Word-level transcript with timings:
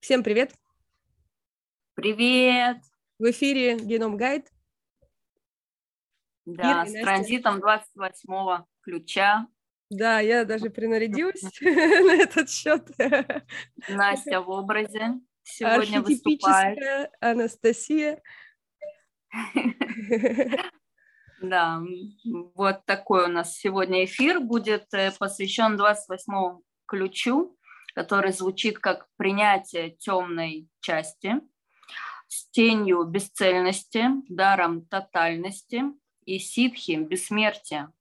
Всем 0.00 0.22
привет! 0.22 0.54
Привет! 1.94 2.78
В 3.18 3.30
эфире 3.30 3.76
Геном 3.76 4.16
Гайд. 4.16 4.50
Да, 6.46 6.86
с 6.86 6.92
транзитом 6.92 7.60
28 7.60 8.64
ключа. 8.82 9.46
Да, 9.90 10.20
я 10.20 10.44
даже 10.44 10.70
принарядилась 10.70 11.42
на 11.60 12.14
этот 12.14 12.48
счет. 12.50 12.88
Настя 13.88 14.40
в 14.40 14.48
образе 14.48 15.20
сегодня 15.42 16.00
выступает. 16.00 17.10
Анастасия. 17.20 18.22
Да, 21.42 21.82
вот 22.54 22.84
такой 22.84 23.24
у 23.24 23.28
нас 23.28 23.56
сегодня 23.56 24.04
эфир 24.04 24.40
будет 24.40 24.92
э, 24.92 25.10
посвящен 25.18 25.78
28 25.78 26.60
ключу, 26.86 27.56
который 27.94 28.32
звучит 28.32 28.78
как 28.78 29.06
принятие 29.16 29.90
темной 29.90 30.68
части 30.80 31.40
с 32.28 32.48
тенью 32.50 33.04
бесцельности, 33.04 34.04
даром 34.28 34.86
тотальности 34.86 35.82
и 36.24 36.38
ситхи 36.38 36.92
бессмертия. 36.92 37.92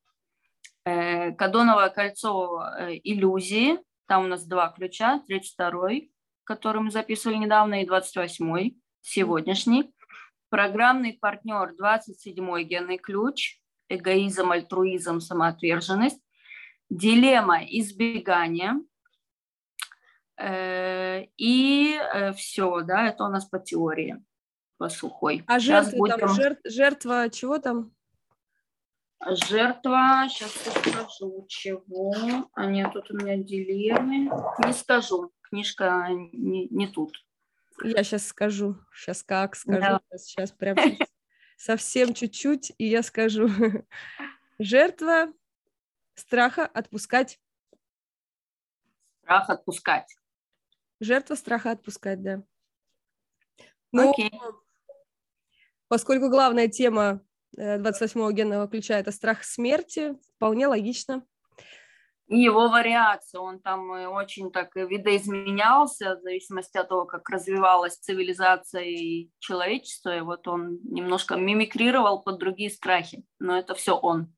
Э, 0.86 1.32
Кадоновое 1.32 1.90
кольцо 1.90 2.64
э, 2.78 3.00
иллюзии, 3.04 3.80
там 4.08 4.26
у 4.26 4.28
нас 4.28 4.46
два 4.46 4.70
ключа, 4.70 5.24
32-й, 5.30 6.12
который 6.44 6.82
мы 6.82 6.92
записывали 6.92 7.38
недавно, 7.38 7.82
и 7.82 7.88
28-й, 7.88 8.78
сегодняшний. 9.02 9.94
Программный 10.50 11.14
партнер 11.14 11.76
27-й 11.80 12.64
генный 12.64 12.98
ключ, 12.98 13.60
эгоизм, 13.88 14.52
альтруизм, 14.52 15.20
самоотверженность. 15.20 16.22
Дилемма 16.90 17.64
избегания, 17.66 18.82
и 20.42 22.00
э, 22.14 22.34
все, 22.34 22.82
да, 22.82 23.08
это 23.08 23.26
у 23.26 23.30
нас 23.30 23.46
по 23.46 23.60
теории, 23.60 24.24
по 24.78 24.90
сухой. 24.90 25.44
А 25.48 25.60
жертва, 25.60 25.98
будем... 25.98 26.20
там, 26.20 26.30
жертв, 26.30 26.62
жертва 26.66 27.30
чего 27.30 27.60
там? 27.60 27.92
Жертва, 29.26 30.28
сейчас 30.30 30.66
я 30.66 30.72
скажу, 30.72 31.46
чего. 31.50 32.14
А 32.54 32.66
нет, 32.66 32.94
тут 32.94 33.12
у 33.12 33.16
меня 33.16 33.36
дилеммы. 33.36 34.32
Не 34.66 34.74
скажу, 34.74 35.34
книжка 35.42 36.08
не, 36.10 36.70
не 36.70 36.88
тут. 36.88 37.14
Я 37.84 38.04
сейчас 38.04 38.28
скажу, 38.28 38.78
сейчас 38.94 39.24
как 39.24 39.56
скажу, 39.56 39.82
да. 39.82 40.18
сейчас 40.18 40.52
прям 40.52 40.78
совсем 41.58 42.14
чуть-чуть, 42.14 42.74
и 42.78 42.86
я 42.86 43.04
скажу. 43.04 43.50
Жертва 44.60 45.34
страха 46.16 46.66
отпускать. 46.66 47.40
Страх 49.22 49.50
отпускать. 49.50 50.16
Жертва 51.00 51.36
страха 51.36 51.72
отпускать, 51.72 52.22
да. 52.22 52.44
Ну, 53.92 54.12
okay. 54.12 54.30
поскольку 55.88 56.30
главная 56.30 56.68
тема 56.68 57.22
28-го 57.58 58.30
э, 58.30 58.34
генного 58.34 58.68
ключа– 58.68 59.00
это 59.00 59.12
страх 59.12 59.44
смерти, 59.44 60.16
вполне 60.36 60.68
логично. 60.68 61.26
И 62.28 62.38
его 62.38 62.70
вариация, 62.70 63.42
он 63.42 63.60
там 63.60 63.90
очень 63.90 64.52
так 64.52 64.76
видоизменялся 64.76 66.16
в 66.16 66.22
зависимости 66.22 66.78
от 66.78 66.88
того, 66.88 67.06
как 67.06 67.28
развивалась 67.28 67.98
цивилизация 67.98 68.84
и 68.84 69.32
человечество, 69.40 70.16
и 70.16 70.22
вот 70.22 70.48
он 70.48 70.80
немножко 70.84 71.38
мимикрировал 71.38 72.22
под 72.22 72.38
другие 72.38 72.70
страхи, 72.70 73.26
но 73.40 73.58
это 73.58 73.74
все 73.74 73.98
он 73.98 74.32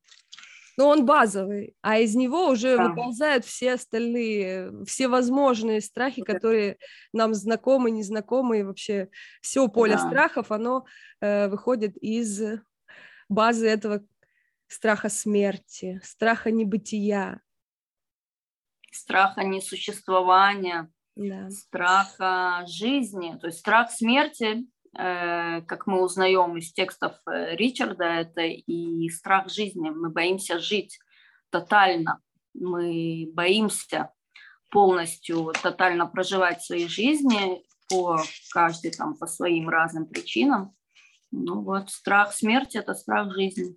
но 0.76 0.88
он 0.88 1.04
базовый, 1.04 1.74
а 1.82 1.98
из 1.98 2.14
него 2.14 2.48
уже 2.48 2.76
да. 2.76 2.88
выползают 2.88 3.44
все 3.44 3.74
остальные, 3.74 4.84
все 4.86 5.08
возможные 5.08 5.80
страхи, 5.80 6.22
которые 6.22 6.78
нам 7.12 7.34
знакомы, 7.34 7.90
незнакомы, 7.90 8.60
и 8.60 8.62
вообще 8.62 9.08
все 9.40 9.68
поле 9.68 9.94
да. 9.94 10.06
страхов, 10.06 10.50
оно 10.50 10.86
э, 11.20 11.48
выходит 11.48 11.96
из 11.98 12.40
базы 13.28 13.68
этого 13.68 14.02
страха 14.68 15.08
смерти, 15.08 16.00
страха 16.02 16.50
небытия. 16.50 17.40
Страха 18.90 19.42
несуществования, 19.42 20.90
да. 21.16 21.50
страха 21.50 22.64
жизни. 22.66 23.38
То 23.38 23.48
есть 23.48 23.60
страх 23.60 23.90
смерти 23.90 24.66
как 24.94 25.86
мы 25.86 26.02
узнаем 26.02 26.56
из 26.58 26.72
текстов 26.72 27.14
э, 27.26 27.56
Ричарда, 27.56 28.04
это 28.04 28.42
и 28.42 29.08
страх 29.08 29.48
жизни. 29.48 29.90
Мы 29.90 30.10
боимся 30.10 30.58
жить 30.58 30.98
тотально, 31.50 32.20
мы 32.54 33.30
боимся 33.32 34.10
полностью 34.70 35.52
тотально 35.62 36.06
проживать 36.06 36.62
свои 36.62 36.86
жизни 36.86 37.62
по 37.88 38.20
каждый 38.52 38.90
там 38.90 39.16
по 39.16 39.26
своим 39.26 39.68
разным 39.68 40.06
причинам. 40.06 40.74
Ну 41.30 41.62
вот 41.62 41.90
страх 41.90 42.32
смерти– 42.32 42.76
это 42.78 42.94
страх 42.94 43.32
жизни. 43.34 43.76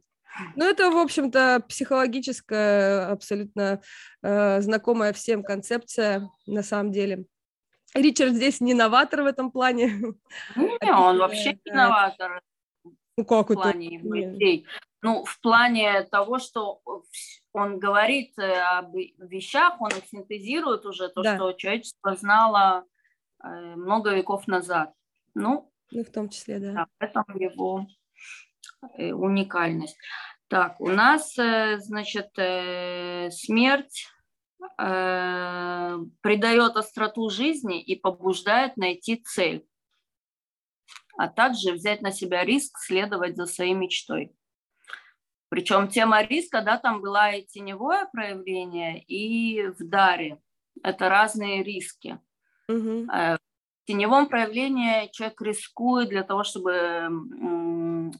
Ну, 0.58 0.66
это, 0.66 0.90
в 0.92 0.98
общем-то, 0.98 1.64
психологическая, 1.70 3.10
абсолютно 3.10 3.82
э, 4.22 4.62
знакомая 4.62 5.14
всем 5.14 5.44
концепция 5.44 6.30
на 6.46 6.62
самом 6.62 6.92
деле. 6.92 7.26
Ричард 7.96 8.34
здесь 8.34 8.60
не 8.62 8.74
новатор 8.74 9.24
в 9.24 9.26
этом 9.26 9.52
плане. 9.52 9.88
Не, 10.56 10.94
он 10.94 11.18
вообще 11.18 11.58
не 11.66 11.72
новатор. 11.72 12.42
Ну 13.18 13.24
как 13.24 13.48
в 13.48 13.54
это? 13.54 13.62
плане 13.62 13.98
идей. 13.98 14.68
Ну, 15.02 15.24
в 15.24 15.40
плане 15.40 16.04
того, 16.04 16.40
что 16.40 16.82
он 17.54 17.80
говорит 17.80 18.38
э, 18.38 18.60
об 18.60 18.96
вещах, 18.96 19.80
он 19.80 19.90
их 19.90 20.06
синтезирует 20.08 20.86
уже, 20.86 21.10
то, 21.10 21.22
да. 21.22 21.36
что 21.36 21.54
человечество 21.54 22.16
знало 22.16 22.86
э, 23.42 23.48
много 23.48 24.14
веков 24.14 24.48
назад. 24.48 24.94
Ну, 25.36 25.72
ну 25.92 26.04
в 26.04 26.10
том 26.10 26.30
числе, 26.30 26.60
да. 26.60 26.74
да 26.74 26.88
в 27.00 27.04
этом 27.04 27.24
его 27.38 27.86
э, 28.98 29.14
уникальность. 29.14 29.98
Так, 30.48 30.82
у 30.82 30.90
нас, 30.90 31.36
значит, 31.36 32.32
смерть 33.34 34.08
э, 34.78 35.98
придает 36.22 36.76
остроту 36.76 37.30
жизни 37.30 37.82
и 37.82 37.96
побуждает 37.96 38.78
найти 38.78 39.18
цель, 39.18 39.68
а 41.18 41.28
также 41.28 41.74
взять 41.74 42.02
на 42.02 42.12
себя 42.12 42.44
риск 42.44 42.78
следовать 42.80 43.38
за 43.38 43.46
своей 43.46 43.74
мечтой. 43.74 44.36
Причем 45.50 45.88
тема 45.88 46.24
риска, 46.24 46.62
да, 46.62 46.78
там 46.78 47.02
была 47.02 47.34
и 47.34 47.46
теневое 47.46 48.08
проявление, 48.12 49.02
и 49.04 49.68
в 49.68 49.88
даре. 49.88 50.42
Это 50.84 51.08
разные 51.08 51.64
риски. 51.64 52.20
Угу. 52.68 53.08
В 53.08 53.40
теневом 53.86 54.28
проявлении 54.28 55.10
человек 55.12 55.42
рискует 55.42 56.10
для 56.10 56.24
того, 56.24 56.44
чтобы 56.44 58.12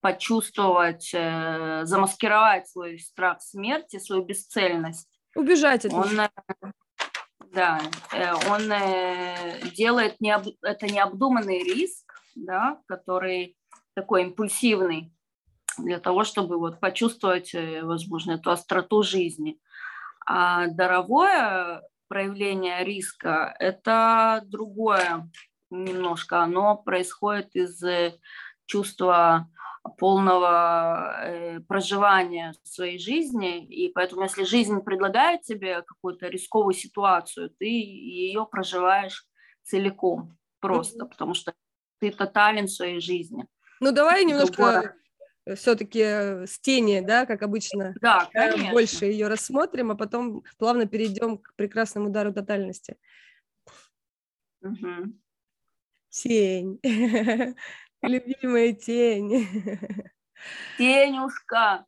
почувствовать, 0.00 1.10
э, 1.12 1.80
замаскировать 1.84 2.68
свой 2.68 2.98
страх 2.98 3.42
смерти, 3.42 3.98
свою 3.98 4.24
бесцельность 4.24 5.17
Убежать 5.38 5.86
от 5.86 5.92
он, 5.92 6.18
э, 6.18 6.28
Да, 7.52 7.80
э, 8.12 8.32
он 8.50 8.72
э, 8.72 9.60
делает 9.76 10.20
необ... 10.20 10.46
это 10.62 10.86
необдуманный 10.86 11.62
риск, 11.62 12.12
да, 12.34 12.80
который 12.86 13.56
такой 13.94 14.22
импульсивный 14.24 15.12
для 15.78 16.00
того, 16.00 16.24
чтобы 16.24 16.58
вот 16.58 16.80
почувствовать, 16.80 17.54
возможно, 17.82 18.32
эту 18.32 18.50
остроту 18.50 19.04
жизни. 19.04 19.60
А 20.26 20.66
даровое 20.66 21.82
проявление 22.08 22.82
риска– 22.84 23.54
это 23.60 24.42
другое 24.44 25.30
немножко. 25.70 26.42
Оно 26.42 26.76
происходит 26.76 27.54
из 27.54 27.80
чувства 28.66 29.48
полного 29.96 31.16
э, 31.22 31.60
проживания 31.60 32.54
своей 32.62 32.98
жизни, 32.98 33.64
и 33.64 33.92
поэтому 33.92 34.22
если 34.22 34.44
жизнь 34.44 34.80
предлагает 34.80 35.42
тебе 35.42 35.82
какую-то 35.82 36.28
рисковую 36.28 36.74
ситуацию, 36.74 37.50
ты 37.50 37.66
ее 37.66 38.46
проживаешь 38.50 39.26
целиком 39.62 40.36
просто, 40.60 41.04
mm-hmm. 41.04 41.08
потому 41.08 41.34
что 41.34 41.54
ты 42.00 42.10
тотален 42.10 42.66
в 42.66 42.72
своей 42.72 43.00
жизни. 43.00 43.46
Ну 43.80 43.92
давай 43.92 44.24
немножко 44.24 44.94
все-таки 45.56 46.00
с 46.46 46.58
тени, 46.60 47.00
да, 47.00 47.26
как 47.26 47.42
обычно, 47.42 47.94
да, 48.00 48.28
конечно. 48.32 48.70
больше 48.72 49.06
ее 49.06 49.28
рассмотрим, 49.28 49.90
а 49.90 49.94
потом 49.94 50.44
плавно 50.58 50.86
перейдем 50.86 51.38
к 51.38 51.54
прекрасному 51.56 52.08
удару 52.08 52.32
тотальности. 52.32 52.96
Угу. 54.60 55.14
Тень. 56.10 56.80
Любимая 58.02 58.72
тень. 58.72 59.46
Тенюшка. 60.78 61.84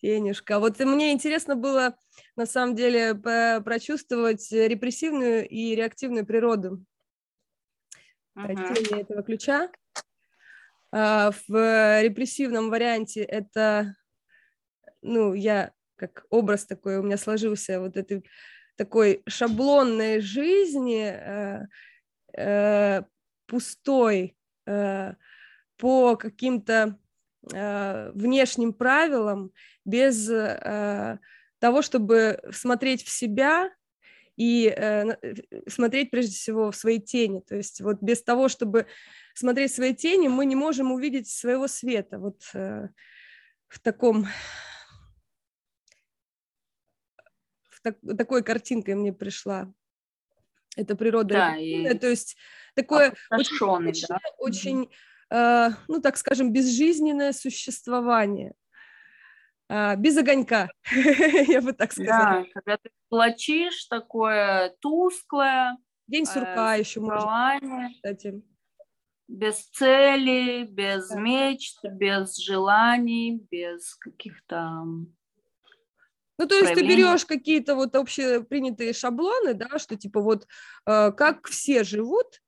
Тенюшка. 0.00 0.58
Вот 0.58 0.78
мне 0.80 1.12
интересно 1.12 1.56
было, 1.56 1.96
на 2.36 2.46
самом 2.46 2.74
деле, 2.74 3.14
прочувствовать 3.14 4.50
репрессивную 4.50 5.48
и 5.48 5.74
реактивную 5.74 6.26
природу 6.26 6.84
тени 8.34 9.00
этого 9.00 9.22
ключа. 9.22 9.70
А, 10.90 11.30
в 11.48 12.02
репрессивном 12.02 12.70
варианте 12.70 13.22
это, 13.22 13.96
ну, 15.00 15.34
я 15.34 15.72
как 15.96 16.26
образ 16.30 16.66
такой 16.66 16.98
у 16.98 17.02
меня 17.02 17.16
сложился 17.16 17.80
вот 17.80 17.96
этой 17.96 18.24
такой 18.76 19.22
шаблонной 19.26 20.20
жизни, 20.20 21.04
а, 21.04 21.66
э, 22.36 23.02
пустой 23.46 24.36
э, 24.66 25.14
по 25.82 26.14
каким-то 26.14 26.96
э, 27.52 28.12
внешним 28.14 28.72
правилам, 28.72 29.50
без 29.84 30.30
э, 30.30 31.18
того, 31.58 31.82
чтобы 31.82 32.40
смотреть 32.52 33.02
в 33.02 33.08
себя 33.08 33.68
и 34.36 34.68
э, 34.68 35.16
смотреть 35.68 36.12
прежде 36.12 36.36
всего 36.36 36.70
в 36.70 36.76
свои 36.76 37.00
тени. 37.00 37.40
То 37.40 37.56
есть 37.56 37.80
вот 37.80 38.00
без 38.00 38.22
того, 38.22 38.46
чтобы 38.46 38.86
смотреть 39.34 39.72
в 39.72 39.74
свои 39.74 39.92
тени, 39.92 40.28
мы 40.28 40.46
не 40.46 40.54
можем 40.54 40.92
увидеть 40.92 41.28
своего 41.28 41.66
света. 41.66 42.20
Вот 42.20 42.44
в 42.52 43.80
таком 43.82 44.28
в 47.70 47.80
так, 47.82 47.96
такой 48.16 48.44
картинкой 48.44 48.94
мне 48.94 49.12
пришла. 49.12 49.68
Это 50.76 50.94
природа. 50.94 51.34
Да, 51.34 51.56
и... 51.56 51.98
То 51.98 52.06
есть 52.06 52.36
такое 52.76 53.16
очень, 53.32 54.06
да? 54.06 54.20
очень 54.38 54.88
ну 55.88 56.00
так 56.02 56.16
скажем, 56.16 56.52
безжизненное 56.52 57.32
существование. 57.32 58.54
А, 59.74 59.96
без 59.96 60.18
огонька, 60.18 60.68
я 61.48 61.62
бы 61.62 61.72
так 61.72 61.92
сказала. 61.92 62.42
Да, 62.42 62.46
когда 62.52 62.76
ты 62.76 62.90
плачишь, 63.08 63.86
такое 63.86 64.74
тусклое. 64.80 65.78
День 66.06 66.26
сурка 66.26 66.76
э, 66.76 66.80
еще 66.80 67.00
можно, 67.00 67.88
кстати. 67.94 68.42
Без 69.28 69.66
цели, 69.70 70.64
без 70.64 71.08
да. 71.08 71.20
мечт, 71.20 71.78
без 71.84 72.36
желаний, 72.36 73.46
без 73.50 73.94
каких-то 73.94 74.84
ну, 76.38 76.48
то 76.48 76.56
есть 76.56 76.74
ты 76.74 76.82
берешь 76.82 77.24
какие-то 77.24 77.74
вот 77.74 77.94
общепринятые 77.94 78.92
шаблоны, 78.92 79.54
да, 79.54 79.78
что 79.78 79.96
типа 79.96 80.20
вот 80.20 80.46
э, 80.86 81.12
как 81.12 81.46
все 81.46 81.84
живут, 81.84 82.41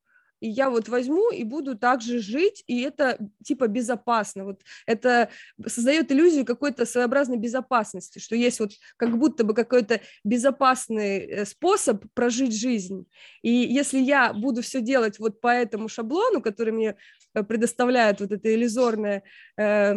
и 0.44 0.48
я 0.48 0.68
вот 0.68 0.88
возьму 0.88 1.30
и 1.30 1.42
буду 1.42 1.74
также 1.74 2.18
жить, 2.18 2.64
и 2.66 2.82
это 2.82 3.18
типа 3.42 3.66
безопасно. 3.66 4.44
Вот 4.44 4.60
это 4.84 5.30
создает 5.66 6.12
иллюзию 6.12 6.44
какой-то 6.44 6.84
своеобразной 6.84 7.38
безопасности, 7.38 8.18
что 8.18 8.36
есть 8.36 8.60
вот 8.60 8.72
как 8.98 9.16
будто 9.16 9.42
бы 9.44 9.54
какой-то 9.54 10.02
безопасный 10.22 11.18
э, 11.20 11.44
способ 11.46 12.04
прожить 12.12 12.54
жизнь. 12.54 13.06
И 13.40 13.50
если 13.50 13.98
я 13.98 14.34
буду 14.34 14.60
все 14.60 14.82
делать 14.82 15.18
вот 15.18 15.40
по 15.40 15.48
этому 15.48 15.88
шаблону, 15.88 16.42
который 16.42 16.74
мне 16.74 16.96
э, 17.32 17.42
предоставляет 17.42 18.20
вот 18.20 18.30
эта 18.30 18.54
иллюзорная, 18.54 19.22
э, 19.56 19.94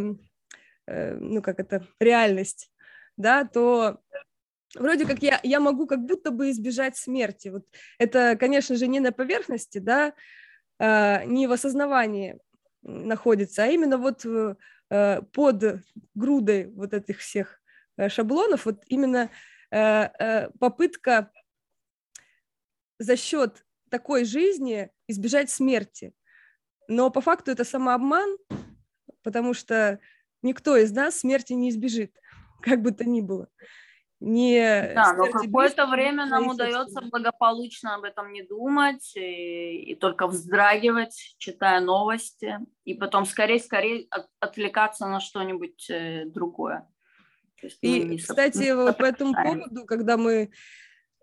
э, 0.87 1.17
ну 1.17 1.41
как 1.41 1.59
это, 1.59 1.85
реальность, 1.99 2.71
да, 3.17 3.43
то 3.43 3.99
вроде 4.75 5.05
как 5.05 5.21
я, 5.21 5.39
я 5.43 5.59
могу 5.59 5.87
как 5.87 6.05
будто 6.05 6.31
бы 6.31 6.49
избежать 6.51 6.97
смерти. 6.97 7.49
Вот 7.49 7.65
это, 7.97 8.35
конечно 8.35 8.75
же, 8.75 8.87
не 8.87 8.99
на 8.99 9.11
поверхности, 9.11 9.77
да, 9.79 10.13
э, 10.79 11.25
не 11.25 11.47
в 11.47 11.51
осознавании 11.51 12.39
находится, 12.81 13.63
а 13.63 13.67
именно 13.67 13.97
вот 13.97 14.25
э, 14.25 15.21
под 15.33 15.63
грудой 16.15 16.67
вот 16.67 16.93
этих 16.93 17.19
всех 17.19 17.61
э, 17.97 18.09
шаблонов, 18.09 18.65
вот 18.65 18.83
именно 18.87 19.29
э, 19.71 19.79
э, 19.79 20.49
попытка 20.59 21.31
за 22.99 23.15
счет 23.15 23.65
такой 23.89 24.25
жизни 24.25 24.89
избежать 25.07 25.49
смерти. 25.49 26.13
Но 26.87 27.09
по 27.09 27.21
факту 27.21 27.51
это 27.51 27.63
самообман, 27.63 28.37
потому 29.23 29.53
что 29.53 29.99
никто 30.41 30.77
из 30.77 30.91
нас 30.91 31.19
смерти 31.19 31.53
не 31.53 31.69
избежит, 31.69 32.15
как 32.61 32.81
бы 32.81 32.91
то 32.91 33.05
ни 33.05 33.21
было 33.21 33.49
не... 34.19 34.93
Да, 34.95 35.13
но 35.13 35.31
какое-то 35.31 35.85
время 35.85 36.25
нам 36.25 36.47
удается 36.47 37.01
благополучно 37.01 37.95
об 37.95 38.03
этом 38.03 38.33
не 38.33 38.41
думать 38.41 39.15
и, 39.15 39.91
и 39.91 39.95
только 39.95 40.27
вздрагивать, 40.27 41.35
читая 41.37 41.81
новости, 41.81 42.57
и 42.83 42.95
потом 42.95 43.25
скорее-скорее 43.25 44.07
от, 44.09 44.27
отвлекаться 44.39 45.05
на 45.07 45.19
что-нибудь 45.19 45.89
э, 45.89 46.25
другое. 46.25 46.87
И, 47.81 48.17
кстати, 48.17 48.71
вот 48.71 48.97
по 48.97 49.03
этому 49.05 49.33
поводу, 49.33 49.85
когда 49.85 50.17
мы 50.17 50.51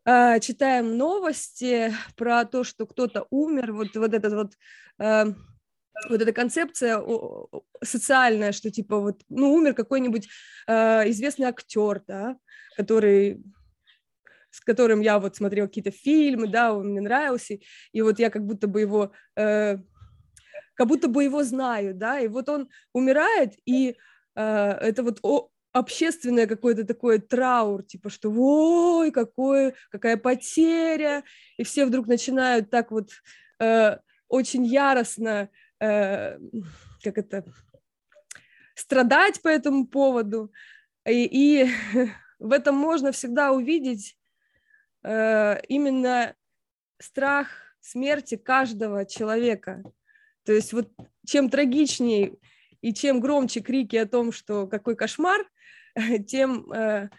э, 0.04 0.40
читаем 0.40 0.96
новости 0.96 1.92
про 2.16 2.44
то, 2.44 2.62
что 2.62 2.86
кто-то 2.86 3.26
умер, 3.30 3.72
вот, 3.72 3.94
вот 3.96 4.14
этот 4.14 4.32
вот... 4.32 4.52
Э, 4.98 5.26
вот 6.08 6.20
эта 6.20 6.32
концепция 6.32 7.02
социальная, 7.82 8.52
что 8.52 8.70
типа 8.70 8.98
вот, 8.98 9.22
ну, 9.28 9.54
умер 9.54 9.74
какой-нибудь 9.74 10.28
э, 10.66 11.10
известный 11.10 11.46
актер, 11.46 12.02
да, 12.06 12.36
который 12.76 13.42
с 14.50 14.60
которым 14.60 15.00
я 15.00 15.18
вот 15.18 15.34
смотрела 15.34 15.66
какие-то 15.66 15.90
фильмы, 15.90 16.46
да, 16.46 16.72
он 16.72 16.90
мне 16.90 17.00
нравился, 17.00 17.58
и 17.92 18.02
вот 18.02 18.20
я 18.20 18.30
как 18.30 18.44
будто 18.46 18.68
бы 18.68 18.80
его, 18.80 19.12
э, 19.36 19.78
как 20.74 20.86
будто 20.86 21.08
бы 21.08 21.24
его 21.24 21.42
знаю, 21.42 21.92
да, 21.92 22.20
и 22.20 22.28
вот 22.28 22.48
он 22.48 22.68
умирает, 22.92 23.54
и 23.66 23.96
э, 24.36 24.40
это 24.40 25.02
вот 25.02 25.18
о, 25.22 25.48
общественное 25.72 26.46
какое-то 26.46 26.84
такое 26.84 27.18
траур, 27.18 27.82
типа, 27.82 28.10
что 28.10 28.30
ой, 28.30 29.10
какое, 29.10 29.74
какая 29.90 30.16
потеря, 30.16 31.24
и 31.56 31.64
все 31.64 31.84
вдруг 31.84 32.06
начинают 32.06 32.70
так 32.70 32.92
вот 32.92 33.10
э, 33.58 33.98
очень 34.28 34.64
яростно, 34.64 35.48
э, 35.84 36.38
как 37.02 37.18
это, 37.18 37.44
страдать 38.74 39.40
по 39.42 39.48
этому 39.48 39.86
поводу, 39.86 40.52
и, 41.06 41.24
и 41.24 41.70
в 42.38 42.52
этом 42.52 42.74
можно 42.74 43.12
всегда 43.12 43.52
увидеть 43.52 44.16
э, 45.02 45.60
именно 45.68 46.34
страх 46.98 47.48
смерти 47.80 48.36
каждого 48.36 49.04
человека. 49.04 49.82
То 50.44 50.52
есть 50.52 50.72
вот 50.72 50.90
чем 51.26 51.50
трагичнее 51.50 52.36
и 52.80 52.92
чем 52.92 53.20
громче 53.20 53.60
крики 53.60 53.96
о 53.96 54.06
том, 54.06 54.32
что 54.32 54.66
какой 54.66 54.96
кошмар, 54.96 55.46
тем 56.26 56.70
э, 56.72 57.10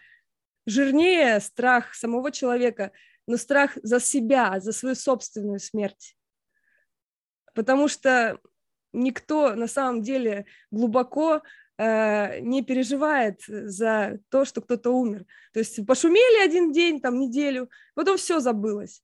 жирнее 0.66 1.40
страх 1.40 1.94
самого 1.94 2.32
человека, 2.32 2.92
но 3.26 3.36
страх 3.36 3.76
за 3.82 4.00
себя, 4.00 4.60
за 4.60 4.72
свою 4.72 4.94
собственную 4.94 5.58
смерть. 5.58 6.16
Потому 7.54 7.88
что 7.88 8.38
никто 8.96 9.54
на 9.54 9.66
самом 9.66 10.02
деле 10.02 10.46
глубоко 10.70 11.42
Э, 11.78 12.40
не 12.40 12.62
переживает 12.62 13.42
за 13.46 14.18
то, 14.30 14.46
что 14.46 14.62
кто-то 14.62 14.90
умер. 14.90 15.26
То 15.52 15.58
есть 15.58 15.84
пошумели 15.86 16.42
один 16.42 16.72
день, 16.72 17.00
там 17.00 17.18
неделю, 17.18 17.68
потом 17.94 18.16
все 18.16 18.40
забылось. 18.40 19.02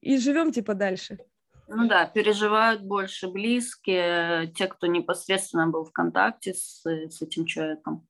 И 0.00 0.16
живем 0.18 0.52
типа 0.52 0.74
дальше. 0.74 1.18
Ну 1.66 1.88
да, 1.88 2.06
переживают 2.06 2.82
больше 2.82 3.26
близкие, 3.28 4.52
те, 4.54 4.68
кто 4.68 4.86
непосредственно 4.86 5.66
был 5.66 5.84
в 5.84 5.92
контакте 5.92 6.54
с, 6.54 6.84
с 6.84 7.20
этим 7.20 7.46
человеком. 7.46 8.06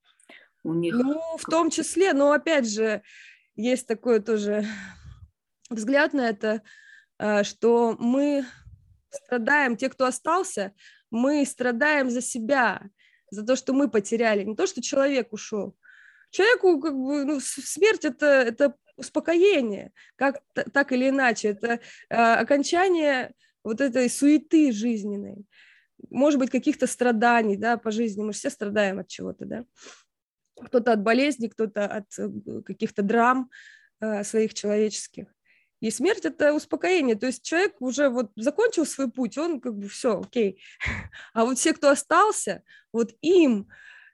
У 0.65 0.75
них... 0.75 0.95
Ну, 0.95 1.39
в 1.39 1.45
том 1.45 1.71
числе, 1.71 2.13
но 2.13 2.33
опять 2.33 2.69
же, 2.69 3.03
есть 3.55 3.87
такой 3.87 4.21
тоже 4.21 4.67
взгляд 5.71 6.13
на 6.13 6.29
это, 6.29 6.61
э, 7.19 7.43
что 7.43 7.97
мы 7.99 8.45
страдаем, 9.11 9.79
те, 9.79 9.89
кто 9.89 10.05
остался, 10.05 10.75
мы 11.15 11.47
страдаем 11.47 12.11
за 12.11 12.21
себя, 12.21 12.83
за 13.31 13.45
то, 13.45 13.57
что 13.57 13.73
мы 13.73 13.89
потеряли, 13.89 14.45
не 14.45 14.57
то, 14.57 14.67
что 14.67 14.83
человек 14.83 15.33
ушел. 15.33 15.77
Человеку 16.31 16.81
как 16.81 16.95
бы, 16.95 17.25
ну, 17.25 17.41
смерть 17.41 18.05
это, 18.05 18.27
это 18.27 18.75
успокоение, 18.97 19.93
как 20.17 20.43
так 20.73 20.93
или 20.93 21.09
иначе, 21.09 21.49
это 21.49 21.81
э, 22.11 22.17
окончание 22.17 23.33
вот 23.63 23.81
этой 23.81 24.11
суеты 24.11 24.73
жизненной, 24.73 25.47
может 26.11 26.39
быть, 26.39 26.51
каких-то 26.51 26.87
страданий, 26.87 27.57
да, 27.57 27.77
по 27.77 27.91
жизни, 27.91 28.23
мы 28.23 28.33
же 28.33 28.39
все 28.39 28.51
страдаем 28.51 28.99
от 28.99 29.09
чего-то, 29.09 29.45
да, 29.45 29.65
кто-то 30.61 30.93
от 30.93 31.03
болезни, 31.03 31.49
кто-то 31.49 31.87
от 31.87 32.19
э, 32.19 32.29
каких-то 32.63 33.03
драм 33.03 33.51
э, 34.01 34.25
своих 34.25 34.55
человеческих. 34.55 35.27
И 35.81 35.91
смерть– 35.91 36.25
это 36.25 36.55
успокоение. 36.55 37.17
То 37.17 37.27
есть 37.27 37.43
человек 37.43 37.75
уже 37.81 38.09
вот 38.09 38.31
закончил 38.37 38.87
свой 38.87 39.11
путь, 39.11 39.37
он 39.37 39.61
как 39.61 39.77
бы 39.77 39.89
все, 39.89 40.21
окей. 40.21 40.63
А 41.35 41.45
вот 41.45 41.59
все, 41.59 41.73
кто 41.75 41.91
остался, 41.91 42.63
вот 42.93 43.13
им 43.21 43.69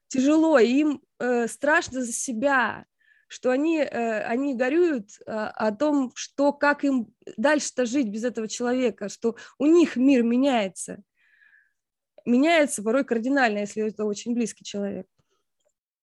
тяжело, 0.08 0.58
им 0.58 1.02
э, 1.18 1.46
страшно 1.46 2.02
за 2.02 2.12
себя, 2.12 2.86
что 3.28 3.50
они, 3.50 3.78
э, 3.78 4.22
они 4.22 4.56
горюют 4.56 5.10
э, 5.20 5.30
о 5.30 5.70
том, 5.72 6.10
что 6.16 6.52
как 6.52 6.82
им 6.82 7.14
дальше-то 7.36 7.86
жить 7.86 8.08
без 8.08 8.24
этого 8.24 8.48
человека, 8.48 9.08
что 9.08 9.36
у 9.58 9.66
них 9.66 9.94
мир 9.96 10.24
меняется. 10.24 11.00
Меняется 12.26 12.82
порой 12.82 13.04
кардинально, 13.04 13.58
если 13.58 13.86
это 13.86 14.04
очень 14.04 14.34
близкий 14.34 14.64
человек. 14.64 15.06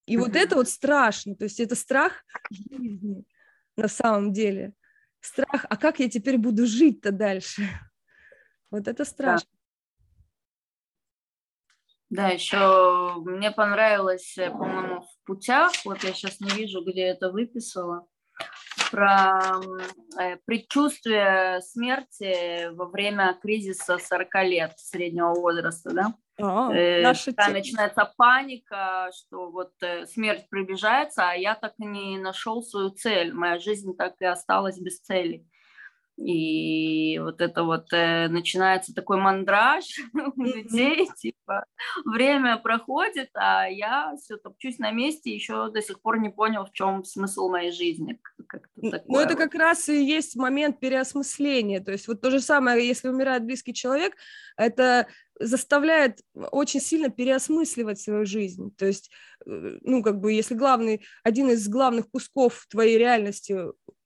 И 0.06 0.16
mm-hmm. 0.16 0.20
вот 0.20 0.36
это 0.36 0.56
вот 0.56 0.70
страшно, 0.70 1.36
то 1.36 1.44
есть 1.44 1.60
это 1.60 1.76
страх 1.76 2.24
жизни 2.50 3.26
на 3.76 3.90
самом 3.90 4.32
деле– 4.32 4.74
страх, 5.22 5.66
а 5.70 5.78
как 5.78 6.00
я 6.00 6.10
теперь 6.10 6.38
буду 6.38 6.66
жить-то 6.66 7.12
дальше? 7.12 7.64
Вот 8.70 8.90
это 8.90 9.06
страшно. 9.06 9.48
Да. 12.10 12.28
еще 12.28 13.14
мне 13.24 13.50
понравилось, 13.52 14.36
по-моему, 14.36 15.04
в 15.04 15.26
путях, 15.26 15.72
вот 15.86 16.04
я 16.04 16.12
сейчас 16.12 16.42
не 16.42 16.50
вижу, 16.50 16.84
где 16.84 17.04
это 17.04 17.32
выписала, 17.32 18.06
про 18.92 19.62
э, 20.20 20.36
предчувствие 20.46 21.62
смерти 21.62 22.74
во 22.74 22.88
время 22.88 23.38
кризиса 23.42 23.98
40 23.98 24.36
лет 24.44 24.74
среднего 24.78 25.34
возраста, 25.34 25.92
да? 25.94 26.14
А, 26.40 26.72
э, 26.74 27.02
наша 27.02 27.34
начинается 27.50 28.12
паника, 28.16 29.10
что 29.16 29.50
вот 29.50 29.72
э, 29.82 30.06
смерть 30.06 30.48
приближается, 30.50 31.30
а 31.30 31.34
я 31.34 31.56
так 31.56 31.74
и 31.80 31.86
не 31.86 32.20
нашел 32.20 32.62
свою 32.62 32.90
цель, 32.90 33.34
моя 33.34 33.60
жизнь 33.60 33.96
так 33.98 34.16
и 34.20 34.26
осталась 34.26 34.80
без 34.80 35.00
цели. 35.00 35.46
И 36.18 37.20
вот 37.20 37.42
это 37.42 37.64
вот 37.64 37.94
э, 37.94 38.28
начинается 38.28 38.94
такой 38.94 39.18
мандраж 39.18 39.84
у 40.36 40.44
людей, 40.44 41.08
типа 41.16 41.66
время 42.06 42.58
проходит, 42.58 43.30
а 43.36 43.66
я 43.68 44.16
все 44.18 44.38
топчусь 44.38 44.80
на 44.80 44.92
месте, 44.92 45.34
еще 45.34 45.70
до 45.70 45.82
сих 45.82 46.02
пор 46.02 46.20
не 46.20 46.30
понял, 46.30 46.66
в 46.66 46.72
чем 46.72 47.04
смысл 47.04 47.50
моей 47.50 47.72
жизни. 47.72 48.20
Ну 48.76 49.20
это 49.20 49.36
как 49.36 49.56
раз 49.56 49.90
и 49.90 50.04
есть 50.04 50.36
момент 50.36 50.80
переосмысления, 50.80 51.80
то 51.80 51.92
есть 51.92 52.08
вот 52.08 52.22
то 52.22 52.32
же 52.32 52.40
самое, 52.40 52.86
если 52.86 53.10
умирает 53.10 53.44
близкий 53.44 53.74
человек, 53.74 54.16
это 54.56 55.08
заставляет 55.40 56.22
очень 56.34 56.82
сильно 56.82 57.10
переосмысливать 57.10 58.00
свою 58.00 58.26
жизнь. 58.26 58.74
То 58.76 58.86
есть, 58.86 59.12
э, 59.46 59.78
ну, 59.82 60.02
как 60.02 60.20
бы, 60.20 60.34
если 60.34 60.56
главный, 60.56 61.06
один 61.24 61.50
из 61.50 61.68
главных 61.68 62.10
кусков 62.10 62.66
твоей 62.70 62.98
реальности 62.98 63.56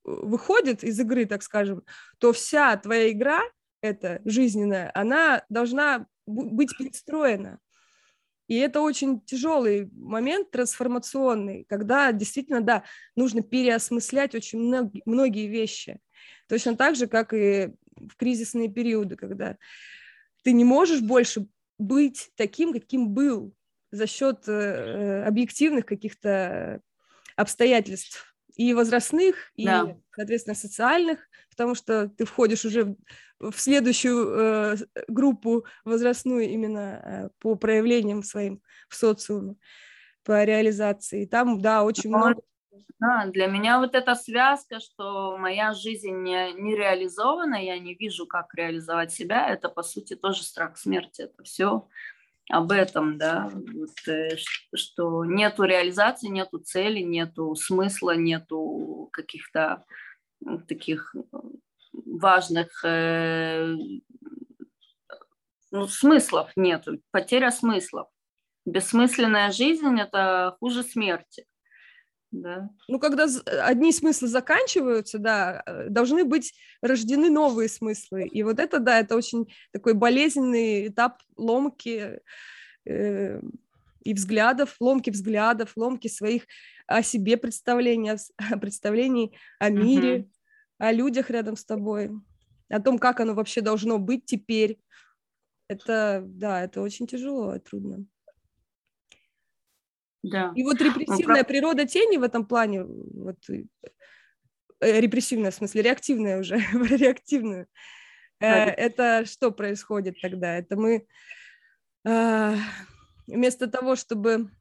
выходит 0.04 0.84
из 0.84 1.00
игры, 1.00 1.26
так 1.26 1.44
скажем, 1.44 1.84
то 2.18 2.34
вся 2.34 2.76
твоя 2.78 3.12
игра, 3.12 3.42
эта 3.82 4.22
жизненная, 4.26 4.92
она 4.94 5.44
должна 5.50 6.06
быть 6.26 6.76
перестроена. 6.78 7.60
И 8.52 8.58
это 8.58 8.82
очень 8.82 9.22
тяжелый 9.22 9.90
момент 9.94 10.52
трансформационный, 10.52 11.66
когда 11.70 12.12
действительно, 12.12 12.60
да, 12.60 12.84
нужно 13.16 13.42
переосмыслять 13.42 14.36
очень 14.36 14.60
многие, 14.60 15.02
многие 15.06 15.48
вещи. 15.48 16.00
Точно 16.50 16.76
так 16.76 16.98
же, 16.98 17.08
как 17.08 17.34
и 17.34 17.72
в 17.96 18.18
кризисные 18.18 18.68
периоды, 18.68 19.16
когда 19.16 19.56
ты 20.44 20.52
не 20.52 20.66
можешь 20.66 21.00
больше 21.00 21.48
быть 21.78 22.30
таким, 22.36 22.74
каким 22.74 23.12
был 23.12 23.56
за 23.90 24.06
счет 24.06 24.44
э, 24.50 25.24
объективных 25.24 25.86
каких-то 25.86 26.82
обстоятельств 27.38 28.31
и 28.56 28.74
возрастных, 28.74 29.36
и, 29.56 29.66
да. 29.66 29.98
соответственно, 30.16 30.56
социальных, 30.56 31.20
потому 31.50 31.76
что 31.76 32.10
ты 32.10 32.26
входишь 32.26 32.66
уже 32.66 32.96
в 33.40 33.58
следующую 33.58 34.28
э, 34.30 34.76
группу 35.08 35.66
возрастную 35.84 36.50
именно 36.50 37.02
э, 37.04 37.30
по 37.40 37.56
проявлениям 37.56 38.24
своим 38.24 38.62
в 38.88 38.96
социуме, 38.96 39.56
по 40.24 40.44
реализации. 40.44 41.26
Там, 41.26 41.60
да, 41.60 41.84
очень 41.84 42.10
много. 42.10 42.42
Да, 43.00 43.26
для 43.26 43.48
меня 43.48 43.80
вот 43.80 43.96
эта 43.96 44.14
связка, 44.14 44.80
что 44.80 45.36
моя 45.38 45.74
жизнь 45.74 46.12
не, 46.12 46.54
не 46.54 46.76
реализована, 46.76 47.56
я 47.56 47.80
не 47.80 47.96
вижу, 47.96 48.28
как 48.28 48.54
реализовать 48.54 49.12
себя, 49.12 49.50
это, 49.50 49.70
по 49.70 49.82
сути, 49.82 50.16
тоже 50.16 50.44
страх 50.44 50.78
смерти. 50.78 51.24
Это 51.24 51.44
все 51.44 51.88
об 52.50 52.72
этом, 52.72 53.18
да, 53.18 53.50
вот, 53.54 54.08
э, 54.08 54.36
что 54.74 55.26
нету 55.26 55.64
реализации, 55.64 56.28
нету 56.28 56.60
цели, 56.60 57.00
нету 57.00 57.56
смысла, 57.56 58.16
нету 58.16 59.10
каких-то 59.14 59.84
таких 60.68 61.16
важных 61.94 62.84
э, 62.84 63.76
ну, 65.72 65.88
смыслов 65.88 66.52
нету, 66.56 67.02
потеря 67.12 67.52
смыслов. 67.52 68.08
Бессмысленная 68.66 69.52
жизнь– 69.52 70.00
это 70.00 70.56
хуже 70.60 70.84
смерти. 70.84 71.46
Да. 72.32 72.70
Ну, 72.88 72.98
когда 72.98 73.28
одни 73.66 73.92
смыслы 73.92 74.30
заканчиваются, 74.30 75.20
да, 75.20 75.64
э, 75.66 75.90
должны 75.90 76.24
быть 76.24 76.54
рождены 76.82 77.30
новые 77.30 77.68
смыслы. 77.68 78.26
И 78.26 78.44
вот 78.44 78.60
это, 78.60 78.80
да, 78.80 79.00
это 79.00 79.18
очень 79.18 79.54
такой 79.72 79.94
болезненный 79.94 80.88
этап 80.88 81.22
ломки 81.36 82.22
э, 82.86 83.42
и 84.04 84.14
взглядов, 84.14 84.78
ломки 84.80 85.10
взглядов, 85.10 85.74
ломки 85.76 86.08
своих 86.08 86.44
о 86.88 87.04
себе 87.04 87.36
представлений, 87.36 88.12
представлений 88.62 89.36
о 89.60 89.70
мире, 89.70 90.18
uh-huh. 90.20 90.28
о 90.78 90.92
людях 90.94 91.30
рядом 91.30 91.58
с 91.58 91.66
тобой, 91.66 92.12
о 92.70 92.80
том, 92.80 92.98
как 92.98 93.20
оно 93.20 93.34
вообще 93.34 93.60
должно 93.60 94.00
быть 94.00 94.26
теперь. 94.26 94.80
Это, 95.68 96.24
да, 96.26 96.64
это 96.64 96.82
очень 96.82 97.08
тяжело 97.08 97.58
трудно. 97.60 98.06
Да. 100.24 100.52
И 100.56 100.64
вот 100.64 100.80
ну, 100.80 100.86
репрессивная 100.86 101.42
ну, 101.42 101.48
природа 101.48 101.86
тени 101.86 102.18
в 102.18 102.24
этом 102.24 102.46
плане, 102.46 102.84
вот, 102.84 103.38
э, 103.50 103.64
репрессивная, 104.80 105.52
в 105.52 105.56
смысле, 105.56 105.82
реактивная 105.82 106.40
уже, 106.40 106.58
реактивная, 106.74 107.68
э, 108.40 108.48
это 108.48 109.26
что 109.26 109.52
происходит 109.52 110.22
тогда? 110.22 110.58
Это 110.58 110.76
мы 110.76 111.08
э, 112.06 112.56
вместо 113.26 113.68
того, 113.68 113.96
чтобы, 113.96 114.52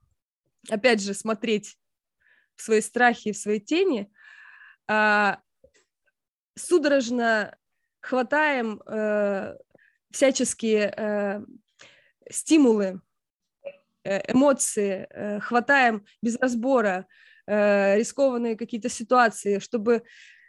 опять 0.70 1.02
же, 1.02 1.12
смотреть 1.12 1.76
в 2.56 2.62
свои 2.62 2.80
страхи, 2.80 3.32
в 3.32 3.36
свои 3.36 3.60
тени, 3.60 4.10
э, 4.88 5.36
судорожно 6.56 7.56
хватаем 8.00 8.80
э, 8.86 9.56
всяческие 10.10 10.94
э, 10.96 11.40
стимулы 12.30 13.02
Э, 13.02 13.09
эмоции, 14.04 15.06
э, 15.10 15.40
хватаем 15.40 16.04
без 16.22 16.36
разбора 16.36 17.06
э, 17.46 17.96
рискованные 17.98 18.56
какие-то 18.56 18.88
ситуации, 18.88 19.58
чтобы 19.58 20.02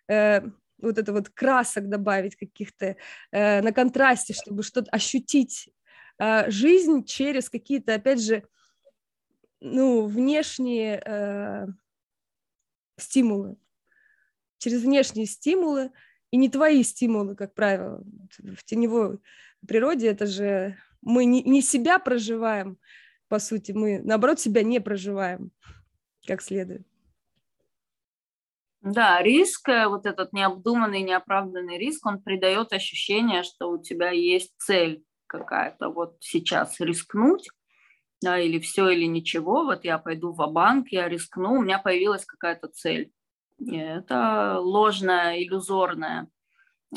вот 0.08 0.98
это 0.98 1.14
вот 1.14 1.30
красок 1.30 1.88
добавить 1.88 2.36
каких-то 2.36 2.98
на 3.32 3.72
контрасте, 3.72 4.34
чтобы 4.34 4.62
что-то 4.62 4.92
ощутить 4.92 5.70
жизнь 6.48 7.06
через 7.06 7.50
какие-то, 7.50 7.94
опять 7.94 8.22
же, 8.22 8.44
ну, 9.62 10.06
внешние 10.06 11.74
стимулы, 12.98 13.56
через 14.58 14.82
внешние 14.82 15.28
стимулы, 15.28 15.92
и 16.32 16.38
не 16.38 16.50
твои 16.50 16.84
стимулы, 16.84 17.36
как 17.36 17.54
правило. 17.54 18.04
В 18.40 18.64
теневой 18.64 19.20
природе 19.68 20.08
это 20.08 20.26
же 20.26 20.78
мы 21.02 21.26
не, 21.26 21.44
не 21.44 21.62
себя 21.62 22.00
проживаем, 22.00 22.78
по 23.32 23.40
сути, 23.40 23.72
мы, 23.72 24.02
наоборот, 24.04 24.42
себя 24.42 24.62
не 24.62 24.82
проживаем 24.82 25.52
как 26.28 26.42
следует. 26.42 26.86
Да, 28.82 29.24
риск, 29.24 29.70
э, 29.70 29.88
вот 29.88 30.06
этот 30.06 30.34
необдуманный, 30.34 31.02
неоправданный 31.02 31.78
риск, 31.78 32.06
он 32.06 32.22
придает 32.22 32.74
ощущение, 32.74 33.44
что 33.44 33.70
у 33.72 33.82
тебя 33.82 34.10
есть 34.10 34.54
цель 34.58 35.06
какая-то 35.28 35.88
вот 35.90 36.18
сейчас 36.20 36.82
рискнуть, 36.82 37.48
да, 38.22 38.38
или 38.38 38.60
все, 38.60 38.90
или 38.90 39.06
ничего, 39.06 39.64
вот 39.64 39.86
я 39.86 39.98
пойду 39.98 40.34
в 40.34 40.46
банк 40.52 40.90
я 40.90 41.08
рискну, 41.08 41.54
у 41.54 41.62
меня 41.62 41.80
появилась 41.80 42.26
какая-то 42.26 42.68
цель. 42.68 43.14
И 43.60 43.78
это 43.78 44.58
ложное, 44.60 45.42
иллюзорное 45.42 46.28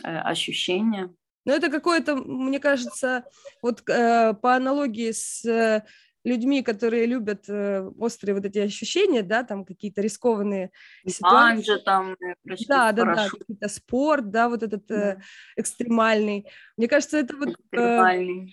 э, 0.03 0.19
ощущение. 0.19 1.15
Но 1.45 1.53
это 1.53 1.71
какое-то, 1.71 2.17
мне 2.17 2.59
кажется, 2.59 3.25
вот 3.63 3.89
э, 3.89 4.35
по 4.35 4.57
аналогии 4.57 5.13
с 5.13 5.45
э, 5.45 5.85
людьми, 6.25 6.63
которые 6.63 7.07
любят 7.07 7.45
э, 7.49 7.89
острые 7.99 8.35
вот 8.35 8.45
эти 8.45 8.59
ощущения, 8.59 9.23
да, 9.23 9.45
там 9.45 9.65
какие-то 9.65 10.01
рискованные 10.01 10.71
ситуации. 11.07 11.59
Анжи, 11.59 11.79
там, 11.85 12.13
э, 12.15 12.35
да, 12.67 12.93
да, 12.93 13.05
да, 13.15 13.29
какие-то 13.29 13.69
спорт, 13.69 14.31
да, 14.31 14.49
вот 14.49 14.63
этот 14.63 14.91
э, 14.91 15.21
экстремальный. 15.57 16.47
Мне 16.77 16.89
кажется, 16.89 17.19
это 17.19 17.37
вот... 17.37 17.57
Э, 17.73 18.47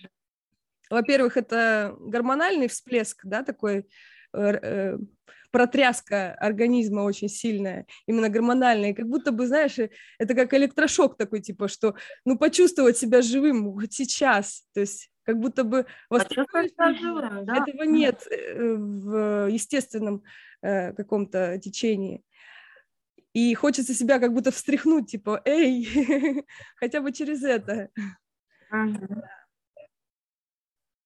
во-первых, 0.90 1.38
это 1.38 1.96
гормональный 1.98 2.68
всплеск, 2.68 3.24
да, 3.24 3.42
такой 3.42 3.86
э, 4.34 4.98
протряска 5.50 6.34
организма 6.34 7.00
очень 7.00 7.28
сильная, 7.28 7.86
именно 8.06 8.28
гормональная, 8.28 8.94
как 8.94 9.06
будто 9.06 9.32
бы, 9.32 9.46
знаешь, 9.46 9.78
э, 9.78 9.90
это 10.18 10.34
как 10.34 10.52
электрошок 10.54 11.16
такой, 11.16 11.40
типа, 11.40 11.68
что, 11.68 11.94
ну, 12.24 12.36
почувствовать 12.36 12.98
себя 12.98 13.22
живым 13.22 13.72
вот 13.72 13.92
сейчас, 13.92 14.64
то 14.74 14.80
есть 14.80 15.11
как 15.24 15.38
будто 15.38 15.64
бы 15.64 15.86
а 16.10 16.18
да? 17.42 17.64
этого 17.66 17.84
нет 17.84 18.26
э, 18.30 18.74
в 18.74 19.48
естественном 19.48 20.22
э, 20.62 20.92
каком-то 20.92 21.58
течении. 21.58 22.24
И 23.32 23.54
хочется 23.54 23.94
себя 23.94 24.18
как 24.18 24.34
будто 24.34 24.50
встряхнуть, 24.50 25.10
типа, 25.10 25.40
эй, 25.44 26.44
хотя 26.76 27.00
бы 27.00 27.12
через 27.12 27.42
это. 27.42 27.88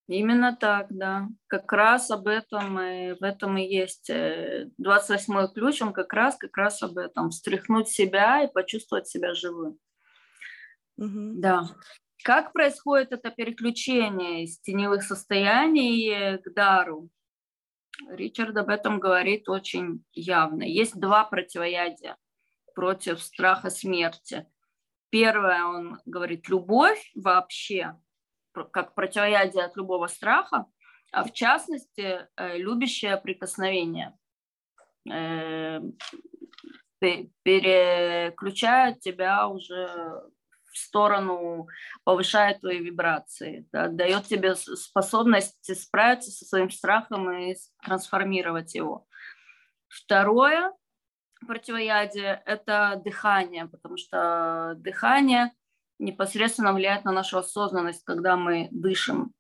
Именно 0.09 0.57
так, 0.57 0.87
да. 0.91 1.29
Как 1.49 1.73
раз 1.73 2.11
об 2.11 2.29
этом 2.29 2.79
и 2.81 3.15
в 3.15 3.23
этом 3.25 3.59
и 3.59 3.67
есть 3.67 4.09
28-й 4.09 5.45
э, 5.45 5.49
ключ, 5.53 5.83
он 5.83 5.93
как 5.93 6.13
раз, 6.13 6.37
как 6.37 6.57
раз 6.57 6.83
об 6.83 6.97
этом. 6.97 7.31
Встряхнуть 7.31 7.89
себя 7.89 8.45
и 8.45 8.53
почувствовать 8.53 9.09
себя 9.09 9.35
живым. 9.35 9.79
Угу. 10.97 11.41
Да. 11.41 11.69
Как 12.27 12.53
происходит 12.53 13.13
это 13.13 13.31
переключение 13.31 14.43
из 14.43 14.59
теневых 14.59 15.05
состояний 15.05 16.39
к 16.39 16.55
дару? 16.55 17.09
Ричард 18.11 18.57
об 18.57 18.69
этом 18.69 18.99
говорит 18.99 19.49
очень 19.49 20.05
явно. 20.13 20.65
Есть 20.65 20.99
два 20.99 21.23
противоядия. 21.23 22.17
против 22.75 23.23
страха 23.23 23.71
смерти. 23.71 24.45
Первое, 25.11 25.67
он 25.67 26.01
говорит, 26.05 26.49
любовь 26.49 27.13
вообще, 27.15 27.97
как 28.73 28.97
противоядие 28.97 29.63
от 29.63 29.77
любого 29.77 30.09
страха, 30.09 30.67
а 31.13 31.23
в 31.23 31.33
частности, 31.33 32.27
э, 32.37 32.59
любящее 32.59 33.19
прикосновение 33.19 34.19
э, 35.09 35.81
переключает 37.45 38.99
тебя 38.99 39.47
уже 39.47 40.29
сторону, 40.77 41.69
повышает 42.05 42.61
твои 42.61 42.79
вибрации, 42.79 43.67
да, 43.73 43.89
дает 43.89 44.25
тебе 44.25 44.55
способность 44.55 45.75
справиться 45.81 46.31
со 46.31 46.45
своим 46.45 46.71
страхом 46.71 47.31
и 47.31 47.55
трансформировать 47.85 48.75
его. 48.75 49.07
Второе 49.89 50.73
противоядие– 51.47 52.43
это 52.47 53.01
дыхание, 53.05 53.67
потому 53.67 53.97
что 53.97 54.75
дыхание 54.79 55.53
непосредственно 55.99 56.73
влияет 56.73 57.05
на 57.05 57.13
нашу 57.13 57.39
осознанность, 57.39 58.05
когда 58.05 58.37
мы 58.37 58.69
дышим 58.71 59.33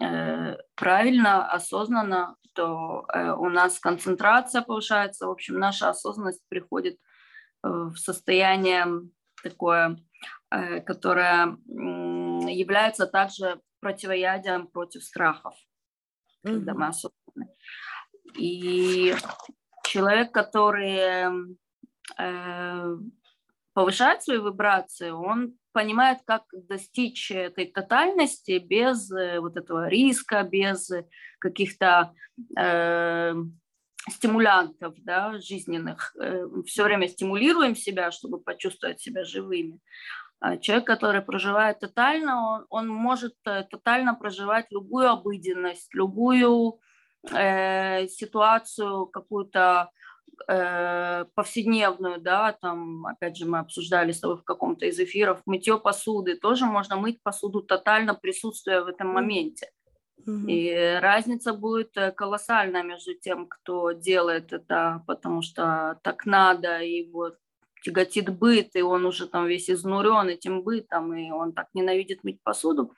э, 0.00 0.56
правильно, 0.74 1.50
осознанно, 1.50 2.36
то 2.54 3.06
э, 3.12 3.30
у 3.32 3.48
нас 3.48 3.78
концентрация 3.78 4.62
повышается, 4.62 5.26
в 5.26 5.30
общем, 5.30 5.58
наша 5.58 5.88
осознанность 5.88 6.42
приходит 6.48 6.94
э, 6.94 7.68
в 7.68 7.96
состояние 7.96 8.86
такое, 9.42 9.96
э, 10.50 10.80
которое 10.80 11.56
является 11.66 13.06
также 13.06 13.60
противоядием 13.80 14.66
против 14.66 15.04
страхов, 15.04 15.54
mm-hmm. 16.44 16.52
когда 16.52 16.74
мы 16.74 16.86
осознаны. 16.88 17.54
И 18.36 19.14
человек, 19.84 20.32
который 20.32 21.56
повышает 23.72 24.22
свои 24.22 24.38
вибрации, 24.38 25.10
он 25.10 25.54
понимает, 25.72 26.18
как 26.26 26.44
достичь 26.52 27.30
этой 27.30 27.66
тотальности 27.66 28.58
без 28.58 29.10
э, 29.12 29.40
вот 29.40 29.56
этого 29.56 29.88
риска, 29.88 30.42
без 30.42 30.90
каких-то 31.38 32.12
э, 32.58 33.34
стимулянтов 34.08 34.94
да, 34.98 35.38
жизненных. 35.38 36.14
Э, 36.20 36.46
Все 36.66 36.84
время 36.84 37.08
стимулируем 37.08 37.76
себя, 37.76 38.10
чтобы 38.10 38.40
почувствовать 38.40 39.00
себя 39.00 39.24
живыми. 39.24 39.78
А 40.40 40.56
человек, 40.56 40.86
который 40.86 41.20
проживает 41.20 41.80
тотально, 41.80 42.50
он, 42.50 42.66
он 42.70 42.88
может 42.88 43.34
э, 43.44 43.64
тотально 43.70 44.14
проживать 44.14 44.66
любую 44.70 45.10
обыденность, 45.10 45.94
любую 45.94 46.80
э, 47.30 48.08
ситуацию 48.08 49.06
какую-то 49.06 49.90
э, 50.48 51.26
повседневную, 51.34 52.20
да, 52.20 52.56
там, 52.58 53.04
опять 53.04 53.36
же, 53.36 53.44
мы 53.44 53.58
обсуждали 53.58 54.12
с 54.12 54.20
тобой 54.20 54.38
в 54.38 54.44
каком-то 54.44 54.86
из 54.86 54.98
эфиров, 54.98 55.42
мытье 55.44 55.78
посуды, 55.78 56.36
тоже 56.36 56.64
можно 56.64 56.96
мыть 56.96 57.22
посуду 57.22 57.60
тотально 57.60 58.14
присутствуя 58.14 58.82
в 58.82 58.88
этом 58.88 59.08
моменте. 59.08 59.70
И 60.26 60.98
разница 61.00 61.52
будет 61.52 61.96
э, 61.96 62.12
колоссальная 62.12 62.82
между 62.82 63.14
тем, 63.14 63.46
кто 63.46 63.92
делает 63.92 64.52
это, 64.52 65.02
потому 65.06 65.42
что 65.42 65.98
так 66.02 66.24
надо, 66.26 66.80
и 66.80 67.10
вот 67.10 67.36
тяготит 67.82 68.28
быт, 68.30 68.74
и 68.74 68.82
он 68.82 69.06
уже 69.06 69.26
там 69.26 69.46
весь 69.46 69.70
изнурен 69.70 70.28
этим 70.28 70.62
бытом, 70.62 71.14
и 71.14 71.30
он 71.30 71.52
так 71.52 71.68
ненавидит 71.74 72.24
мыть 72.24 72.42
посуду. 72.42 72.94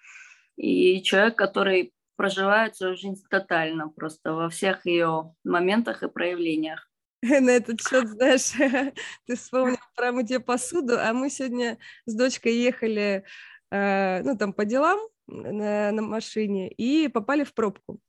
И 0.56 1.02
человек, 1.02 1.36
который 1.36 1.92
проживает 2.16 2.76
свою 2.76 2.96
жизнь 2.96 3.22
тотально, 3.30 3.88
просто 3.88 4.32
во 4.32 4.48
всех 4.48 4.86
ее 4.86 5.34
моментах 5.44 6.02
и 6.02 6.08
проявлениях. 6.08 6.88
на 7.22 7.50
этот 7.50 7.80
счет, 7.80 8.08
знаешь, 8.08 8.52
ты 9.26 9.36
вспомнил 9.36 9.78
про 9.96 10.12
мытье 10.12 10.40
посуду, 10.40 10.98
а 10.98 11.12
мы 11.12 11.30
сегодня 11.30 11.78
с 12.06 12.14
дочкой 12.14 12.54
ехали, 12.56 13.24
э, 13.70 14.22
ну, 14.22 14.36
там, 14.36 14.52
по 14.52 14.64
делам 14.64 14.98
на, 15.26 15.92
на 15.92 16.02
машине 16.02 16.70
и 16.70 17.08
попали 17.08 17.44
в 17.44 17.54
пробку. 17.54 18.00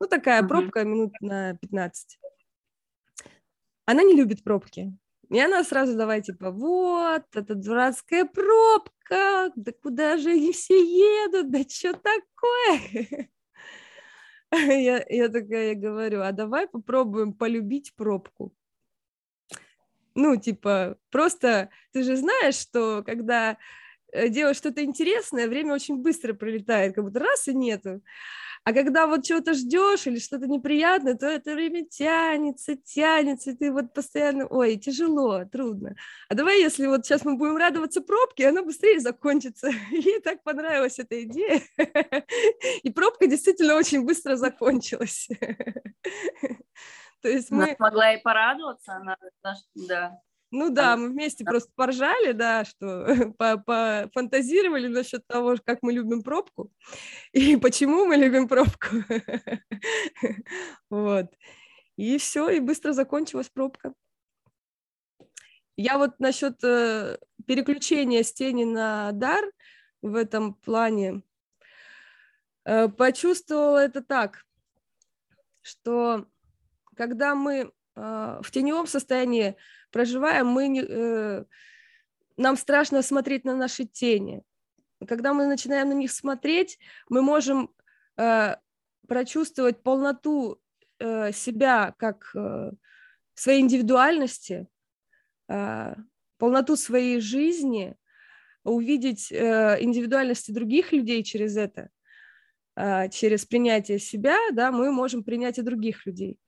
Ну, 0.00 0.06
такая 0.06 0.42
пробка 0.42 0.84
минут 0.84 1.12
на 1.20 1.56
15. 1.56 2.18
Она 3.84 4.02
не 4.02 4.14
любит 4.14 4.42
пробки. 4.42 4.96
И 5.30 5.38
она 5.38 5.62
сразу 5.62 5.96
давай, 5.96 6.22
типа, 6.22 6.50
вот, 6.50 7.22
это 7.34 7.54
дурацкая 7.54 8.24
пробка, 8.24 9.52
да 9.54 9.72
куда 9.80 10.16
же 10.16 10.30
они 10.30 10.52
все 10.52 10.74
едут, 10.74 11.50
да 11.50 11.62
что 11.68 11.92
такое? 11.92 13.28
я, 14.82 15.04
я 15.08 15.28
такая 15.28 15.76
говорю, 15.76 16.22
а 16.22 16.32
давай 16.32 16.66
попробуем 16.66 17.32
полюбить 17.32 17.94
пробку. 17.94 18.52
Ну, 20.16 20.34
типа, 20.34 20.98
просто 21.10 21.70
ты 21.92 22.02
же 22.02 22.16
знаешь, 22.16 22.56
что 22.56 23.04
когда 23.06 23.56
делаешь 24.28 24.56
что-то 24.56 24.84
интересное, 24.84 25.48
время 25.48 25.74
очень 25.74 25.96
быстро 25.96 26.34
пролетает, 26.34 26.94
как 26.94 27.04
будто 27.04 27.20
раз 27.20 27.48
и 27.48 27.54
нету. 27.54 28.02
А 28.62 28.74
когда 28.74 29.06
вот 29.06 29.24
чего-то 29.24 29.54
ждешь 29.54 30.06
или 30.06 30.18
что-то 30.18 30.46
неприятное, 30.46 31.14
то 31.14 31.26
это 31.26 31.54
время 31.54 31.86
тянется, 31.86 32.76
тянется, 32.76 33.52
и 33.52 33.56
ты 33.56 33.72
вот 33.72 33.94
постоянно, 33.94 34.46
ой, 34.46 34.76
тяжело, 34.76 35.44
трудно. 35.46 35.96
А 36.28 36.34
давай, 36.34 36.60
если 36.60 36.86
вот 36.86 37.06
сейчас 37.06 37.24
мы 37.24 37.36
будем 37.36 37.56
радоваться 37.56 38.02
пробке, 38.02 38.48
она 38.48 38.62
быстрее 38.62 39.00
закончится. 39.00 39.70
Ей 39.90 40.20
так 40.20 40.42
понравилась 40.42 40.98
эта 40.98 41.22
идея. 41.22 41.62
И 42.82 42.90
пробка 42.90 43.26
действительно 43.26 43.76
очень 43.76 44.04
быстро 44.04 44.36
закончилась. 44.36 45.28
То 47.22 47.28
есть 47.28 47.50
мы... 47.50 47.64
Она 47.64 47.76
могла 47.78 48.14
и 48.14 48.22
порадоваться, 48.22 48.94
она, 48.94 49.16
да. 49.74 50.18
Ну 50.52 50.70
да, 50.70 50.96
мы 50.96 51.10
вместе 51.10 51.44
просто 51.44 51.70
поржали, 51.76 52.32
да, 52.32 52.64
что 52.64 53.06
пофантазировали 53.38 54.88
насчет 54.88 55.24
того, 55.26 55.56
как 55.64 55.78
мы 55.82 55.92
любим 55.92 56.22
пробку 56.22 56.72
и 57.32 57.56
почему 57.56 58.04
мы 58.04 58.16
любим 58.16 58.48
пробку. 58.48 58.88
Вот. 60.90 61.26
И 61.96 62.18
все, 62.18 62.48
и 62.48 62.60
быстро 62.60 62.92
закончилась 62.92 63.48
пробка. 63.48 63.92
Я 65.76 65.98
вот 65.98 66.18
насчет 66.18 66.62
э, 66.64 67.18
переключения 67.46 68.22
с 68.22 68.32
тени 68.32 68.64
на 68.64 69.12
дар 69.12 69.44
в 70.02 70.14
этом 70.14 70.54
плане 70.54 71.22
э, 72.64 72.88
почувствовала 72.88 73.78
это 73.78 74.02
так, 74.02 74.44
что 75.62 76.26
когда 76.96 77.34
мы 77.34 77.72
э, 77.96 78.40
в 78.42 78.50
теневом 78.50 78.86
состоянии 78.86 79.56
проживаем, 79.90 80.46
мы 80.46 80.68
не, 80.68 80.82
э, 80.82 81.44
нам 82.36 82.56
страшно 82.56 83.02
смотреть 83.02 83.44
на 83.44 83.54
наши 83.54 83.84
тени. 83.84 84.42
Когда 85.06 85.32
мы 85.32 85.46
начинаем 85.46 85.88
на 85.88 85.94
них 85.94 86.12
смотреть, 86.12 86.78
мы 87.08 87.22
можем 87.22 87.70
э, 88.16 88.56
прочувствовать 89.08 89.82
полноту 89.82 90.60
э, 90.98 91.32
себя 91.32 91.94
как 91.98 92.30
э, 92.34 92.72
своей 93.34 93.60
индивидуальности, 93.60 94.68
э, 95.48 95.94
полноту 96.38 96.76
своей 96.76 97.20
жизни, 97.20 97.96
увидеть 98.64 99.32
э, 99.32 99.78
индивидуальности 99.80 100.50
других 100.50 100.92
людей 100.92 101.22
через 101.22 101.56
это, 101.56 101.88
э, 102.76 103.08
через 103.08 103.46
принятие 103.46 103.98
себя, 103.98 104.36
да, 104.52 104.70
мы 104.70 104.92
можем 104.92 105.24
принять 105.24 105.58
и 105.58 105.62
других 105.62 106.06
людей. 106.06 106.38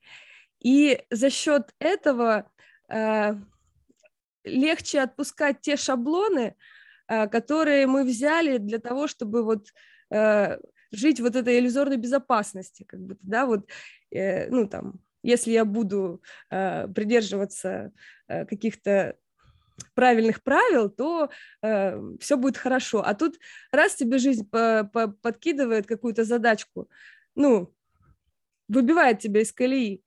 И 0.59 1.03
за 1.09 1.29
счет 1.29 1.73
этого 1.79 2.49
легче 4.43 5.01
отпускать 5.01 5.61
те 5.61 5.77
шаблоны, 5.77 6.55
э, 7.07 7.27
которые 7.27 7.87
мы 7.87 8.03
взяли 8.03 8.57
для 8.57 8.79
того, 8.79 9.07
чтобы 9.07 9.43
вот 9.43 9.67
э, 10.11 10.57
жить 10.91 11.19
вот 11.19 11.35
этой 11.35 11.59
иллюзорной 11.59 11.97
безопасности, 11.97 12.83
как 12.83 12.99
бы, 12.99 13.17
да, 13.21 13.45
вот, 13.45 13.67
ну, 14.11 14.67
там, 14.67 14.99
если 15.23 15.51
я 15.51 15.65
буду 15.65 16.21
придерживаться 16.49 17.91
каких-то 18.27 19.15
правильных 19.95 20.43
правил, 20.43 20.89
то 20.89 21.31
э, 21.63 21.99
все 22.19 22.37
будет 22.37 22.57
хорошо. 22.57 23.03
А 23.03 23.15
тут 23.15 23.39
раз 23.71 23.95
тебе 23.95 24.19
жизнь 24.19 24.47
по 24.47 24.89
-по 24.93 25.11
подкидывает 25.11 25.87
какую-то 25.87 26.23
задачку, 26.23 26.89
ну, 27.35 27.73
выбивает 28.67 29.19
тебя 29.19 29.41
из 29.41 29.51
колеи, 29.51 30.03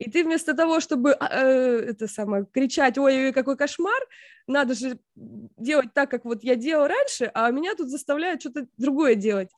и 0.00 0.10
ты 0.10 0.24
вместо 0.24 0.54
того, 0.54 0.80
чтобы 0.80 1.12
а, 1.12 1.28
э, 1.30 1.90
это 1.90 2.08
самое, 2.08 2.46
кричать, 2.50 2.96
ой, 2.96 3.32
какой 3.34 3.56
кошмар, 3.58 4.00
надо 4.46 4.74
же 4.74 4.98
делать 5.14 5.92
так, 5.92 6.10
как 6.10 6.24
вот 6.24 6.42
я 6.42 6.56
делал 6.56 6.86
раньше, 6.86 7.30
а 7.34 7.50
меня 7.50 7.74
тут 7.74 7.90
заставляют 7.90 8.40
что-то 8.40 8.66
другое 8.78 9.14
делать. 9.14 9.50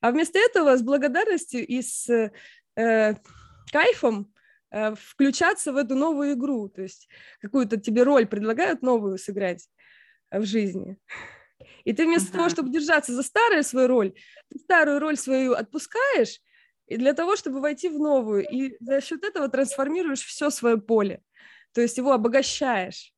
А 0.00 0.10
вместо 0.10 0.38
этого 0.38 0.74
с 0.74 0.82
благодарностью 0.82 1.66
и 1.66 1.82
с 1.82 2.08
э, 2.08 3.14
кайфом 3.70 4.32
э, 4.70 4.94
включаться 4.94 5.70
в 5.70 5.76
эту 5.76 5.96
новую 5.96 6.32
игру, 6.32 6.70
то 6.70 6.80
есть 6.80 7.06
какую-то 7.42 7.76
тебе 7.76 8.02
роль 8.02 8.26
предлагают 8.26 8.80
новую 8.80 9.18
сыграть 9.18 9.68
в 10.30 10.46
жизни. 10.46 10.96
И 11.84 11.92
ты 11.92 12.06
вместо 12.06 12.30
uh-huh. 12.30 12.36
того, 12.36 12.48
чтобы 12.48 12.70
держаться 12.70 13.12
за 13.12 13.22
старую 13.22 13.64
свою 13.64 13.88
роль, 13.88 14.14
ты 14.48 14.60
старую 14.60 14.98
роль 14.98 15.18
свою 15.18 15.52
отпускаешь 15.52 16.40
и 16.90 16.96
для 16.96 17.12
того, 17.12 17.36
чтобы 17.36 17.60
войти 17.60 17.88
в 17.88 17.98
новую, 17.98 18.44
и 18.48 18.76
за 18.80 19.00
счет 19.00 19.24
этого 19.24 19.48
трансформируешь 19.48 20.24
все 20.24 20.50
свое 20.50 20.76
поле, 20.76 21.22
то 21.72 21.80
есть 21.80 21.98
его 21.98 22.12
обогащаешь. 22.12 23.14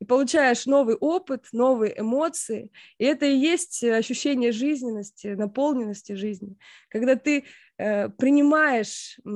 и 0.00 0.06
получаешь 0.06 0.66
новый 0.66 0.96
опыт, 0.96 1.48
новые 1.52 2.00
эмоции. 2.00 2.70
И 2.98 3.04
это 3.04 3.26
и 3.26 3.36
есть 3.36 3.84
ощущение 3.84 4.52
жизненности, 4.52 5.28
наполненности 5.28 6.14
жизни, 6.14 6.56
когда 6.88 7.16
ты 7.16 7.44
э, 7.78 8.08
принимаешь 8.08 9.18
э, 9.18 9.30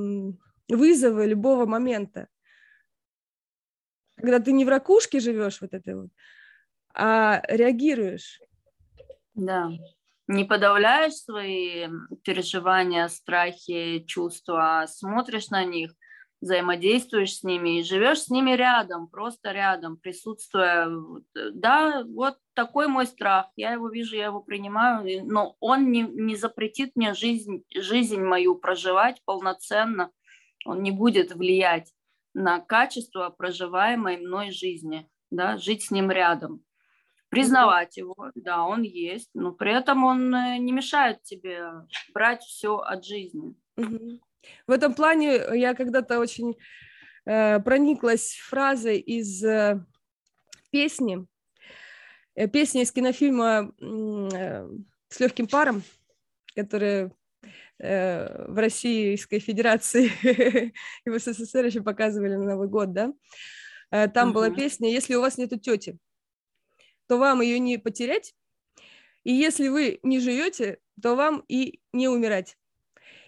вызовы 0.69 1.27
любого 1.27 1.65
момента. 1.65 2.27
Когда 4.17 4.39
ты 4.39 4.53
не 4.53 4.65
в 4.65 4.69
ракушке 4.69 5.19
живешь 5.19 5.61
вот 5.61 5.73
этой 5.73 5.95
вот, 5.95 6.09
а 6.93 7.43
реагируешь. 7.47 8.41
Да. 9.35 9.71
Не 10.27 10.43
подавляешь 10.43 11.13
свои 11.13 11.87
переживания, 12.23 13.07
страхи, 13.07 14.03
чувства, 14.07 14.81
а 14.81 14.87
смотришь 14.87 15.49
на 15.49 15.63
них 15.63 15.91
взаимодействуешь 16.41 17.37
с 17.37 17.43
ними 17.43 17.79
и 17.79 17.83
живешь 17.83 18.23
с 18.23 18.29
ними 18.29 18.51
рядом, 18.51 19.07
просто 19.07 19.51
рядом, 19.51 19.97
присутствуя. 19.97 20.87
Да, 21.53 22.03
вот 22.07 22.37
такой 22.53 22.87
мой 22.87 23.05
страх, 23.05 23.47
я 23.55 23.73
его 23.73 23.89
вижу, 23.89 24.15
я 24.15 24.25
его 24.25 24.41
принимаю, 24.41 25.25
но 25.25 25.55
он 25.59 25.91
не, 25.91 26.01
не 26.01 26.35
запретит 26.35 26.91
мне 26.95 27.13
жизнь, 27.13 27.63
жизнь 27.73 28.21
мою 28.21 28.55
проживать 28.55 29.21
полноценно, 29.25 30.11
он 30.65 30.81
не 30.81 30.91
будет 30.91 31.33
влиять 31.33 31.93
на 32.33 32.59
качество 32.59 33.29
проживаемой 33.29 34.17
мной 34.17 34.51
жизни, 34.51 35.09
да, 35.31 35.57
жить 35.57 35.83
с 35.85 35.91
ним 35.91 36.11
рядом. 36.11 36.64
Признавать 37.35 37.97
его, 37.97 38.15
да, 38.35 38.63
он 38.63 38.83
есть, 38.83 39.29
но 39.33 39.51
при 39.51 39.77
этом 39.77 40.03
он 40.05 40.33
э, 40.33 40.57
не 40.57 40.71
мешает 40.71 41.21
тебе 41.23 41.69
брать 42.13 42.41
все 42.43 42.77
от 42.77 43.03
жизни. 43.03 43.53
В 44.67 44.71
этом 44.71 44.93
плане 44.93 45.41
я 45.53 45.73
когда-то 45.73 46.19
очень 46.19 46.55
э, 47.25 47.59
прониклась 47.59 48.35
фразой 48.35 48.99
из 48.99 49.43
э, 49.43 49.83
песни, 50.71 51.25
э, 52.35 52.47
песни 52.47 52.83
из 52.83 52.91
кинофильма 52.91 53.73
э, 53.81 54.69
с 55.09 55.19
легким 55.19 55.47
паром, 55.47 55.83
который 56.55 57.11
э, 57.79 58.45
в 58.47 58.57
Российской 58.57 59.39
Федерации 59.39 60.09
и 61.05 61.09
в 61.09 61.19
СССР 61.19 61.65
еще 61.65 61.81
показывали 61.81 62.35
на 62.35 62.45
Новый 62.45 62.69
год, 62.69 62.93
да? 62.93 63.13
Э, 63.91 64.07
там 64.07 64.31
была 64.31 64.49
песня 64.49 64.89
«Если 64.89 65.15
у 65.15 65.21
вас 65.21 65.37
нету 65.37 65.59
тети, 65.59 65.97
то 67.07 67.17
вам 67.17 67.41
ее 67.41 67.59
не 67.59 67.77
потерять, 67.77 68.35
и 69.23 69.33
если 69.33 69.67
вы 69.67 69.99
не 70.03 70.19
живете, 70.19 70.79
то 71.01 71.15
вам 71.15 71.43
и 71.47 71.81
не 71.93 72.07
умирать». 72.07 72.57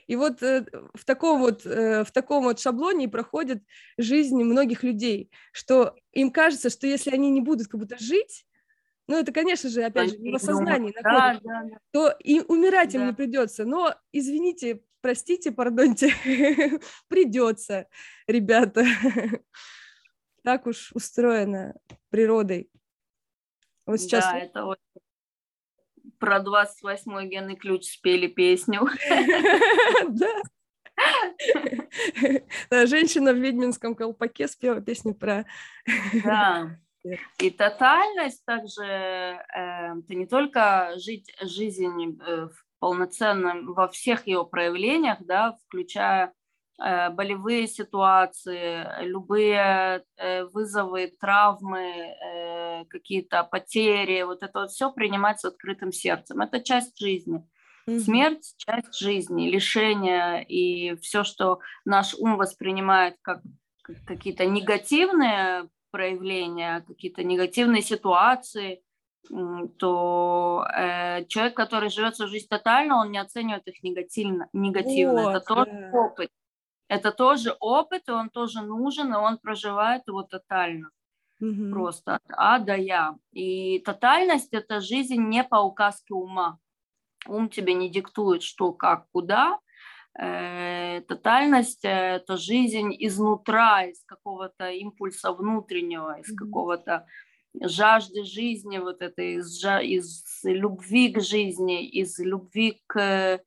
И 0.08 0.16
вот 0.16 0.42
э, 0.42 0.66
в 0.94 1.04
таком 1.04 1.42
вот, 1.42 1.66
э, 1.66 2.06
в 2.06 2.12
таком 2.12 2.46
вот 2.46 2.60
шаблоне 2.60 3.10
проходит 3.10 3.64
жизнь 3.98 4.42
многих 4.42 4.84
людей, 4.84 5.30
что 5.52 5.96
им 6.14 6.32
кажется, 6.32 6.70
что 6.70 6.88
если 6.88 7.12
они 7.12 7.30
не 7.30 7.42
будут 7.42 7.68
как 7.68 7.80
будто 7.80 7.98
жить, 8.00 8.46
ну, 9.08 9.18
это, 9.18 9.32
конечно 9.32 9.70
же, 9.70 9.84
опять 9.84 10.12
же, 10.12 10.18
не 10.18 10.32
в 10.32 10.36
осознании 10.36 10.94
находится, 10.94 11.42
да, 11.44 11.62
да, 11.62 11.70
да. 11.70 11.78
то 11.92 12.16
и 12.22 12.42
умирать 12.42 12.92
да. 12.92 13.00
им 13.00 13.08
не 13.08 13.14
придется. 13.14 13.64
Но, 13.64 13.96
извините, 14.12 14.82
простите, 15.02 15.52
пардоньте, 15.52 16.14
придется, 17.08 17.88
ребята. 18.28 18.86
Так 20.44 20.66
уж 20.66 20.94
устроено 20.94 21.76
природой. 22.10 22.70
Вот 23.88 24.00
сейчас... 24.00 24.26
Да, 24.26 24.38
это 24.38 24.66
очень 24.66 24.82
про 26.20 26.40
28-й 26.40 27.28
генный 27.28 27.56
ключ 27.56 27.86
спели 27.86 28.28
песню. 28.28 28.88
Да. 32.70 32.88
Женщина 32.88 33.32
в 33.32 33.38
ведьминском 33.38 33.94
колпаке 33.94 34.48
спела 34.48 34.82
песню 34.82 35.14
про... 35.14 35.46
Да. 36.24 36.76
И 37.40 37.52
тотальность 37.52 38.44
также, 38.46 38.84
э, 38.84 39.38
это 39.56 40.16
не 40.16 40.26
только 40.26 40.94
жить 40.98 41.32
жизнь 41.42 42.20
э, 42.20 42.48
в 42.48 42.66
полноценном, 42.80 43.74
во 43.74 43.88
всех 43.88 44.28
ее 44.28 44.46
проявлениях, 44.46 45.20
да, 45.22 45.56
включая 45.68 46.34
болевые 46.78 47.68
ситуации, 47.68 48.86
любые 49.04 50.06
э, 50.18 50.44
вызовы, 50.46 51.12
травмы, 51.20 51.80
э, 51.80 52.86
какие-то 52.86 53.44
потери, 53.44 54.22
вот 54.22 54.44
это 54.44 54.62
вот 54.62 54.70
все 54.70 54.92
принимать 54.92 55.40
с 55.40 55.46
открытым 55.46 55.92
сердцем. 55.92 56.42
Это 56.42 56.62
часть 56.62 57.00
жизни. 57.00 57.44
Mm-hmm. 57.88 58.00
Смерть– 58.00 58.54
часть 58.58 58.96
жизни, 59.00 59.50
лишение 59.50 60.44
и 60.44 60.96
все, 60.98 61.24
что 61.24 61.60
наш 61.86 62.14
ум 62.14 62.38
воспринимает 62.38 63.16
как 63.22 63.42
какие-то 64.06 64.46
негативные 64.46 65.70
проявления, 65.90 66.84
какие-то 66.86 67.24
негативные 67.24 67.82
ситуации, 67.82 68.84
то 69.80 70.66
э, 70.78 71.26
человек, 71.26 71.56
который 71.56 71.90
живет 71.90 72.16
свою 72.16 72.30
жизнь 72.30 72.48
тотально, 72.50 72.98
он 72.98 73.12
не 73.12 73.18
оценивает 73.18 73.68
их 73.68 73.82
негативно. 73.84 74.48
негативно. 74.54 75.24
Вот, 75.24 75.36
Это 75.36 75.40
тоже 75.42 75.72
да. 75.72 75.98
опыт 75.98 76.30
это 76.88 77.12
тоже 77.12 77.56
опыт, 77.60 78.08
и 78.08 78.12
он 78.12 78.30
тоже 78.30 78.62
нужен, 78.62 79.14
и 79.14 79.18
он 79.18 79.38
проживает 79.38 80.04
его 80.08 80.24
тотально. 80.24 80.90
Mm-hmm. 81.42 81.72
Просто 81.72 82.16
от 82.16 82.22
А 82.30 82.60
до 82.60 82.76
Я. 82.76 83.16
И 83.32 83.80
тотальность– 83.80 84.50
это 84.54 84.80
жизнь 84.80 85.22
не 85.22 85.44
по 85.44 85.58
указке 85.58 86.14
ума. 86.14 86.58
Ум 87.28 87.50
тебе 87.50 87.74
не 87.74 87.90
диктует, 87.90 88.42
что, 88.42 88.74
как, 88.74 89.06
куда. 89.12 89.60
Э, 90.18 91.02
тотальность– 91.02 91.82
это 91.84 92.38
жизнь 92.38 92.96
изнутра, 92.98 93.86
из 93.86 94.04
какого-то 94.06 94.72
импульса 94.72 95.32
внутреннего, 95.32 96.20
из 96.20 96.32
mm-hmm. 96.32 96.38
какого-то 96.38 97.06
жажды 97.62 98.24
жизни, 98.24 98.78
вот 98.80 99.02
этой, 99.02 99.36
из, 99.36 99.64
из 99.64 100.44
любви 100.44 101.12
к 101.12 101.22
жизни, 101.22 101.86
из 101.86 102.18
любви 102.20 102.82
к 102.88 103.42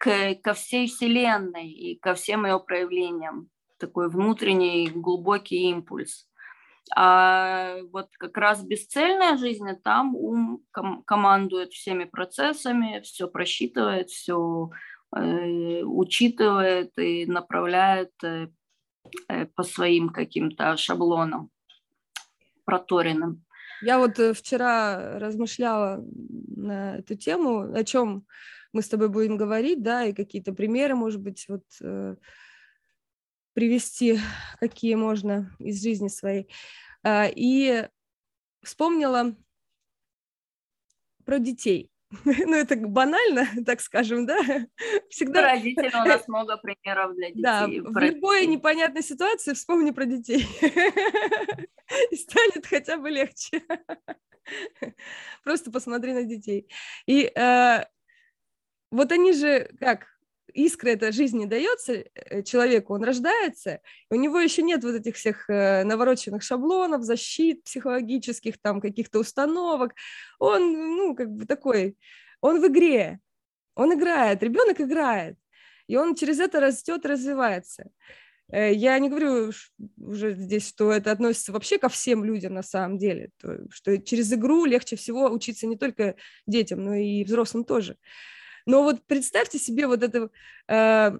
к, 0.00 0.34
ко 0.42 0.54
всей 0.54 0.86
Вселенной 0.88 1.68
и 1.68 1.98
ко 1.98 2.14
всем 2.14 2.46
ее 2.46 2.58
проявлениям. 2.58 3.50
Такой 3.78 4.08
внутренний 4.08 4.88
глубокий 4.88 5.68
импульс. 5.70 6.26
А 6.96 7.76
вот 7.92 8.08
как 8.18 8.36
раз 8.38 8.64
бесцельная 8.64 9.36
жизнь, 9.36 9.68
там 9.84 10.16
ум 10.16 10.64
ком- 10.72 11.02
командует 11.04 11.72
всеми 11.72 12.04
процессами, 12.04 13.00
все 13.02 13.28
просчитывает, 13.28 14.08
все 14.08 14.70
э, 15.14 15.82
учитывает 15.82 16.98
и 16.98 17.26
направляет 17.26 18.10
э, 18.24 18.48
э 19.28 19.46
по 19.54 19.62
своим 19.62 20.08
каким-то 20.08 20.76
шаблонам 20.78 21.50
проторенным. 22.64 23.44
Я 23.82 23.98
вот 23.98 24.18
вчера 24.18 25.18
размышляла 25.18 26.02
на 26.56 26.96
эту 26.96 27.16
тему, 27.16 27.72
о 27.72 27.84
чем 27.84 28.24
мы 28.72 28.82
с 28.82 28.88
тобой 28.88 29.08
будем 29.08 29.36
говорить, 29.36 29.82
да, 29.82 30.04
и 30.04 30.12
какие-то 30.12 30.52
примеры, 30.52 30.94
может 30.94 31.20
быть, 31.20 31.46
вот 31.48 31.64
э, 31.80 32.16
привести, 33.52 34.18
какие 34.60 34.94
можно 34.94 35.54
из 35.58 35.82
жизни 35.82 36.08
своей. 36.08 36.48
Э, 37.02 37.30
и 37.30 37.88
вспомнила 38.62 39.34
про 41.24 41.38
детей. 41.38 41.90
ну, 42.24 42.56
это 42.56 42.76
банально, 42.76 43.46
так 43.66 43.80
скажем, 43.80 44.26
да? 44.26 44.38
Всегда... 45.10 45.42
Родители 45.42 45.90
у 45.94 46.04
нас 46.04 46.26
много 46.26 46.56
примеров 46.56 47.14
для 47.14 47.28
детей. 47.28 47.42
Да, 47.42 47.66
в 47.66 47.98
любой 47.98 48.46
непонятной 48.46 49.02
ситуации 49.02 49.54
вспомни 49.54 49.92
про 49.92 50.06
детей. 50.06 50.46
И 52.10 52.16
станет 52.16 52.66
хотя 52.66 52.96
бы 52.96 53.10
легче. 53.10 53.62
Просто 55.44 55.70
посмотри 55.70 56.12
на 56.12 56.24
детей. 56.24 56.68
И 57.06 57.30
э, 57.34 57.84
вот 58.90 59.12
они 59.12 59.32
же 59.32 59.70
как 59.78 60.06
искра 60.54 60.90
эта 60.90 61.12
жизни 61.12 61.46
дается 61.46 62.04
э, 62.14 62.42
человеку, 62.42 62.94
он 62.94 63.04
рождается, 63.04 63.80
у 64.10 64.14
него 64.14 64.38
еще 64.40 64.62
нет 64.62 64.82
вот 64.84 64.94
этих 64.94 65.16
всех 65.16 65.48
э, 65.48 65.84
навороченных 65.84 66.42
шаблонов, 66.42 67.02
защит 67.02 67.64
психологических, 67.64 68.60
там 68.60 68.80
каких-то 68.80 69.20
установок. 69.20 69.94
Он, 70.38 70.72
ну, 70.96 71.14
как 71.14 71.30
бы 71.30 71.46
такой, 71.46 71.96
он 72.40 72.60
в 72.60 72.66
игре, 72.66 73.20
он 73.74 73.94
играет, 73.94 74.42
ребенок 74.42 74.80
играет, 74.80 75.36
и 75.86 75.96
он 75.96 76.14
через 76.14 76.40
это 76.40 76.60
растет, 76.60 77.06
развивается. 77.06 77.90
Э, 78.50 78.72
я 78.72 78.98
не 78.98 79.08
говорю 79.08 79.52
уже 79.98 80.32
здесь, 80.32 80.68
что 80.68 80.92
это 80.92 81.12
относится 81.12 81.52
вообще 81.52 81.78
ко 81.78 81.88
всем 81.88 82.24
людям 82.24 82.54
на 82.54 82.62
самом 82.62 82.98
деле, 82.98 83.30
что 83.70 83.96
через 83.98 84.32
игру 84.32 84.64
легче 84.64 84.96
всего 84.96 85.30
учиться 85.30 85.66
не 85.66 85.76
только 85.76 86.16
детям, 86.46 86.84
но 86.84 86.94
и 86.94 87.24
взрослым 87.24 87.64
тоже. 87.64 87.96
Но 88.70 88.84
вот 88.84 89.02
представьте 89.04 89.58
себе 89.58 89.88
вот 89.88 90.04
это... 90.04 90.30
Э, 90.68 91.18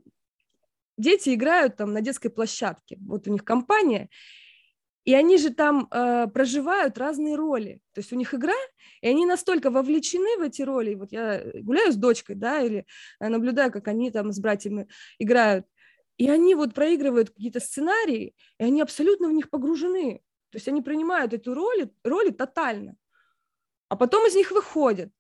дети 0.97 1.35
играют 1.35 1.77
там 1.77 1.93
на 1.93 2.01
детской 2.01 2.29
площадке, 2.29 2.97
вот 3.01 3.27
у 3.27 3.33
них 3.33 3.45
компания, 3.45 4.09
и 5.05 5.15
они 5.15 5.37
же 5.37 5.51
там 5.51 5.89
э, 5.91 6.29
проживают 6.29 6.97
разные 6.97 7.35
роли. 7.35 7.81
То 7.93 8.01
есть 8.01 8.13
у 8.13 8.17
них 8.17 8.35
игра, 8.35 8.55
и 9.01 9.09
они 9.09 9.27
настолько 9.27 9.71
вовлечены 9.71 10.39
в 10.39 10.43
эти 10.43 10.63
роли. 10.63 10.95
Вот 10.95 11.11
я 11.11 11.43
гуляю 11.55 11.93
с 11.93 11.97
дочкой, 11.97 12.37
да, 12.37 12.63
или 12.63 12.87
наблюдаю, 13.19 13.73
как 13.73 13.89
они 13.89 14.13
там 14.13 14.31
с 14.31 14.39
братьями 14.39 14.87
играют. 15.19 15.67
И 16.19 16.31
они 16.31 16.55
вот 16.55 16.73
проигрывают 16.73 17.31
какие-то 17.31 17.59
сценарии, 17.59 18.37
и 18.61 18.65
они 18.65 18.81
абсолютно 18.81 19.29
в 19.29 19.33
них 19.33 19.51
погружены. 19.51 20.23
То 20.51 20.57
есть 20.57 20.69
они 20.69 20.83
принимают 20.83 21.33
эту 21.33 21.55
роль, 21.55 21.91
роли 22.05 22.31
тотально, 22.31 22.95
а 23.89 23.97
потом 23.97 24.25
из 24.29 24.37
них 24.37 24.53
выходят. 24.53 25.11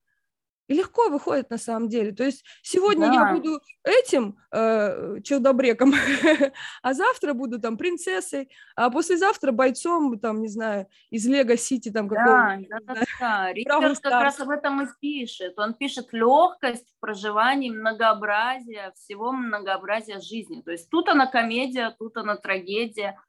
И 0.71 0.75
легко 0.75 1.09
выходит 1.09 1.51
на 1.51 1.59
самом 1.59 1.89
деле. 1.89 2.13
То 2.13 2.23
есть 2.23 2.45
сегодня 2.63 3.09
да. 3.09 3.13
я 3.13 3.33
буду 3.35 3.61
этим 3.83 4.39
э, 4.53 5.21
челдобреком, 5.21 5.93
а 6.83 6.95
завтра 6.95 7.35
буду 7.35 7.61
там 7.61 7.77
принцессой, 7.77 8.49
а 8.77 8.89
послезавтра 8.89 9.51
бойцом, 9.51 10.17
там, 10.21 10.41
не 10.41 10.47
знаю, 10.47 10.87
из 11.11 11.27
Лего 11.27 11.57
Сити 11.57 11.91
там 11.91 12.09
какого-то. 12.09 12.65
Да, 12.69 12.79
да, 12.87 12.95
да. 12.95 13.05
да. 13.19 13.53
Ричард 13.53 13.99
как 13.99 14.13
раз 14.13 14.39
об 14.39 14.51
этом 14.51 14.83
и 14.83 14.87
пишет. 15.01 15.59
Он 15.59 15.75
пишет 15.75 16.13
легкость 16.13 16.87
в 16.89 17.01
проживании 17.01 17.71
многообразия, 17.71 18.93
всего 18.95 19.33
многообразия 19.33 20.21
жизни. 20.21 20.63
То 20.63 20.71
есть 20.71 20.89
тут 20.89 21.09
она 21.09 21.27
комедия, 21.27 21.97
тут 21.99 22.17
она 22.17 22.37
трагедия, 22.37 23.21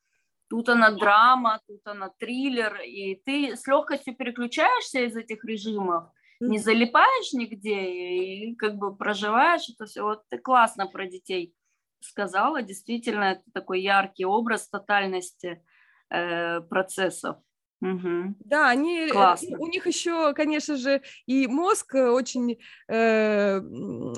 тут 0.47 0.69
она 0.69 0.91
драма, 0.91 1.59
тут 1.65 1.81
она 1.85 2.11
триллер, 2.19 2.81
и 2.81 3.15
ты 3.15 3.55
с 3.55 3.65
легкостью 3.65 4.15
переключаешься 4.15 4.99
из 4.99 5.15
этих 5.15 5.43
режимов, 5.43 6.11
не 6.41 6.59
залипаешь 6.59 7.33
нигде 7.33 8.49
и 8.49 8.55
как 8.55 8.75
бы 8.75 8.95
проживаешь 8.95 9.69
это 9.69 9.85
все. 9.85 10.03
Вот 10.03 10.23
ты 10.29 10.37
классно 10.37 10.87
про 10.87 11.05
детей 11.05 11.53
сказала, 12.01 12.61
действительно, 12.61 13.33
это 13.33 13.43
такой 13.53 13.81
яркий 13.81 14.25
образ 14.25 14.67
тотальности 14.67 15.63
э, 16.09 16.61
процессов. 16.61 17.37
Угу. 17.81 18.35
Да, 18.45 18.69
они, 18.69 19.07
э, 19.07 19.09
Классно. 19.09 19.57
у 19.57 19.65
них 19.67 19.87
еще, 19.87 20.33
конечно 20.33 20.77
же, 20.77 21.01
и 21.25 21.47
мозг 21.47 21.95
очень, 21.95 22.59
э, 22.87 23.59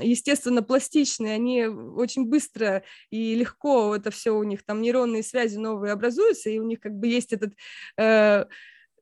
естественно, 0.01 0.61
пластичный, 0.61 1.33
они 1.33 1.65
очень 1.65 2.25
быстро 2.27 2.83
и 3.09 3.35
легко 3.35 3.95
это 3.95 4.11
все 4.11 4.31
у 4.31 4.43
них 4.43 4.65
там 4.65 4.81
нейронные 4.81 5.23
связи 5.23 5.57
новые 5.57 5.93
образуются, 5.93 6.49
и 6.49 6.59
у 6.59 6.63
них 6.63 6.81
как 6.81 6.93
бы 6.93 7.07
есть 7.07 7.31
этот 7.31 7.53
э, 7.97 8.45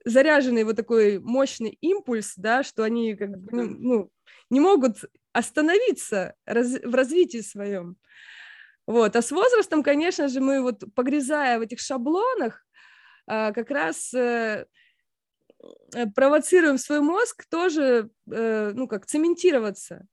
заряженный 0.06 0.64
вот 0.64 0.76
такой 0.76 1.20
мощный 1.20 1.78
импульс, 1.82 2.34
да, 2.38 2.64
что 2.64 2.84
они 2.84 3.16
как 3.16 3.30
бы, 3.38 3.50
ну, 3.52 3.64
ну, 3.80 4.12
не 4.50 4.60
могут 4.60 4.98
остановиться 5.34 6.36
раз, 6.46 6.80
в 6.84 6.94
развитии 6.94 7.42
своем. 7.42 7.98
Вот. 8.88 9.16
А 9.16 9.22
с 9.22 9.32
возрастом, 9.32 9.84
конечно 9.84 10.28
же, 10.28 10.42
мы 10.42 10.62
вот 10.62 10.84
погрязая 10.96 11.60
в 11.60 11.62
этих 11.62 11.80
шаблонах, 11.80 12.66
а, 13.28 13.54
как 13.54 13.70
раз 13.70 14.14
э, 14.14 14.66
э, 15.94 16.08
провоцируем 16.16 16.78
свой 16.78 17.02
мозг 17.02 17.46
тоже, 17.50 18.10
э, 18.30 18.72
ну, 18.74 18.88
как 18.88 19.06
цементироваться. 19.06 20.06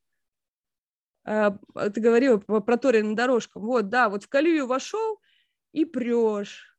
А, 1.25 1.59
ты 1.95 2.01
говорила 2.01 2.39
про 2.39 2.61
проторенным 2.61 3.15
дорожкам. 3.15 3.63
Вот, 3.63 3.89
да, 3.89 4.09
вот 4.09 4.25
в 4.25 4.29
колею 4.29 4.67
вошел 4.67 5.21
и 5.73 5.85
прешь 5.85 6.78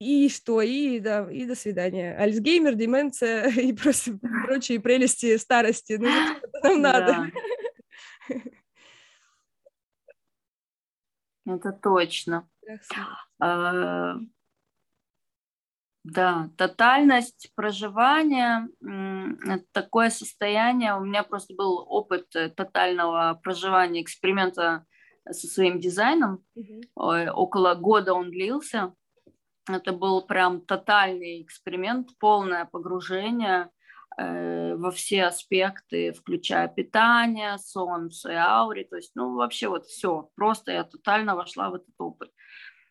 и 0.00 0.30
что, 0.30 0.62
и, 0.62 0.98
да, 0.98 1.30
и 1.30 1.44
до 1.44 1.54
свидания. 1.54 2.16
Альцгеймер, 2.16 2.74
деменция 2.74 3.48
и 3.50 3.72
просто 3.74 4.18
прочие 4.46 4.80
прелести 4.80 5.36
старости. 5.36 5.98
Ну, 6.00 6.08
это 6.08 6.68
нам 6.68 6.80
надо. 6.82 7.30
Это 11.46 11.72
точно. 11.72 12.48
А, 13.40 14.14
да, 16.04 16.50
тотальность 16.56 17.50
проживания– 17.56 18.68
это 18.80 19.64
такое 19.72 20.10
состояние. 20.10 20.94
У 20.96 21.00
меня 21.00 21.24
просто 21.24 21.54
был 21.54 21.84
опыт 21.88 22.36
э, 22.36 22.50
тотального 22.50 23.40
проживания 23.42 24.02
эксперимента 24.02 24.86
со 25.28 25.46
своим 25.48 25.80
дизайном. 25.80 26.44
Угу. 26.54 26.82
Около 26.94 27.74
года 27.74 28.14
он 28.14 28.30
длился. 28.30 28.94
Это 29.74 29.92
был 29.92 30.22
прям 30.22 30.60
тотальный 30.60 31.42
эксперимент, 31.42 32.08
полное 32.18 32.64
погружение 32.64 33.70
э, 34.16 34.74
во 34.76 34.90
все 34.90 35.24
аспекты, 35.24 36.12
включая 36.12 36.68
питание, 36.68 37.58
солнце, 37.58 38.42
аури, 38.42 38.84
то 38.84 38.96
есть, 38.96 39.12
ну, 39.14 39.34
вообще 39.34 39.68
вот 39.68 39.86
все, 39.86 40.30
просто 40.36 40.72
я 40.72 40.84
тотально 40.84 41.34
вошла 41.34 41.70
в 41.70 41.74
этот 41.74 41.94
опыт. 41.98 42.30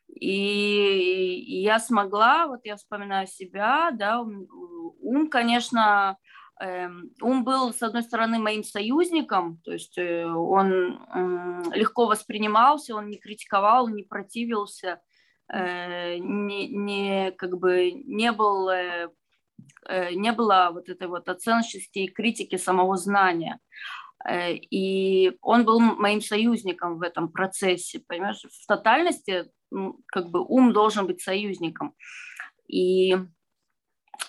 И, 0.07 1.61
я 1.63 1.79
смогла, 1.79 2.47
вот 2.47 2.61
я 2.63 2.75
вспоминаю 2.75 3.27
себя, 3.27 3.91
да, 3.91 4.21
ум, 4.21 5.29
конечно, 5.29 6.17
э, 6.59 6.89
ум 7.21 7.43
был, 7.43 7.73
с 7.73 7.83
одной 7.83 8.03
стороны, 8.03 8.39
моим 8.39 8.63
союзником, 8.63 9.59
то 9.63 9.71
есть 9.71 9.97
э, 9.97 10.25
он 10.25 10.99
легко 11.73 12.07
воспринимался, 12.07 12.95
он 12.95 13.09
не 13.09 13.17
критиковал, 13.17 13.87
не 13.87 14.03
противился, 14.03 14.99
не, 15.51 16.67
не, 16.67 17.31
как 17.31 17.57
бы 17.57 17.91
не 17.91 18.31
был 18.31 18.69
э, 18.69 19.09
э, 19.87 20.13
не 20.13 20.31
было 20.31 20.69
вот 20.71 20.89
этой 20.89 21.07
вот 21.07 21.27
оценочности 21.27 21.99
и 21.99 22.07
критики 22.07 22.57
самого 22.57 22.97
знания. 22.97 23.59
И 24.29 25.37
он 25.41 25.63
был 25.63 25.79
моим 25.79 26.19
союзником 26.19 26.97
в 26.97 27.03
этом 27.03 27.31
процессе, 27.31 28.01
понимаешь? 28.05 28.41
В 28.43 28.67
тотальности 28.67 29.49
как 30.07 30.29
бы 30.29 30.43
ум 30.43 30.73
должен 30.73 31.07
быть 31.07 31.21
союзником. 31.21 31.95
И 32.67 33.15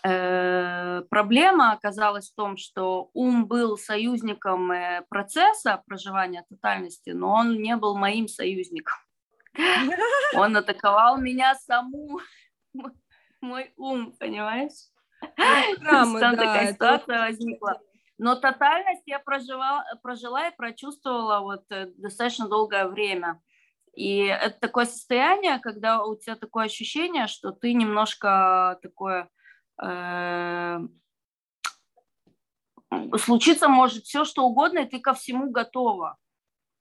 э, 0.05 1.03
проблема 1.11 1.73
оказалась 1.73 2.31
в 2.31 2.37
том, 2.37 2.57
что 2.57 3.11
ум 3.15 3.47
был 3.47 3.77
союзником 3.77 4.71
процесса 5.09 5.83
проживания 5.87 6.47
тотальности, 6.49 7.11
но 7.11 7.33
он 7.33 7.61
не 7.61 7.77
был 7.77 7.97
моим 7.99 8.29
союзником. 8.29 8.97
Он 10.35 10.57
атаковал 10.57 11.19
меня 11.19 11.55
саму, 11.55 12.21
мой 13.41 13.73
ум, 13.77 14.13
понимаешь? 14.19 14.91
Программы, 15.37 16.21
Там 16.21 16.37
да, 16.37 16.43
такая 16.43 16.73
ситуация 16.73 17.15
это... 17.17 17.25
возникла. 17.25 17.81
Но 18.19 18.37
тотальность 18.37 19.03
я 19.07 19.19
прожила, 19.19 19.85
прожила 20.03 20.49
и 20.49 20.57
прочувствовала 20.57 21.41
вот 21.41 21.65
э, 21.71 21.87
достаточно 21.97 22.49
долгое 22.49 22.87
время. 22.87 23.41
И 23.95 24.25
это 24.25 24.59
такое 24.61 24.85
состояние, 24.85 25.59
когда 25.59 26.05
у 26.05 26.17
тебя 26.17 26.37
такое 26.37 26.67
ощущение, 26.67 27.27
что 27.27 27.51
ты 27.51 27.73
немножко 27.73 28.79
такое... 28.83 29.31
Э, 29.83 30.81
случиться 33.17 33.69
может 33.69 34.05
все, 34.05 34.25
что 34.25 34.45
угодно, 34.45 34.81
и 34.81 34.89
ты 34.89 35.01
ко 35.01 35.15
всему 35.15 35.51
готова 35.51 36.19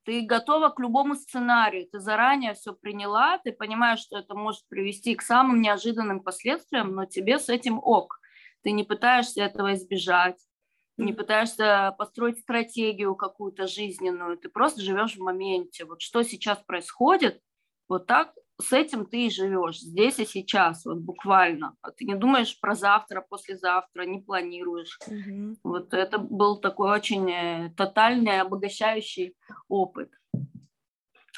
ты 0.10 0.22
готова 0.22 0.70
к 0.70 0.80
любому 0.80 1.14
сценарию, 1.14 1.88
ты 1.88 2.00
заранее 2.00 2.56
все 2.56 2.74
приняла, 2.74 3.38
ты 3.38 3.52
понимаешь, 3.52 4.00
что 4.00 4.18
это 4.18 4.34
может 4.34 4.68
привести 4.68 5.14
к 5.14 5.22
самым 5.22 5.62
неожиданным 5.62 6.22
последствиям, 6.22 6.96
но 6.96 7.06
тебе 7.06 7.38
с 7.38 7.48
этим 7.48 7.78
ок. 7.78 8.20
Ты 8.64 8.72
не 8.72 8.84
пытаешься 8.84 9.44
этого 9.44 9.76
избежать, 9.76 10.40
не 10.98 11.14
пытаешься 11.14 11.94
построить 12.00 12.40
стратегию 12.40 13.14
какую-то 13.14 13.68
жизненную, 13.68 14.40
ты 14.40 14.50
просто 14.50 14.82
живешь 14.82 15.16
в 15.16 15.22
моменте. 15.22 15.86
Вот 15.86 16.02
что 16.02 16.24
сейчас 16.24 16.58
происходит, 16.66 17.40
вот 17.88 18.08
так 18.08 18.34
с 18.62 18.74
этим 18.74 19.06
ты 19.06 19.28
и 19.28 19.30
живешь, 19.30 19.80
здесь 19.80 20.20
и 20.20 20.26
сейчас, 20.26 20.86
вот 20.86 20.98
буквально. 20.98 21.76
А 21.82 21.92
ты 21.92 22.06
не 22.06 22.16
думаешь 22.16 22.60
про 22.60 22.76
завтра, 22.76 23.22
послезавтра, 23.22 24.04
не 24.04 24.20
планируешь. 24.20 25.00
Угу. 25.08 25.60
Вот 25.64 25.94
это 25.94 26.18
был 26.18 26.60
такой 26.60 26.92
очень 26.92 27.32
э, 27.32 27.74
тотальный, 27.78 28.42
обогащающий 28.42 29.36
опыт 29.70 30.12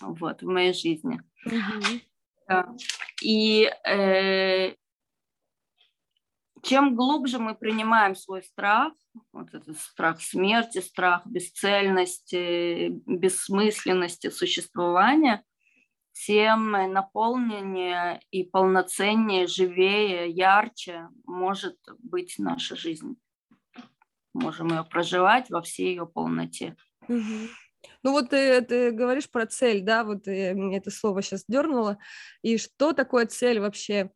вот, 0.02 0.42
в 0.42 0.48
моей 0.48 0.74
жизни. 0.74 1.22
Угу. 1.46 2.00
Да. 2.48 2.76
И 3.22 3.72
э, 3.86 4.74
чем 6.64 6.96
глубже 6.96 7.38
мы 7.38 7.56
принимаем 7.56 8.16
свой 8.16 8.42
страх, 8.44 8.94
вот 9.32 9.54
этот 9.54 9.78
страх 9.78 10.22
смерти, 10.22 10.80
страх 10.80 11.26
бесцельности, 11.26 12.90
бессмысленности 13.06 14.30
существования, 14.30 15.44
тем 16.14 16.72
наполненнее 16.72 18.22
и 18.32 18.44
полноценнее, 18.44 19.48
живее, 19.48 20.30
ярче 20.30 21.08
может 21.26 21.78
быть 22.00 22.36
наша 22.38 22.76
жизнь. 22.76 23.16
Можем 24.34 24.70
ее 24.70 24.84
проживать 24.84 25.50
во 25.50 25.62
всей 25.62 25.90
ее 25.90 26.06
полноте. 26.06 26.76
Угу. 27.08 27.50
Ну 28.04 28.12
вот 28.12 28.30
ты, 28.30 28.62
ты 28.62 28.92
говоришь 28.92 29.30
про 29.30 29.46
цель, 29.46 29.82
да, 29.82 30.04
вот 30.04 30.28
я, 30.28 30.54
мне 30.54 30.78
это 30.78 30.92
слово 30.92 31.22
сейчас 31.22 31.46
дернуло. 31.48 31.98
И 32.42 32.58
что 32.58 32.94
такое 32.94 33.26
цель 33.26 33.60
вообще? 33.60 34.12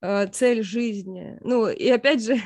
Э, 0.00 0.26
цель 0.26 0.62
жизни? 0.62 1.38
Ну 1.40 1.68
и 1.68 1.88
опять 1.88 2.24
же... 2.24 2.36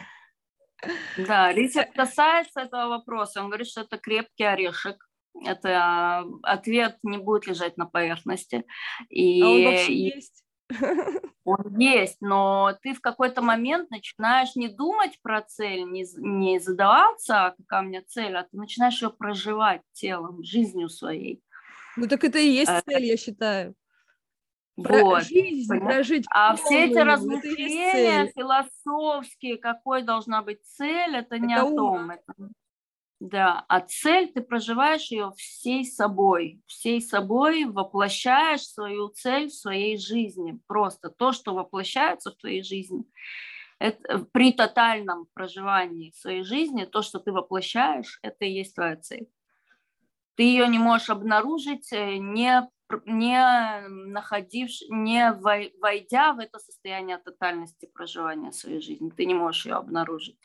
Да, 1.17 1.53
Ричард 1.53 1.93
касается 1.95 2.61
этого 2.61 2.89
вопроса. 2.89 3.41
Он 3.41 3.49
говорит, 3.49 3.69
что 3.69 3.83
это 3.83 3.99
крепкий 3.99 4.45
орешек, 4.45 5.04
это 5.43 6.25
ответ 6.43 6.99
не 7.03 7.19
будет 7.19 7.47
лежать 7.47 7.77
на 7.77 7.87
поверхности. 7.87 8.65
И, 9.09 9.43
а 9.43 9.49
он 9.49 9.65
вообще 9.65 9.93
и, 9.93 10.15
есть? 10.15 10.45
Он 11.45 11.79
есть, 11.79 12.23
но 12.23 12.75
ты 12.81 12.95
в 12.95 13.03
какой-то 13.03 13.43
момент 13.43 13.91
начинаешь 13.91 14.57
не 14.57 14.69
думать 14.69 15.21
про 15.21 15.43
цель, 15.43 15.83
не, 15.85 16.07
не 16.17 16.59
задаваться, 16.59 17.55
какая 17.59 17.83
у 17.83 17.87
меня 17.87 18.03
цель, 18.07 18.35
а 18.35 18.45
ты 18.45 18.57
начинаешь 18.57 19.03
ее 19.03 19.11
проживать 19.11 19.83
телом, 19.93 20.43
жизнью 20.43 20.89
своей. 20.89 21.43
Ну 21.97 22.09
так 22.09 22.25
это 22.25 22.39
и 22.39 22.49
есть 22.49 22.71
э, 22.71 22.81
цель, 22.87 23.05
я 23.05 23.17
считаю. 23.19 23.75
вот. 24.77 25.25
жизнь 25.25 25.79
прожить. 25.81 26.25
А 26.31 26.57
все 26.57 26.87
эти 26.87 26.99
размышления 26.99 28.33
философские, 28.35 29.59
какой 29.59 30.03
должна 30.03 30.41
быть 30.41 30.65
цель, 30.65 31.15
это, 31.15 31.37
это 31.37 31.39
не 31.39 31.55
о 31.55 31.61
том. 31.61 32.11
Это, 32.11 32.35
да, 33.21 33.65
а 33.69 33.81
цель 33.81 34.33
ты 34.33 34.43
проживаешь 34.43 35.11
ее 35.11 35.33
всей 35.37 35.85
собой, 35.85 36.61
всей 36.67 37.01
собой 37.01 37.65
воплощаешь 37.65 38.63
свою 38.63 39.09
цель 39.09 39.49
в 39.49 39.55
своей 39.55 39.97
жизни. 39.99 40.59
Просто 40.67 41.11
то, 41.11 41.33
что 41.33 41.55
воплощается 41.55 42.31
в 42.33 42.37
твоей 42.37 42.63
жизни, 42.63 43.05
это, 43.79 44.27
при 44.33 44.53
тотальном 44.53 45.27
проживании 45.35 46.13
своей 46.13 46.43
жизни, 46.45 46.85
то, 46.85 47.03
что 47.03 47.19
ты 47.19 47.33
воплощаешь, 47.33 48.19
это 48.23 48.45
и 48.45 48.53
есть 48.53 48.75
твоя 48.75 48.97
цель. 48.97 49.29
Ты 50.37 50.43
ее 50.43 50.69
не 50.69 50.79
можешь 50.79 51.11
обнаружить, 51.11 51.93
э, 51.93 52.17
не 52.17 52.69
не 53.07 53.89
находившись, 53.89 54.89
не 54.91 55.33
войдя 55.81 56.33
в 56.35 56.39
это 56.39 56.59
состояние 56.59 57.19
тотальности 57.19 57.87
проживания 57.87 58.53
своей 58.53 58.81
жизни, 58.81 59.11
ты 59.11 59.25
не 59.25 59.35
можешь 59.35 59.67
ее 59.67 59.75
обнаружить. 59.75 60.39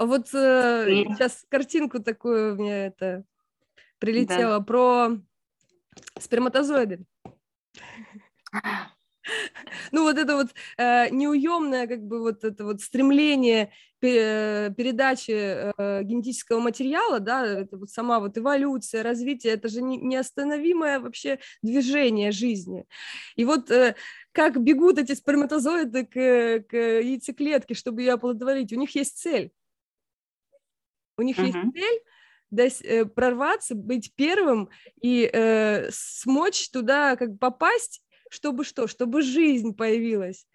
А 0.00 0.06
вот 0.06 0.28
э, 0.32 0.86
сейчас 1.10 1.44
картинку 1.50 2.00
такую 2.00 2.54
мне 2.54 2.86
это 2.86 3.22
прилетела 3.98 4.58
да. 4.58 4.64
про 4.64 5.10
сперматозоиды. 6.18 7.04
Ну, 9.92 10.04
вот 10.04 10.16
это 10.16 10.36
вот 10.36 10.48
э, 10.78 11.10
неуемное, 11.10 11.86
как 11.86 12.00
бы 12.02 12.20
вот 12.20 12.44
это 12.44 12.64
вот 12.64 12.80
стремление 12.80 13.72
пер, 13.98 14.72
передачи 14.72 15.32
э, 15.32 16.02
генетического 16.02 16.60
материала, 16.60 17.20
да, 17.20 17.46
это 17.46 17.76
вот 17.76 17.90
сама 17.90 18.20
вот 18.20 18.38
эволюция, 18.38 19.02
развитие, 19.02 19.52
это 19.52 19.68
же 19.68 19.82
не, 19.82 19.98
неостановимое 19.98 20.98
вообще 20.98 21.40
движение 21.62 22.32
жизни. 22.32 22.86
И 23.36 23.44
вот 23.44 23.70
э, 23.70 23.94
как 24.32 24.58
бегут 24.62 24.98
эти 24.98 25.12
сперматозоиды 25.12 26.06
к, 26.06 26.64
к 26.70 26.74
яйцеклетке, 26.74 27.74
чтобы 27.74 28.00
ее 28.00 28.14
оплодотворить, 28.14 28.72
у 28.72 28.76
них 28.76 28.94
есть 28.94 29.18
цель. 29.18 29.52
У 31.20 31.22
них 31.22 31.38
uh-huh. 31.38 31.46
есть 31.46 31.58
цель 31.74 32.00
дос- 32.50 32.86
э, 32.86 33.04
прорваться, 33.04 33.74
быть 33.74 34.14
первым 34.14 34.70
и 35.02 35.30
э, 35.30 35.90
смочь 35.92 36.70
туда 36.70 37.16
как 37.16 37.38
попасть 37.38 38.02
чтобы 38.30 38.64
что? 38.64 38.86
Чтобы 38.86 39.22
жизнь 39.22 39.74
появилась. 39.74 40.46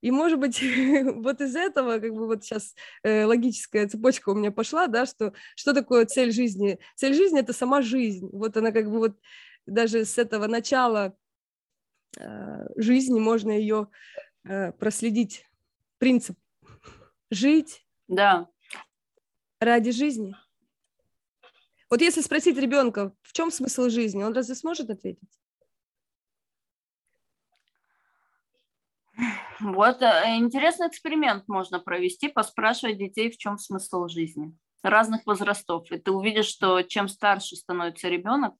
И, 0.00 0.10
может 0.10 0.38
быть, 0.38 0.60
вот 1.14 1.40
из 1.40 1.56
этого, 1.56 1.98
как 1.98 2.12
бы 2.12 2.26
вот 2.26 2.44
сейчас 2.44 2.74
э, 3.02 3.24
логическая 3.24 3.88
цепочка 3.88 4.30
у 4.30 4.34
меня 4.34 4.50
пошла, 4.50 4.88
да, 4.88 5.06
что 5.06 5.32
что 5.56 5.72
такое 5.72 6.04
цель 6.06 6.32
жизни? 6.32 6.78
Цель 6.96 7.14
жизни– 7.14 7.40
это 7.40 7.52
сама 7.52 7.82
жизнь. 7.82 8.28
Вот 8.32 8.56
она 8.56 8.72
как 8.72 8.90
бы 8.90 8.98
вот 8.98 9.18
даже 9.64 10.04
с 10.04 10.18
этого 10.18 10.46
начала 10.46 11.16
э, 12.18 12.66
жизни 12.76 13.18
можно 13.18 13.52
ее 13.52 13.88
э, 14.44 14.72
проследить. 14.72 15.46
Принцип– 15.98 16.36
жить 17.30 17.84
да. 18.08 18.48
Ради 19.60 19.90
жизни. 19.90 20.34
Вот 21.90 22.00
если 22.00 22.20
спросить 22.20 22.58
ребенка, 22.58 23.12
в 23.22 23.32
чем 23.32 23.50
смысл 23.50 23.88
жизни, 23.88 24.22
он 24.22 24.34
разве 24.34 24.54
сможет 24.54 24.90
ответить? 24.90 25.28
Вот 29.60 30.02
э, 30.02 30.36
интересный 30.36 30.86
эксперимент 30.86 31.48
можно 31.48 31.80
провести, 31.80 32.28
поспрашивать 32.28 32.98
детей, 32.98 33.30
в 33.30 33.38
чем 33.38 33.58
смысл 33.58 34.06
жизни 34.06 34.54
разных 34.82 35.26
возрастов. 35.26 35.90
И 35.90 35.98
ты 35.98 36.12
увидишь, 36.12 36.46
что 36.46 36.82
чем 36.82 37.08
старше 37.08 37.56
становится 37.56 38.08
ребенок, 38.08 38.54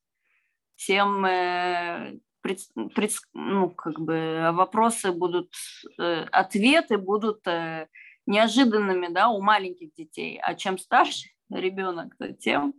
тем 0.74 1.24
э, 1.24 2.18
пред, 2.40 2.58
пред, 2.94 3.12
ну, 3.34 3.70
как 3.70 4.00
бы 4.00 4.50
вопросы 4.52 5.12
будут, 5.12 5.52
э, 5.98 6.24
ответы 6.32 6.98
будут 6.98 7.46
э, 7.46 7.86
неожиданными 8.28 9.08
да, 9.12 9.28
у 9.28 9.40
маленьких 9.40 9.92
детей. 9.94 10.38
А 10.42 10.54
чем 10.54 10.78
старше 10.78 11.28
ребенок, 11.50 12.16
то 12.18 12.32
тем 12.32 12.74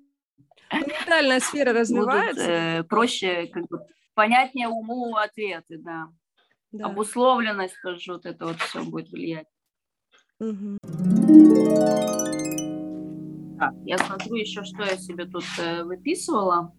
ментальная 0.72 1.40
сфера 1.40 1.74
развивается. 1.80 2.42
Будут, 2.42 2.50
э, 2.50 2.84
проще, 2.84 3.48
как 3.48 3.68
бы, 3.68 3.86
понятнее 4.14 4.68
уму 4.68 5.16
ответы, 5.16 5.78
да 5.78 6.10
да. 6.72 6.86
обусловленность 6.88 7.76
тоже 7.82 8.14
вот 8.14 8.26
это 8.26 8.46
вот 8.46 8.58
все 8.58 8.84
будет 8.84 9.10
влиять. 9.10 9.48
Угу. 10.40 10.78
Так, 13.60 13.74
я 13.86 13.98
смотрю 13.98 14.36
еще, 14.36 14.64
что 14.64 14.84
я 14.84 14.98
себе 14.98 15.26
тут 15.26 15.44
э, 15.58 15.84
выписывала. 15.84 16.74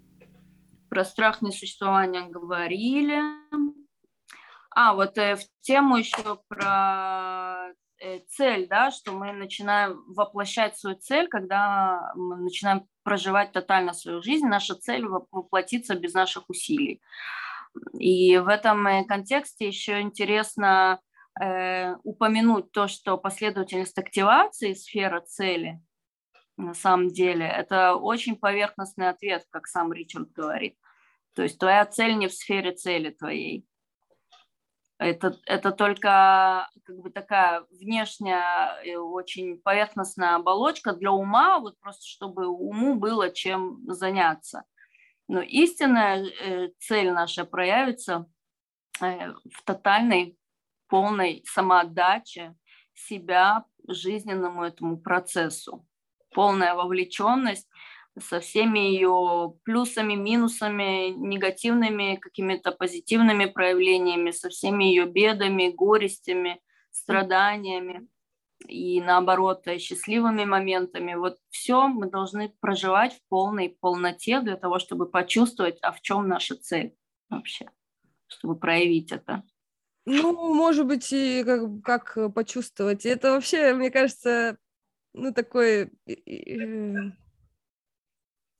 Про 0.88 1.04
страх 1.04 1.42
несуществования 1.42 2.28
говорили. 2.28 3.20
А, 4.70 4.94
вот 4.94 5.18
э, 5.18 5.36
в 5.36 5.42
тему 5.60 5.96
еще 5.98 6.40
про 6.48 7.72
цель, 8.28 8.66
да, 8.68 8.90
что 8.90 9.12
мы 9.12 9.32
начинаем 9.32 10.02
воплощать 10.06 10.78
свою 10.78 10.96
цель, 10.96 11.28
когда 11.28 12.12
мы 12.14 12.36
начинаем 12.36 12.86
проживать 13.02 13.52
тотально 13.52 13.92
свою 13.92 14.22
жизнь. 14.22 14.46
Наша 14.46 14.74
цель 14.74 15.06
воплотиться 15.06 15.94
без 15.94 16.14
наших 16.14 16.48
усилий. 16.48 17.02
И 17.98 18.36
в 18.38 18.48
этом 18.48 18.86
э, 18.86 19.04
контексте 19.04 19.68
еще 19.68 20.00
интересно 20.00 21.00
э, 21.40 21.94
упомянуть 22.02 22.72
то, 22.72 22.88
что 22.88 23.16
последовательность 23.16 23.98
активации 23.98 24.74
сфера 24.74 25.20
цели 25.20 25.80
на 26.60 26.74
самом 26.74 27.08
деле 27.08 27.46
это 27.46 27.94
очень 27.94 28.36
поверхностный 28.36 29.08
ответ, 29.08 29.44
как 29.50 29.66
сам 29.66 29.92
Ричард 29.92 30.30
говорит. 30.32 30.76
То 31.34 31.42
есть 31.42 31.58
твоя 31.58 31.86
цель 31.86 32.16
не 32.16 32.28
в 32.28 32.34
сфере 32.34 32.72
цели 32.72 33.10
твоей. 33.10 33.66
Это, 35.00 35.40
это 35.46 35.72
только 35.72 36.68
как 36.84 36.96
бы 36.98 37.08
такая 37.08 37.64
внешняя, 37.70 38.78
э, 38.84 38.98
очень 38.98 39.58
поверхностная 39.58 40.34
оболочка 40.34 40.92
для 40.92 41.10
ума, 41.10 41.58
вот 41.58 41.80
просто 41.80 42.06
чтобы 42.06 42.46
уму 42.46 42.96
было 42.96 43.30
чем 43.30 43.80
заняться. 43.86 44.64
Но 45.26 45.40
истинная 45.40 46.26
э, 46.26 46.68
цель 46.78 47.12
наша 47.12 47.46
проявится 47.46 48.26
э, 49.00 49.32
в 49.50 49.62
тотальной, 49.64 50.36
полной 50.86 51.42
самоотдаче 51.46 52.54
себя 52.92 53.64
жизненному 53.88 54.64
этому 54.64 54.98
процессу. 54.98 55.86
Полная 56.34 56.74
вовлеченность 56.74 57.70
со 58.18 58.40
всеми 58.40 58.80
ее 58.80 59.54
плюсами, 59.64 60.14
минусами, 60.14 61.10
негативными, 61.10 62.16
какими-то 62.16 62.72
позитивными 62.72 63.46
проявлениями, 63.46 64.30
со 64.30 64.48
всеми 64.48 64.84
ее 64.84 65.06
бедами, 65.06 65.70
горестями, 65.70 66.60
страданиями 66.90 68.08
и 68.66 69.00
наоборот 69.00 69.66
э, 69.66 69.78
счастливыми 69.78 70.44
моментами. 70.44 71.14
Вот 71.14 71.38
все 71.48 71.88
мы 71.88 72.10
должны 72.10 72.52
проживать 72.60 73.14
в 73.14 73.28
полной 73.28 73.76
полноте 73.80 74.40
для 74.40 74.56
того, 74.56 74.78
чтобы 74.78 75.06
почувствовать, 75.06 75.78
а 75.82 75.92
в 75.92 76.00
чем 76.00 76.28
наша 76.28 76.56
цель 76.56 76.94
вообще, 77.28 77.70
чтобы 78.26 78.56
проявить 78.56 79.12
это. 79.12 79.44
Ну, 80.06 80.54
может 80.54 80.86
быть, 80.86 81.12
и 81.12 81.44
как, 81.44 81.82
как 81.82 82.34
почувствовать. 82.34 83.06
Это 83.06 83.32
вообще, 83.32 83.74
мне 83.74 83.90
кажется, 83.90 84.58
ну, 85.12 85.32
такой, 85.32 85.90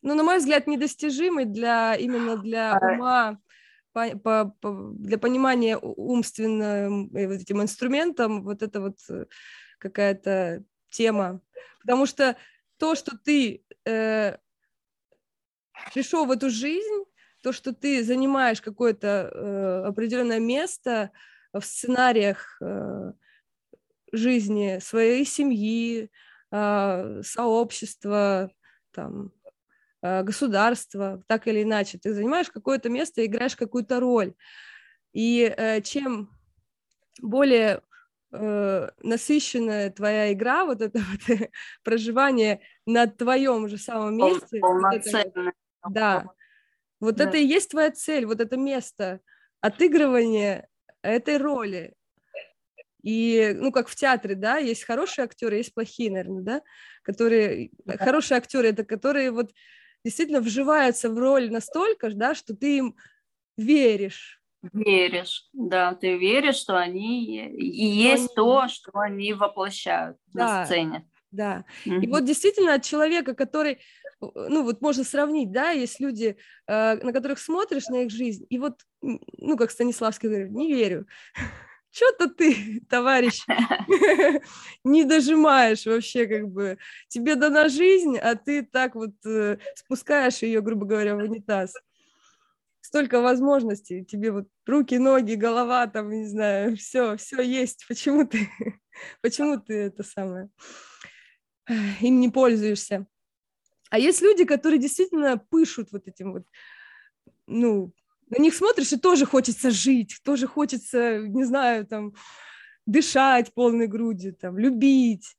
ну, 0.03 0.15
на 0.15 0.23
мой 0.23 0.39
взгляд, 0.39 0.67
недостижимый 0.67 1.45
для 1.45 1.95
именно 1.95 2.37
для 2.37 2.75
а 2.75 2.93
ума, 2.93 3.39
по, 3.93 4.09
по, 4.19 4.57
по, 4.61 4.93
для 4.95 5.19
понимания 5.19 5.77
умственным 5.77 7.11
э, 7.15 7.27
вот 7.27 7.41
этим 7.41 7.63
инструментом 7.63 8.43
вот 8.45 8.63
это 8.63 8.81
вот 8.81 8.99
э, 9.09 9.27
какая-то 9.79 10.65
тема. 10.91 11.41
Потому 11.81 12.07
что 12.07 12.37
то, 12.79 12.95
что 12.95 13.17
ты 13.17 13.65
э, 13.85 14.37
пришел 15.93 16.25
в 16.27 16.31
эту 16.31 16.51
жизнь, 16.51 17.05
то, 17.43 17.53
что 17.53 17.75
ты 17.75 18.05
занимаешь 18.05 18.61
какое-то 18.61 19.31
э, 19.33 19.83
определенное 19.89 20.41
место 20.41 21.11
в 21.53 21.63
сценариях 21.63 22.59
э, 22.61 23.13
жизни 24.13 24.79
своей 24.81 25.25
семьи, 25.25 26.11
э, 26.53 27.23
сообщества, 27.25 28.51
там, 28.93 29.33
государства, 30.03 31.23
так 31.27 31.47
или 31.47 31.63
иначе. 31.63 31.99
Ты 31.99 32.15
занимаешь 32.15 32.51
какое-то 32.51 32.89
место, 32.89 33.25
играешь 33.25 33.57
какую-то 33.57 34.01
роль. 34.01 34.35
И 35.13 35.53
э, 35.57 35.81
чем 35.83 36.31
более 37.21 37.83
э, 38.33 38.89
насыщенная 39.03 39.91
твоя 39.91 40.33
игра, 40.33 40.65
вот 40.65 40.81
это 40.81 41.01
вот 41.01 41.39
проживание 41.83 42.61
на 42.87 43.07
твоем 43.07 43.69
же 43.69 43.79
самом 43.79 44.17
месте. 44.17 44.61
Вот 44.61 44.95
это, 44.95 45.53
да. 45.89 46.27
Вот 47.01 47.17
да. 47.17 47.25
это 47.25 47.39
и 47.39 47.47
есть 47.47 47.71
твоя 47.71 47.91
цель, 47.91 48.27
вот 48.27 48.41
это 48.41 48.57
место 48.57 49.21
отыгрывания 49.61 50.69
этой 51.03 51.39
роли. 51.39 51.95
И, 53.03 53.55
ну, 53.57 53.73
как 53.73 53.89
в 53.89 53.97
театре, 53.97 54.35
да, 54.35 54.59
есть 54.59 54.85
хорошие 54.85 55.25
актеры, 55.25 55.57
есть 55.57 55.73
плохие, 55.73 56.11
наверное, 56.11 56.43
да, 56.43 56.63
которые, 57.03 57.71
да. 57.87 57.97
хорошие 57.97 58.37
актеры, 58.37 58.69
это 58.69 58.85
которые 58.85 59.31
вот 59.31 59.53
действительно 60.05 60.41
вживаются 60.41 61.11
в 61.11 61.19
роль 61.19 61.51
настолько, 61.51 62.11
да, 62.15 62.35
что 62.35 62.55
ты 62.55 62.79
им 62.79 62.97
веришь, 63.57 64.41
веришь, 64.73 65.49
да, 65.53 65.95
ты 65.95 66.19
веришь, 66.19 66.57
что 66.57 66.79
они 66.79 67.49
и 67.49 67.87
есть 67.87 68.35
то, 68.35 68.69
что 68.69 68.91
они 68.99 69.33
воплощают 69.33 70.19
да, 70.33 70.61
на 70.61 70.67
сцене. 70.67 71.09
Да. 71.31 71.65
Mm-hmm. 71.87 72.01
И 72.03 72.07
вот 72.09 72.25
действительно 72.25 72.75
от 72.75 72.83
человека, 72.83 73.35
который, 73.35 73.79
ну 74.21 74.65
вот 74.65 74.81
можно 74.81 75.05
сравнить, 75.05 75.53
да, 75.53 75.71
есть 75.71 76.01
люди, 76.01 76.37
э, 76.67 76.95
на 76.97 77.13
которых 77.13 77.39
смотришь 77.39 77.87
на 77.87 78.03
их 78.03 78.11
жизнь, 78.11 78.47
и 78.51 78.59
вот, 78.59 78.81
ну 79.01 79.57
как 79.57 79.71
Станиславский 79.71 80.29
говорит, 80.29 80.51
не 80.51 80.73
верю. 80.73 81.07
Что-то 81.91 82.29
ты, 82.29 82.81
товарищ, 82.89 83.45
не 84.85 85.05
дожимаешь 85.05 85.87
вообще, 85.87 86.27
как 86.27 86.49
бы. 86.49 86.79
Тебе 87.09 87.35
дана 87.35 87.69
жизнь, 87.69 88.19
а 88.19 88.35
ты 88.35 88.63
так 88.63 88.95
вот 88.95 89.15
э, 89.27 89.59
спускаешь 89.75 90.43
ее, 90.43 90.61
грубо 90.61 90.87
говоря, 90.87 91.17
в 91.17 91.19
унитаз 91.19 91.75
столько 92.91 93.21
возможностей, 93.21 94.05
тебе 94.05 94.33
вот 94.33 94.49
руки, 94.67 94.99
ноги, 94.99 95.35
голова, 95.35 95.87
там, 95.87 96.11
не 96.11 96.27
знаю, 96.27 96.77
все, 96.77 97.17
все 97.17 97.41
есть, 97.41 97.87
почему 97.87 98.27
ты, 98.27 98.49
почему 99.23 99.61
ты 99.61 99.75
это 99.75 100.03
самое, 100.03 100.51
им 102.01 102.19
не 102.19 102.29
пользуешься. 102.29 103.07
А 103.91 103.99
есть 103.99 104.23
люди, 104.23 104.45
которые 104.45 104.81
действительно 104.81 105.39
пышут 105.39 105.93
вот 105.93 106.09
этим 106.09 106.33
вот, 106.33 106.47
ну, 107.47 107.93
на 108.31 108.41
них 108.41 108.55
смотришь, 108.55 108.93
и 108.93 108.97
тоже 108.97 109.27
хочется 109.27 109.71
жить, 109.71 110.21
тоже 110.25 110.47
хочется, 110.47 111.19
не 111.19 111.45
знаю, 111.45 111.87
там, 111.87 112.15
дышать 112.87 113.53
полной 113.53 113.89
грудью, 113.89 114.35
там, 114.35 114.59
любить, 114.59 115.37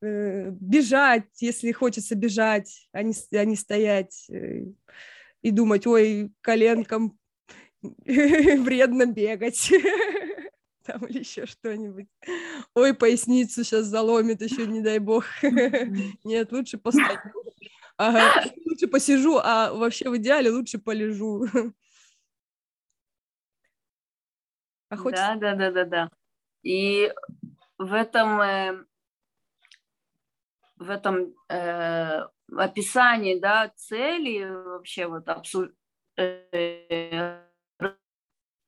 э, 0.00 0.50
бежать, 0.50 1.26
если 1.40 1.72
хочется 1.72 2.14
бежать, 2.14 2.88
а 2.92 3.02
не, 3.02 3.14
а 3.32 3.44
не 3.44 3.56
стоять. 3.56 4.26
Э, 4.30 4.64
и 5.42 5.50
думать, 5.50 5.86
ой, 5.86 6.32
коленкам 6.40 7.18
вредно 7.82 9.06
бегать. 9.06 9.72
Там 10.84 11.04
или 11.06 11.20
еще 11.20 11.46
что-нибудь. 11.46 12.06
Ой, 12.74 12.94
поясницу 12.94 13.62
сейчас 13.62 13.86
заломит 13.86 14.42
еще, 14.42 14.66
не 14.66 14.80
дай 14.80 14.98
бог. 14.98 15.24
Нет, 16.24 16.50
лучше 16.52 16.78
постою. 16.78 17.18
Ага, 17.96 18.50
лучше 18.66 18.88
посижу, 18.88 19.38
а 19.38 19.72
вообще 19.72 20.08
в 20.08 20.16
идеале 20.16 20.50
лучше 20.50 20.78
полежу. 20.78 21.46
А 24.92 24.96
хочется... 24.96 25.36
Да, 25.40 25.54
да, 25.54 25.70
да, 25.70 25.70
да, 25.70 25.84
да. 25.84 26.10
И 26.62 27.10
в 27.78 27.94
этом, 27.94 28.40
э, 28.42 28.84
в 30.76 30.90
этом 30.90 31.34
э, 31.48 32.26
описании 32.54 33.40
да, 33.40 33.72
цели, 33.74 34.44
вообще 34.44 35.06
вот 35.06 35.26
абсу... 35.28 35.70
э, 36.18 37.40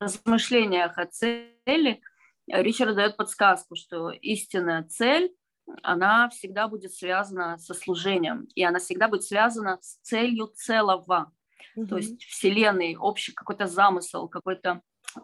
размышлениях 0.00 0.96
о 0.96 1.06
цели, 1.06 2.00
Ричард 2.48 2.96
дает 2.96 3.16
подсказку, 3.18 3.76
что 3.76 4.10
истинная 4.10 4.82
цель, 4.84 5.34
она 5.82 6.30
всегда 6.30 6.68
будет 6.68 6.92
связана 6.94 7.58
со 7.58 7.74
служением, 7.74 8.48
и 8.54 8.64
она 8.64 8.78
всегда 8.78 9.08
будет 9.08 9.24
связана 9.24 9.78
с 9.82 9.96
целью 9.98 10.46
целого. 10.46 11.32
Угу. 11.76 11.86
То 11.86 11.96
есть 11.98 12.22
Вселенной, 12.24 12.96
общий 12.96 13.32
какой-то 13.32 13.66
замысел, 13.66 14.28
какой-то 14.28 14.82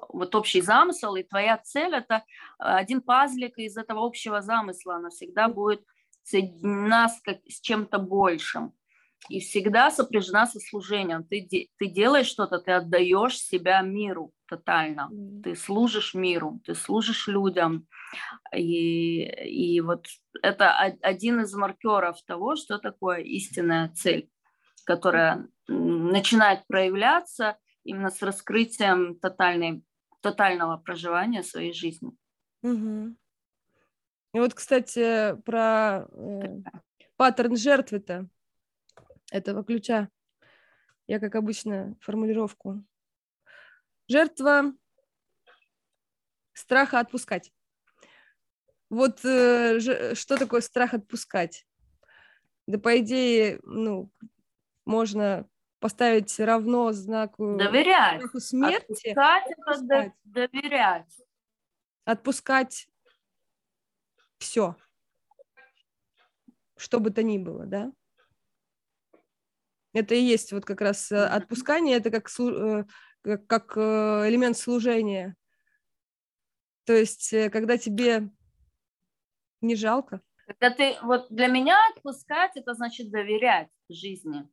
вот 0.09 0.34
общий 0.34 0.61
замысел, 0.61 1.16
и 1.16 1.22
твоя 1.22 1.59
цель– 1.59 1.95
это 1.97 2.24
один 2.59 3.01
пазлик 3.01 3.59
из 3.59 3.76
этого 3.76 4.05
общего 4.07 4.41
замысла, 4.43 4.97
она 4.97 5.11
всегда 5.11 5.49
будет 5.49 5.84
соединена 6.22 7.09
с, 7.09 7.20
как, 7.22 7.38
с 7.49 7.61
чем-то 7.61 7.99
большим 7.99 8.72
и 9.28 9.41
всегда 9.41 9.91
сопряжена 9.91 10.47
со 10.47 10.59
служением. 10.61 11.24
Ты, 11.24 11.68
ты 11.76 11.86
делаешь 11.86 12.26
что-то, 12.26 12.59
ты 12.59 12.72
отдаешь 12.72 13.38
себя 13.38 13.80
миру 13.82 14.32
тотально. 14.47 15.11
Mm. 15.12 15.43
Ты 15.43 15.57
служишь 15.57 16.14
миру, 16.14 16.61
ты 16.64 16.74
служишь 16.74 17.28
людям. 17.28 17.86
И, 18.55 19.22
и 19.22 19.80
вот 19.80 20.07
это 20.43 20.72
один 21.03 21.41
из 21.41 21.55
маркеров 21.55 22.22
того, 22.24 22.57
что 22.57 22.78
такое 22.78 23.18
истинная 23.18 23.88
цель, 23.91 24.28
которая 24.84 25.47
начинает 25.68 26.66
проявляться 26.66 27.57
именно 27.85 28.11
с 28.11 28.22
раскрытием 28.22 29.18
тотальной, 29.18 29.83
тотального 30.20 30.76
проживания 30.76 31.43
своей 31.43 31.72
жизни. 31.72 32.12
Угу. 32.62 33.16
И 34.33 34.39
вот, 34.39 34.55
кстати, 34.55 35.37
про 35.43 36.07
э, 36.12 36.62
паттерн 37.16 37.57
жертвы-то 37.57 38.28
этого 39.33 39.64
ключа. 39.64 40.09
Я, 41.07 41.18
как 41.18 41.35
обычно, 41.35 41.97
формулировку. 42.01 42.85
Жертва 44.09 44.72
страха 46.53 47.01
отпускать. 47.01 47.53
Вот 48.89 49.24
э, 49.24 49.81
ж, 49.81 50.14
что 50.14 50.37
такое 50.37 50.61
страх 50.61 50.95
отпускать? 50.95 51.66
Да, 52.66 52.78
по 52.78 52.99
идее, 53.01 53.59
ну, 53.64 54.12
можно 54.85 55.49
поставить 55.81 56.39
равно 56.39 56.93
знаку 56.93 57.57
доверять. 57.57 58.22
смерти. 58.39 59.09
Отпускать, 59.09 59.51
отпускать. 59.51 60.07
это 60.07 60.14
доверять. 60.24 61.16
Отпускать 62.05 62.89
все, 64.39 64.76
что 66.76 67.01
бы 67.01 67.11
то 67.11 67.22
ни 67.22 67.39
было, 67.39 67.66
да? 67.66 67.93
Это 69.93 70.14
и 70.14 70.20
есть 70.22 70.53
вот 70.53 70.64
как 70.64 70.81
раз 70.81 71.11
э, 71.11 71.26
отпускание, 71.26 71.97
это 71.97 72.11
как, 72.11 72.31
э, 72.39 72.85
как, 73.22 73.47
как 73.47 73.76
э, 73.76 74.28
элемент 74.28 74.57
служения. 74.57 75.37
То 76.85 76.93
есть, 76.93 77.31
когда 77.51 77.76
тебе 77.76 78.31
не 79.61 79.74
жалко. 79.74 80.20
Когда 80.47 80.70
ты, 80.70 80.97
вот 81.03 81.26
для 81.31 81.49
меня 81.49 81.76
отпускать, 81.95 82.53
это 82.57 82.74
значит 82.74 83.11
доверять 83.11 83.68
жизни. 83.89 84.49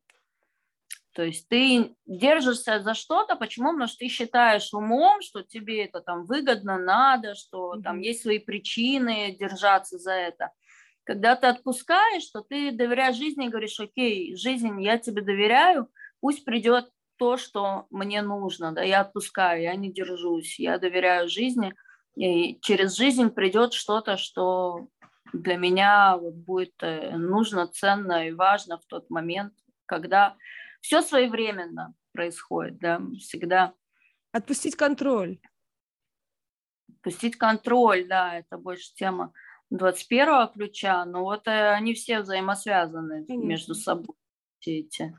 То 1.18 1.24
есть 1.24 1.48
ты 1.48 1.96
держишься 2.06 2.78
за 2.78 2.94
что-то, 2.94 3.34
почему? 3.34 3.72
Потому 3.72 3.88
что 3.88 3.98
ты 3.98 4.08
считаешь 4.08 4.72
умом, 4.72 5.20
что 5.20 5.42
тебе 5.42 5.84
это 5.84 6.00
там 6.00 6.24
выгодно, 6.24 6.78
надо, 6.78 7.34
что 7.34 7.74
mm-hmm. 7.74 7.82
там 7.82 7.98
есть 7.98 8.22
свои 8.22 8.38
причины 8.38 9.36
держаться 9.36 9.98
за 9.98 10.12
это. 10.12 10.52
Когда 11.02 11.34
ты 11.34 11.48
отпускаешь, 11.48 12.24
то 12.30 12.42
ты 12.42 12.70
доверяешь 12.70 13.16
жизни 13.16 13.46
и 13.46 13.48
говоришь, 13.48 13.80
окей, 13.80 14.36
жизнь, 14.36 14.80
я 14.80 14.96
тебе 14.96 15.20
доверяю, 15.20 15.88
пусть 16.20 16.44
придет 16.44 16.88
то, 17.16 17.36
что 17.36 17.86
мне 17.90 18.22
нужно, 18.22 18.70
да, 18.70 18.82
я 18.82 19.00
отпускаю, 19.00 19.62
я 19.62 19.74
не 19.74 19.92
держусь, 19.92 20.60
я 20.60 20.78
доверяю 20.78 21.28
жизни, 21.28 21.74
и 22.14 22.60
через 22.60 22.96
жизнь 22.96 23.30
придет 23.30 23.72
что-то, 23.72 24.18
что 24.18 24.86
для 25.32 25.56
меня 25.56 26.16
вот 26.16 26.34
будет 26.34 26.74
э, 26.80 27.16
нужно, 27.16 27.66
ценно 27.66 28.28
и 28.28 28.30
важно 28.30 28.78
в 28.78 28.86
тот 28.86 29.10
момент, 29.10 29.52
когда 29.84 30.36
все 30.88 31.02
своевременно 31.02 31.94
происходит, 32.12 32.78
да, 32.78 33.02
всегда. 33.18 33.74
Отпустить 34.32 34.74
контроль. 34.74 35.38
Отпустить 36.88 37.36
контроль, 37.36 38.08
да, 38.08 38.38
это 38.38 38.56
больше 38.56 38.94
тема 38.94 39.34
21 39.68 40.48
ключа, 40.54 41.04
но 41.04 41.24
вот 41.24 41.46
э, 41.46 41.72
они 41.72 41.92
все 41.92 42.20
взаимосвязаны 42.20 43.26
Конечно. 43.26 43.46
между 43.46 43.74
собой, 43.74 44.16
все 44.60 44.78
эти 44.78 45.14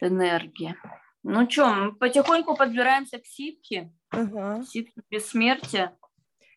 энергии. 0.00 0.74
Ну 1.22 1.48
что, 1.48 1.72
мы 1.72 1.94
потихоньку 1.94 2.56
подбираемся 2.56 3.20
к 3.20 3.26
ситке. 3.26 3.92
Ага. 4.10 4.64
Ситке 4.64 5.02
бессмертия. 5.08 5.96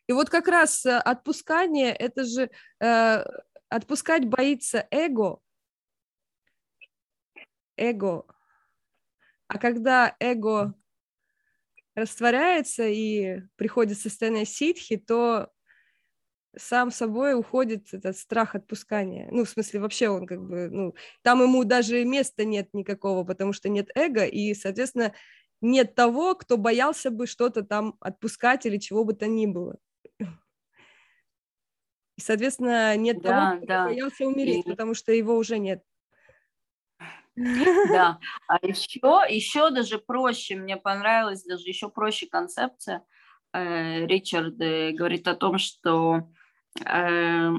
И 0.07 0.13
вот 0.13 0.32
как 0.32 0.47
раз 0.47 0.88
э, 0.88 0.97
отпускание, 0.97 1.93
это 1.93 2.24
же 2.24 2.49
э, 2.80 3.24
отпускать 3.70 4.28
боится 4.28 4.88
эго, 4.89 5.39
эго. 7.80 8.25
А 9.47 9.57
когда 9.57 10.15
эго 10.19 10.75
растворяется 11.95 12.88
и 12.88 13.41
приходит 13.55 13.97
состояние 13.97 14.45
ситхи, 14.45 14.97
то 14.97 15.51
сам 16.57 16.91
собой 16.91 17.38
уходит 17.38 17.93
этот 17.93 18.17
страх 18.17 18.55
отпускания. 18.55 19.27
Ну, 19.32 19.45
в 19.45 19.49
смысле, 19.49 19.82
вообще 19.82 20.09
он 20.09 20.25
как 20.25 20.41
бы, 20.41 20.69
ну, 20.69 20.95
там 21.21 21.41
ему 21.41 21.63
даже 21.63 22.03
места 22.05 22.43
нет 22.43 22.69
никакого, 22.73 23.23
потому 23.23 23.53
что 23.53 23.69
нет 23.69 23.89
эго, 23.95 24.25
и, 24.25 24.53
соответственно, 24.53 25.13
нет 25.61 25.95
того, 25.95 26.36
кто 26.36 26.57
боялся 26.57 27.11
бы 27.11 27.27
что-то 27.27 27.63
там 27.63 27.95
отпускать 27.99 28.65
или 28.65 28.77
чего 28.77 29.03
бы 29.03 29.13
то 29.13 29.27
ни 29.27 29.45
было. 29.45 29.77
И, 32.17 32.21
соответственно, 32.21 32.97
нет 32.97 33.21
да, 33.21 33.30
того, 33.30 33.57
кто 33.57 33.67
да. 33.67 33.86
боялся 33.86 34.25
умереть, 34.25 34.65
и... 34.65 34.69
потому 34.69 34.93
что 34.93 35.11
его 35.13 35.38
уже 35.38 35.59
нет. 35.59 35.84
Да, 37.89 38.19
а 38.47 38.57
еще, 38.61 38.99
еще 39.29 39.69
даже 39.69 39.97
проще, 39.97 40.55
мне 40.55 40.77
понравилась 40.77 41.43
даже 41.43 41.63
еще 41.67 41.89
проще 41.89 42.27
концепция. 42.27 43.03
Э, 43.53 44.05
Ричард 44.05 44.57
говорит 44.57 45.27
о 45.27 45.35
том, 45.35 45.57
что 45.57 46.29
э, 46.85 47.51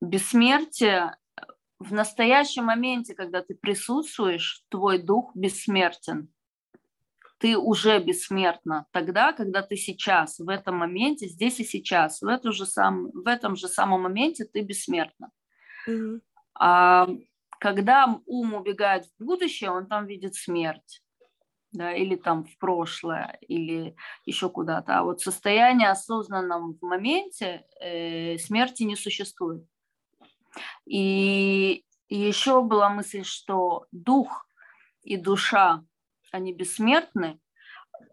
бессмертие 0.00 1.16
в 1.78 1.92
настоящем 1.92 2.64
моменте, 2.64 3.14
когда 3.14 3.42
ты 3.42 3.54
присутствуешь, 3.54 4.64
твой 4.68 4.98
дух 4.98 5.32
бессмертен. 5.34 6.28
ты 7.38 7.56
уже 7.56 8.00
бессмертна 8.00 8.86
тогда, 8.90 9.32
когда 9.32 9.62
ты 9.62 9.76
сейчас, 9.76 10.40
в 10.40 10.48
этом 10.48 10.76
моменте, 10.76 11.28
здесь 11.28 11.60
и 11.60 11.64
сейчас, 11.64 12.20
в, 12.20 12.26
эту 12.26 12.52
же 12.52 12.66
сам, 12.66 13.10
в 13.12 13.28
этом 13.28 13.54
же 13.54 13.68
самом 13.68 14.02
моменте 14.02 14.44
ты 14.44 14.60
бессмертна. 14.60 15.30
Mm-hmm. 15.88 16.20
А 16.58 17.08
когда 17.60 18.20
ум 18.26 18.54
убегает 18.54 19.04
в 19.06 19.24
будущее, 19.24 19.70
он 19.70 19.86
там 19.86 20.06
видит 20.06 20.34
смерть. 20.34 21.02
Да, 21.70 21.92
или 21.92 22.16
там 22.16 22.44
в 22.44 22.56
прошлое, 22.56 23.38
или 23.46 23.94
еще 24.24 24.48
куда-то. 24.48 24.98
А 24.98 25.02
вот 25.02 25.20
состояние 25.20 25.90
осознанном 25.90 26.78
в 26.80 26.82
моменте 26.82 27.66
э, 27.78 28.38
смерти 28.38 28.84
не 28.84 28.96
существует. 28.96 29.66
И, 30.86 31.84
и 32.08 32.16
еще 32.16 32.62
была 32.62 32.88
мысль, 32.88 33.22
что 33.22 33.86
дух 33.92 34.46
и 35.02 35.18
душа 35.18 35.84
они 36.32 36.54
бессмертны, 36.54 37.38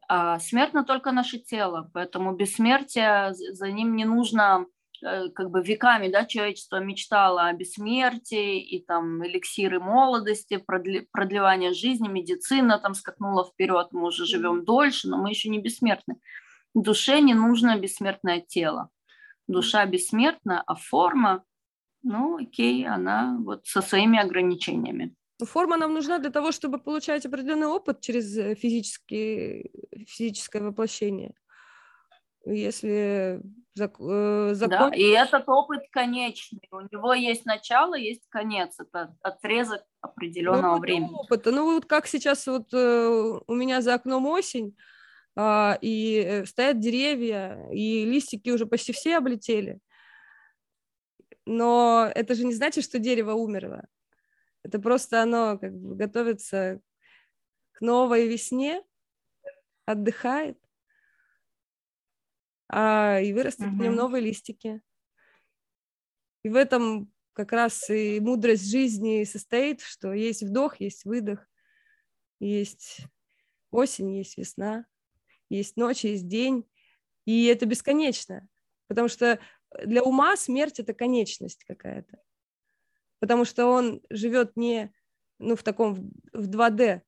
а 0.08 0.40
смертно 0.40 0.84
только 0.84 1.12
наше 1.12 1.40
тело, 1.40 1.90
поэтому 1.94 2.36
бессмертие, 2.36 3.34
за 3.34 3.72
ним 3.72 3.96
не 3.96 4.06
нужно 4.06 4.66
как 5.36 5.52
бы 5.52 5.62
веками, 5.62 6.10
да, 6.10 6.26
человечество 6.26 6.78
мечтало 6.80 7.46
о 7.46 7.54
бессмертии, 7.54 8.60
и 8.62 8.84
там 8.84 9.26
эликсиры 9.26 9.80
молодости, 9.80 10.64
продлевание 11.12 11.74
жизни, 11.74 12.08
медицина 12.08 12.80
там 12.80 12.94
скакнула 12.94 13.46
вперед, 13.46 13.90
мы 13.92 14.08
уже 14.08 14.26
живем 14.26 14.66
дольше, 14.66 15.08
но 15.08 15.18
мы 15.18 15.30
еще 15.30 15.50
не 15.50 15.62
бессмертны. 15.62 16.16
Душе 16.74 17.22
не 17.22 17.34
нужно 17.34 17.80
бессмертное 17.80 18.42
тело. 18.42 18.90
Душа 19.48 19.86
бессмертна, 19.86 20.64
а 20.66 20.76
форма, 20.76 21.44
ну 22.04 22.38
окей, 22.38 22.88
она 22.88 23.38
вот 23.40 23.66
со 23.68 23.82
своими 23.82 24.20
ограничениями. 24.20 25.16
Форма 25.44 25.78
нам 25.78 25.94
нужна 25.94 26.20
для 26.20 26.32
того, 26.32 26.52
чтобы 26.52 26.80
получать 26.80 27.26
определенный 27.26 27.68
опыт 27.68 28.02
через 28.02 28.38
э, 28.38 28.56
физические, 28.56 29.70
физическое 30.08 30.62
воплощение. 30.62 31.34
Если 32.46 33.42
зак, 33.74 33.96
э, 34.00 34.52
закон... 34.54 34.92
Да, 34.92 34.96
и 34.96 35.04
этот 35.10 35.48
опыт 35.48 35.82
конечный. 35.92 36.68
У 36.72 36.82
него 36.82 37.14
есть 37.14 37.46
начало, 37.46 37.96
есть 37.96 38.24
конец. 38.30 38.80
Это 38.80 39.16
отрезок 39.22 39.82
определенного 40.02 40.76
ну, 40.76 40.82
времени. 40.82 41.14
Опыта. 41.14 41.52
Ну 41.52 41.74
вот 41.74 41.86
как 41.86 42.08
сейчас 42.08 42.46
вот 42.48 42.74
э, 42.74 43.40
у 43.48 43.54
меня 43.54 43.82
за 43.82 43.96
окном 43.96 44.28
осень, 44.28 44.78
э, 45.36 45.78
и 45.82 46.44
стоят 46.46 46.80
деревья, 46.80 47.68
и 47.72 48.06
листики 48.06 48.50
уже 48.52 48.66
почти 48.66 48.94
все 48.94 49.18
облетели. 49.18 49.80
Но 51.46 52.10
это 52.14 52.36
же 52.36 52.46
не 52.46 52.54
значит, 52.54 52.84
что 52.84 53.00
дерево 53.00 53.34
умерло. 53.34 53.86
Это 54.64 54.80
просто 54.80 55.22
оно 55.22 55.58
как 55.60 55.74
бы 55.74 55.96
готовится 55.96 56.80
к 57.74 57.82
новой 57.82 58.28
весне, 58.28 58.84
отдыхает, 59.86 60.58
а 62.68 63.20
и 63.20 63.34
вырастут 63.34 63.68
uh-huh. 63.68 63.78
в 63.78 63.82
нем 63.82 63.96
новые 63.96 64.24
листики. 64.24 64.82
И 66.44 66.50
в 66.50 66.56
этом 66.56 67.12
как 67.34 67.52
раз 67.52 67.90
и 67.90 68.20
мудрость 68.20 68.70
жизни 68.70 69.24
состоит, 69.24 69.82
что 69.82 70.14
есть 70.14 70.44
вдох, 70.44 70.80
есть 70.80 71.06
выдох, 71.06 71.48
есть 72.40 73.00
осень, 73.72 74.16
есть 74.16 74.38
весна, 74.38 74.86
есть 75.50 75.76
ночь, 75.76 76.04
есть 76.04 76.28
день, 76.28 76.66
и 77.26 77.46
это 77.46 77.66
бесконечно, 77.66 78.48
потому 78.88 79.08
что 79.08 79.40
для 79.84 80.04
ума 80.04 80.38
смерть 80.38 80.80
это 80.80 80.94
конечность 80.94 81.64
какая-то 81.66 82.20
потому 83.26 83.44
что 83.44 83.66
он 83.66 84.02
живет 84.12 84.56
не 84.56 84.94
ну, 85.40 85.56
в 85.56 85.64
таком 85.64 85.96
в 86.32 86.48
2D 86.48 87.02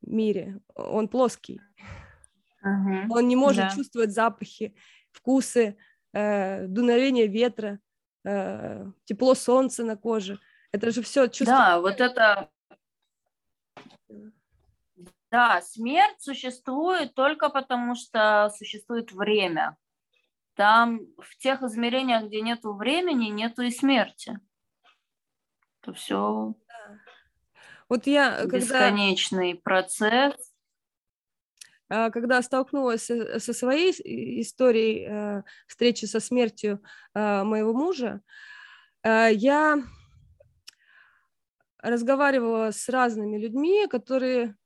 мире, 0.00 0.60
он 0.74 1.08
плоский. 1.08 1.60
Uh-huh. 2.64 3.06
Он 3.10 3.28
не 3.28 3.36
может 3.36 3.64
да. 3.64 3.74
чувствовать 3.74 4.12
запахи, 4.12 4.74
вкусы, 5.18 5.76
э, 6.12 6.66
дуновение 6.66 7.26
ветра, 7.26 7.78
э, 8.24 8.86
тепло 9.04 9.34
солнца 9.34 9.84
на 9.84 9.96
коже. 9.96 10.38
Это 10.72 10.90
же 10.90 11.02
все 11.02 11.26
чувство. 11.26 11.56
Да, 11.56 11.80
вот 11.80 12.00
это. 12.00 12.50
Да, 15.30 15.60
смерть 15.60 16.20
существует 16.20 17.14
только 17.14 17.50
потому, 17.50 17.94
что 17.94 18.50
существует 18.56 19.12
время. 19.12 19.76
Там 20.54 21.00
в 21.18 21.36
тех 21.36 21.62
измерениях, 21.62 22.24
где 22.24 22.40
нету 22.40 22.72
времени, 22.74 23.26
нету 23.26 23.62
и 23.62 23.70
смерти 23.70 24.40
то 25.88 25.94
все 25.94 26.54
вот 27.88 28.06
я, 28.06 28.44
бесконечный 28.44 29.52
когда... 29.52 29.62
процесс. 29.62 30.47
А, 31.90 32.10
когда 32.10 32.42
столкнулась 32.42 33.04
со 33.06 33.52
своей 33.52 33.92
историей 34.42 35.06
э, 35.08 35.42
встречи 35.66 36.04
со 36.04 36.20
смертью 36.20 36.82
э, 37.14 37.42
моего 37.44 37.72
мужа, 37.72 38.20
э, 39.02 39.30
я 39.32 39.82
разговаривала 41.78 42.72
с 42.72 42.88
разными 42.88 43.38
людьми, 43.38 43.86
которые, 43.88 44.56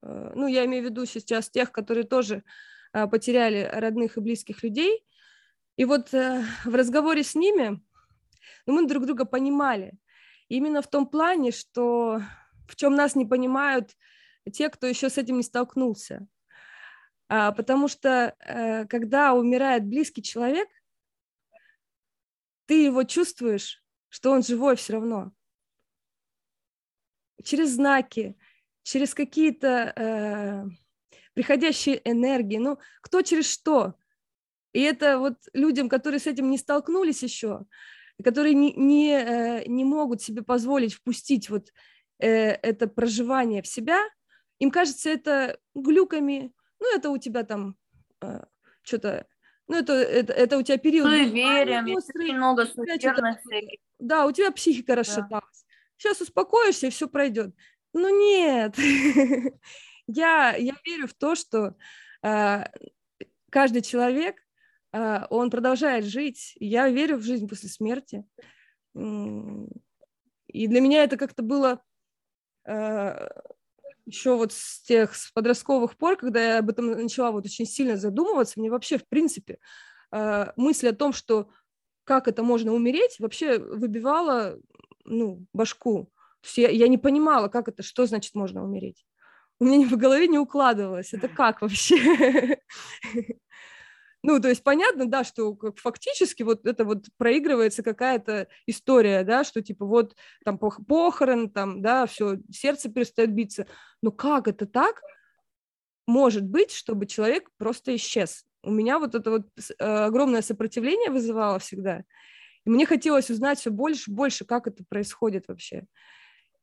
ну, 0.00 0.46
я 0.46 0.64
имею 0.64 0.82
в 0.82 0.86
виду 0.86 1.04
сейчас 1.04 1.50
тех, 1.50 1.70
которые 1.70 2.04
тоже 2.04 2.42
потеряли 2.90 3.68
родных 3.70 4.16
и 4.16 4.20
близких 4.20 4.62
людей. 4.62 5.04
И 5.76 5.84
вот 5.84 6.10
в 6.10 6.74
разговоре 6.74 7.22
с 7.22 7.34
ними 7.34 7.82
ну, 8.64 8.72
мы 8.72 8.88
друг 8.88 9.04
друга 9.04 9.26
понимали. 9.26 9.92
Именно 10.48 10.80
в 10.80 10.88
том 10.88 11.06
плане, 11.06 11.52
что 11.52 12.22
в 12.66 12.76
чем 12.76 12.94
нас 12.94 13.14
не 13.14 13.26
понимают 13.26 13.90
те, 14.50 14.70
кто 14.70 14.86
еще 14.86 15.10
с 15.10 15.18
этим 15.18 15.36
не 15.36 15.42
столкнулся. 15.42 16.26
А, 17.28 17.52
потому 17.52 17.88
что 17.88 18.34
а, 18.40 18.86
когда 18.86 19.34
умирает 19.34 19.84
близкий 19.84 20.22
человек, 20.22 20.68
ты 22.66 22.84
его 22.84 23.04
чувствуешь, 23.04 23.82
что 24.08 24.30
он 24.30 24.42
живой 24.42 24.76
все 24.76 24.94
равно. 24.94 25.32
Через 27.42 27.70
знаки, 27.70 28.36
через 28.82 29.14
какие-то 29.14 29.92
э, 29.96 30.64
приходящие 31.34 32.00
энергии, 32.04 32.58
ну, 32.58 32.78
кто 33.00 33.22
через 33.22 33.50
что. 33.50 33.94
И 34.72 34.80
это 34.80 35.18
вот 35.18 35.36
людям, 35.52 35.88
которые 35.88 36.20
с 36.20 36.26
этим 36.26 36.50
не 36.50 36.58
столкнулись 36.58 37.22
еще, 37.22 37.64
которые 38.22 38.54
не, 38.54 38.72
не, 38.74 39.12
э, 39.12 39.64
не 39.66 39.84
могут 39.84 40.20
себе 40.20 40.42
позволить 40.42 40.94
впустить 40.94 41.48
вот 41.48 41.72
э, 42.18 42.28
это 42.28 42.86
проживание 42.86 43.62
в 43.62 43.66
себя, 43.66 44.00
им 44.58 44.70
кажется 44.70 45.08
это 45.10 45.58
глюками, 45.74 46.52
ну, 46.80 46.96
это 46.96 47.10
у 47.10 47.18
тебя 47.18 47.44
там 47.44 47.76
э, 48.20 48.44
что-то, 48.82 49.26
ну, 49.66 49.76
это, 49.76 49.92
это, 49.92 50.32
это 50.32 50.58
у 50.58 50.62
тебя 50.62 50.78
период... 50.78 51.08
Мы 51.08 51.28
верим, 51.28 51.94
острый, 51.94 52.32
много 52.32 52.66
Да, 53.98 54.26
у 54.26 54.32
тебя 54.32 54.50
психика 54.50 54.94
расшаталась. 54.94 55.66
Сейчас 55.96 56.20
успокоишься, 56.20 56.86
и 56.86 56.90
все 56.90 57.08
пройдет. 57.08 57.54
Ну, 57.92 58.08
нет. 58.08 58.76
я, 60.06 60.54
я 60.54 60.74
верю 60.84 61.08
в 61.08 61.14
то, 61.14 61.34
что 61.34 61.74
каждый 63.50 63.82
человек 63.82 64.36
а, 64.92 65.26
он 65.30 65.50
продолжает 65.50 66.04
жить. 66.04 66.54
Я 66.60 66.88
верю 66.88 67.16
в 67.16 67.22
жизнь 67.22 67.48
после 67.48 67.68
смерти. 67.68 68.24
И 68.94 70.66
для 70.66 70.80
меня 70.80 71.04
это 71.04 71.16
как-то 71.16 71.42
было 71.42 71.82
а, 72.64 73.28
еще 74.08 74.36
вот 74.36 74.52
с 74.52 74.82
тех 74.82 75.14
с 75.14 75.30
подростковых 75.32 75.96
пор, 75.96 76.16
когда 76.16 76.42
я 76.42 76.58
об 76.58 76.70
этом 76.70 76.90
начала 76.90 77.30
вот 77.30 77.44
очень 77.44 77.66
сильно 77.66 77.96
задумываться, 77.96 78.58
мне 78.58 78.70
вообще, 78.70 78.98
в 78.98 79.06
принципе, 79.06 79.58
а, 80.10 80.52
мысль 80.56 80.88
о 80.88 80.94
том, 80.94 81.12
что 81.12 81.50
как 82.04 82.26
это 82.26 82.42
можно 82.42 82.72
умереть, 82.72 83.20
вообще 83.20 83.58
выбивала 83.58 84.58
ну, 85.04 85.44
башку. 85.52 86.10
То 86.40 86.46
есть 86.46 86.58
я, 86.58 86.68
я 86.70 86.88
не 86.88 86.98
понимала, 86.98 87.48
как 87.48 87.68
это, 87.68 87.82
что 87.82 88.06
значит 88.06 88.34
можно 88.34 88.64
умереть. 88.64 89.04
У 89.60 89.64
меня 89.64 89.86
в 89.86 89.96
голове 89.96 90.28
не 90.28 90.38
укладывалось. 90.38 91.12
Это 91.12 91.28
как 91.28 91.60
вообще? 91.62 92.58
Ну, 94.22 94.40
то 94.40 94.48
есть 94.48 94.64
понятно, 94.64 95.06
да, 95.06 95.22
что 95.22 95.56
фактически 95.76 96.42
вот 96.42 96.66
это 96.66 96.84
вот 96.84 97.06
проигрывается 97.18 97.84
какая-то 97.84 98.48
история, 98.66 99.22
да, 99.22 99.44
что 99.44 99.62
типа 99.62 99.86
вот 99.86 100.16
там 100.44 100.58
похорон, 100.58 101.50
там, 101.50 101.82
да, 101.82 102.06
все, 102.06 102.38
сердце 102.50 102.90
перестает 102.90 103.32
биться. 103.32 103.66
Но 104.02 104.10
как 104.10 104.48
это 104.48 104.66
так 104.66 105.00
может 106.06 106.44
быть, 106.44 106.72
чтобы 106.72 107.06
человек 107.06 107.50
просто 107.58 107.94
исчез? 107.94 108.44
У 108.64 108.72
меня 108.72 108.98
вот 108.98 109.14
это 109.14 109.30
вот 109.30 109.46
э, 109.78 109.84
огромное 109.84 110.42
сопротивление 110.42 111.10
вызывало 111.10 111.58
всегда. 111.60 112.02
И 112.64 112.70
мне 112.70 112.86
хотелось 112.86 113.30
узнать 113.30 113.60
все 113.60 113.70
больше, 113.70 114.10
больше, 114.10 114.44
как 114.44 114.66
это 114.66 114.84
происходит 114.88 115.46
вообще. 115.46 115.86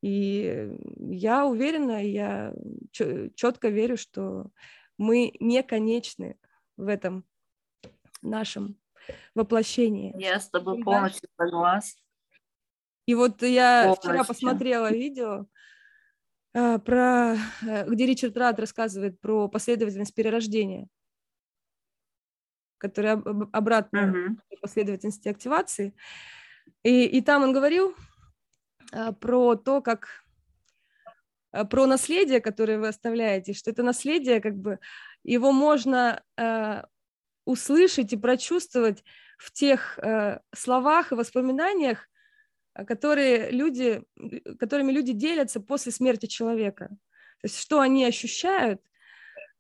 И 0.01 0.69
я 0.97 1.45
уверена, 1.45 2.05
я 2.05 2.53
четко 2.91 3.69
верю, 3.69 3.97
что 3.97 4.47
мы 4.97 5.33
не 5.39 5.63
конечны 5.63 6.37
в 6.77 6.87
этом 6.87 7.23
нашем 8.29 8.77
воплощении. 9.33 10.13
Я 10.17 10.39
с 10.39 10.49
тобой 10.49 10.83
полностью 10.83 11.29
согласна. 11.37 12.01
И 13.05 13.13
вот 13.13 13.41
я 13.43 13.83
полностью. 13.83 14.11
вчера 14.11 14.23
посмотрела 14.23 14.91
видео, 14.91 15.45
э, 16.53 16.79
про, 16.79 17.35
э, 17.61 17.87
где 17.87 18.05
Ричард 18.05 18.35
Рад 18.37 18.59
рассказывает 18.59 19.19
про 19.21 19.47
последовательность 19.47 20.15
перерождения, 20.15 20.87
которая 22.77 23.21
обратно 23.51 23.97
mm-hmm. 23.97 24.59
последовательности 24.61 25.27
активации. 25.27 25.95
И, 26.83 27.05
и 27.05 27.21
там 27.21 27.43
он 27.43 27.53
говорил 27.53 27.95
про 29.19 29.55
то, 29.55 29.81
как 29.81 30.25
про 31.69 31.85
наследие, 31.85 32.41
которое 32.41 32.79
вы 32.79 32.89
оставляете, 32.89 33.53
что 33.53 33.71
это 33.71 33.83
наследие, 33.83 34.41
как 34.41 34.55
бы 34.55 34.79
его 35.23 35.51
можно 35.51 36.21
э, 36.37 36.83
услышать 37.45 38.13
и 38.13 38.17
прочувствовать 38.17 39.03
в 39.37 39.51
тех 39.51 39.99
э, 39.99 40.39
словах 40.53 41.11
и 41.11 41.15
воспоминаниях, 41.15 42.09
э, 42.73 42.85
которые 42.85 43.51
люди, 43.51 44.03
которыми 44.59 44.91
люди 44.91 45.13
делятся 45.13 45.59
после 45.61 45.91
смерти 45.91 46.25
человека. 46.25 46.89
То 47.41 47.45
есть 47.45 47.59
что 47.59 47.79
они 47.79 48.05
ощущают, 48.05 48.81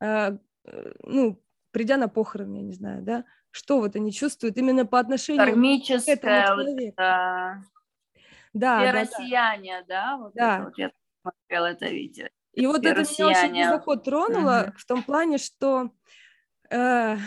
э, 0.01 0.37
э, 0.65 0.93
ну, 1.03 1.41
придя 1.71 1.97
на 1.97 2.07
похороны, 2.07 2.57
я 2.57 2.63
не 2.63 2.73
знаю, 2.73 3.03
да, 3.03 3.25
что 3.51 3.79
вот 3.79 3.95
они 3.95 4.11
чувствуют 4.11 4.57
именно 4.57 4.85
по 4.85 4.99
отношению 4.99 5.45
к 5.45 5.47
этому 5.49 6.45
человеку. 6.45 6.81
Вот, 6.85 6.93
а... 6.97 7.61
Да, 8.53 8.79
Все 8.79 8.91
да, 8.93 8.99
россияне, 9.01 9.85
да, 9.87 9.87
да? 9.87 10.17
Вот 10.17 10.33
да. 10.33 10.55
Это 10.55 10.63
вот 10.65 10.77
я 10.77 10.91
смотрела 11.21 11.65
это 11.65 11.87
видео. 11.87 12.27
И 12.53 12.65
вот 12.67 12.85
это 12.85 13.01
меня 13.01 13.27
очень 13.27 13.63
глубоко 13.63 13.95
тронуло 13.97 14.67
угу. 14.67 14.77
в 14.77 14.85
том 14.85 15.03
плане, 15.03 15.37
что 15.37 15.91
э, 16.69 17.17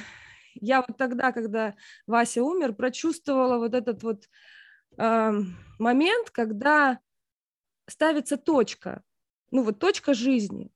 я 0.60 0.84
вот 0.86 0.96
тогда, 0.96 1.32
когда 1.32 1.74
Вася 2.06 2.42
умер, 2.42 2.74
прочувствовала 2.74 3.58
вот 3.58 3.74
этот 3.74 4.02
вот 4.02 4.28
э, 4.96 5.32
момент, 5.78 6.30
когда 6.30 6.98
ставится 7.88 8.36
точка, 8.36 9.02
ну 9.50 9.62
вот 9.62 9.78
точка 9.78 10.14
жизни. 10.14 10.70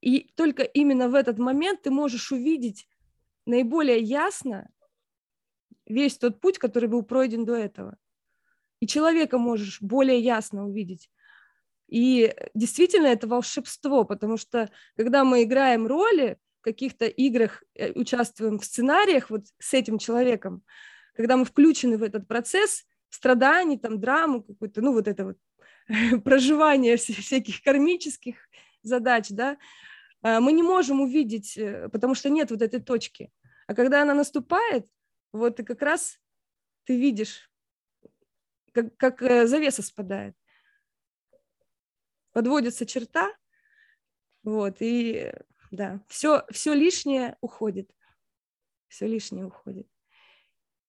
И 0.00 0.32
только 0.34 0.62
именно 0.62 1.08
в 1.08 1.14
этот 1.14 1.38
момент 1.38 1.82
ты 1.82 1.90
можешь 1.90 2.32
увидеть 2.32 2.88
наиболее 3.46 3.98
ясно 3.98 4.70
весь 5.86 6.16
тот 6.16 6.40
путь, 6.40 6.58
который 6.58 6.88
был 6.88 7.02
пройден 7.02 7.44
до 7.44 7.54
этого. 7.54 7.96
И 8.80 8.86
человека 8.86 9.38
можешь 9.38 9.82
более 9.82 10.18
ясно 10.18 10.66
увидеть. 10.66 11.10
И 11.88 12.34
действительно 12.54 13.06
это 13.06 13.26
волшебство, 13.26 14.04
потому 14.04 14.36
что 14.36 14.70
когда 14.96 15.24
мы 15.24 15.42
играем 15.42 15.86
роли, 15.86 16.38
каких-то 16.60 17.06
играх 17.06 17.62
э, 17.74 17.92
участвуем 17.92 18.58
в 18.58 18.64
сценариях 18.64 19.30
вот 19.30 19.46
с 19.58 19.74
этим 19.74 19.98
человеком, 19.98 20.62
когда 21.14 21.36
мы 21.36 21.44
включены 21.44 21.98
в 21.98 22.02
этот 22.02 22.28
процесс 22.28 22.84
страданий, 23.08 23.78
там, 23.78 24.00
драму 24.00 24.42
какую-то, 24.42 24.80
ну, 24.80 24.92
вот 24.92 25.08
это 25.08 25.24
вот 25.24 25.36
проживание 26.24 26.96
всяких 26.96 27.62
кармических 27.62 28.36
задач, 28.82 29.28
да, 29.30 29.58
а, 30.22 30.40
мы 30.40 30.52
не 30.52 30.62
можем 30.62 31.00
увидеть, 31.00 31.56
э, 31.56 31.88
потому 31.90 32.14
что 32.14 32.30
нет 32.30 32.50
вот 32.50 32.62
этой 32.62 32.80
точки. 32.80 33.32
А 33.66 33.74
когда 33.74 34.02
она 34.02 34.14
наступает, 34.14 34.86
вот 35.32 35.60
и 35.60 35.64
как 35.64 35.82
раз 35.82 36.18
ты 36.84 36.98
видишь, 36.98 37.50
как, 38.72 38.96
как 38.96 39.22
э, 39.22 39.46
завеса 39.46 39.82
спадает. 39.82 40.34
Подводится 42.32 42.86
черта, 42.86 43.32
вот, 44.42 44.76
и 44.80 45.32
да, 45.70 46.00
все, 46.08 46.44
все 46.50 46.74
лишнее 46.74 47.36
уходит, 47.40 47.90
все 48.88 49.06
лишнее 49.06 49.46
уходит. 49.46 49.86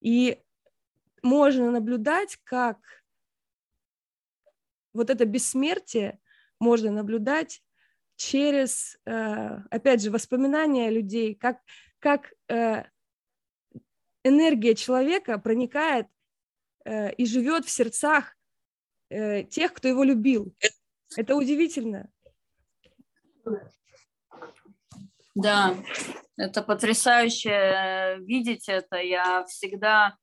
И 0.00 0.42
можно 1.22 1.70
наблюдать, 1.70 2.38
как 2.44 2.78
вот 4.92 5.10
это 5.10 5.24
бессмертие 5.24 6.18
можно 6.58 6.90
наблюдать 6.90 7.62
через, 8.16 8.98
э, 9.06 9.58
опять 9.70 10.02
же, 10.02 10.10
воспоминания 10.10 10.90
людей, 10.90 11.34
как, 11.34 11.60
как 11.98 12.32
э, 12.48 12.84
энергия 14.24 14.74
человека 14.74 15.38
проникает 15.38 16.06
э, 16.84 17.12
и 17.14 17.26
живет 17.26 17.64
в 17.64 17.70
сердцах 17.70 18.36
тех, 19.50 19.74
кто 19.74 19.88
его 19.88 20.04
любил. 20.04 20.54
Это 21.16 21.36
удивительно. 21.36 22.10
Да, 25.34 25.74
это 26.36 26.62
потрясающе 26.62 27.50
э, 27.50 28.18
видеть 28.20 28.68
это. 28.68 28.96
Я 28.96 29.44
всегда, 29.44 30.16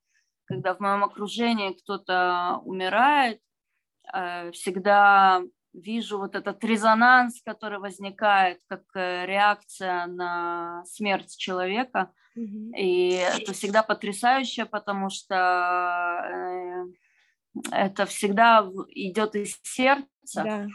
когда 0.46 0.76
в 0.76 0.80
моем 0.80 1.04
окружении 1.04 1.74
кто-то 1.74 2.60
умирает, 2.64 3.40
э, 4.14 4.52
всегда 4.52 5.42
вижу 5.74 6.18
вот 6.18 6.36
этот 6.36 6.64
резонанс, 6.64 7.42
который 7.44 7.80
возникает 7.80 8.60
как 8.68 8.84
э, 8.96 9.26
реакция 9.26 10.08
на 10.08 10.84
смерть 10.86 11.36
человека. 11.38 12.12
Mm-hmm. 12.38 12.78
И 12.78 13.10
это 13.14 13.54
всегда 13.54 13.84
потрясающе, 13.84 14.66
потому 14.66 15.10
что 15.10 15.36
это 17.72 18.06
всегда 18.06 18.70
идет 18.90 19.36
из 19.36 19.60
сердца. 19.64 20.44
Да. 20.44 20.68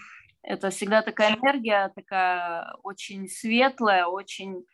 Это 0.47 0.69
всегда 0.69 1.01
такая 1.01 1.37
энергия, 1.37 1.91
такая 1.97 2.75
очень 2.83 3.29
светлая, 3.29 4.05
очень 4.05 4.67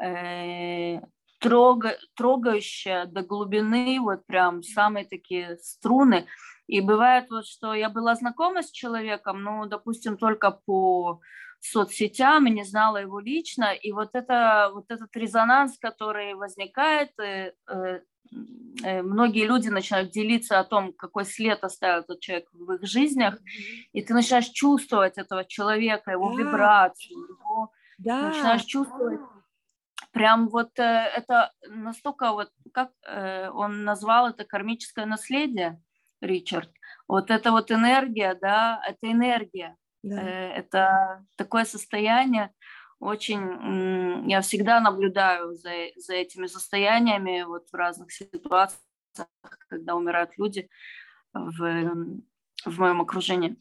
э, 0.00 1.00
трога, 1.40 1.96
трогающая 2.14 3.06
до 3.06 3.22
глубины, 3.22 3.98
вот 4.00 4.24
прям 4.26 4.62
самые 4.62 5.04
такие 5.04 5.56
струны. 5.58 6.26
И 6.68 6.80
бывает 6.80 7.26
вот, 7.30 7.46
что 7.46 7.74
я 7.74 7.90
была 7.90 8.14
знакома 8.14 8.62
с 8.62 8.70
человеком, 8.70 9.42
ну, 9.42 9.66
допустим, 9.66 10.16
только 10.16 10.52
по 10.52 11.20
соцсетям 11.60 12.46
и 12.46 12.50
не 12.50 12.64
знала 12.64 12.98
его 12.98 13.18
лично, 13.18 13.72
и 13.74 13.90
вот, 13.90 14.10
это, 14.12 14.70
вот 14.72 14.84
этот 14.88 15.14
резонанс, 15.16 15.76
который 15.78 16.34
возникает, 16.34 17.10
э, 17.18 17.52
э, 17.68 18.00
многие 18.32 19.46
люди 19.46 19.68
начинают 19.68 20.10
делиться 20.10 20.58
о 20.58 20.64
том, 20.64 20.92
какой 20.92 21.24
след 21.24 21.62
оставил 21.64 22.00
этот 22.00 22.20
человек 22.20 22.48
в 22.52 22.72
их 22.72 22.86
жизнях, 22.86 23.38
и 23.92 24.02
ты 24.02 24.14
начинаешь 24.14 24.48
чувствовать 24.48 25.18
этого 25.18 25.44
человека, 25.44 26.10
его 26.10 26.30
да. 26.30 26.42
вибрацию, 26.42 27.18
его 27.18 27.72
да. 27.98 28.28
начинаешь 28.28 28.64
чувствовать. 28.64 29.20
Прям 30.12 30.48
вот 30.48 30.78
э, 30.78 30.82
это 30.82 31.52
настолько 31.68 32.32
вот, 32.32 32.50
как 32.72 32.90
э, 33.06 33.50
он 33.50 33.84
назвал 33.84 34.30
это 34.30 34.44
кармическое 34.44 35.04
наследие, 35.04 35.80
Ричард. 36.22 36.70
Вот 37.06 37.30
это 37.30 37.50
вот 37.50 37.70
энергия, 37.70 38.34
да, 38.34 38.82
это 38.86 39.10
энергия. 39.12 39.76
Да. 40.02 40.22
Это 40.22 41.24
такое 41.36 41.64
состояние, 41.64 42.52
очень, 42.98 44.28
я 44.28 44.40
всегда 44.40 44.80
наблюдаю 44.80 45.54
за, 45.54 45.70
за 45.96 46.14
этими 46.14 46.46
состояниями 46.46 47.42
вот 47.42 47.68
в 47.70 47.74
разных 47.74 48.12
ситуациях, 48.12 48.80
когда 49.68 49.94
умирают 49.94 50.30
люди 50.38 50.68
в, 51.32 52.16
в 52.64 52.78
моем 52.78 53.00
окружении. 53.00 53.56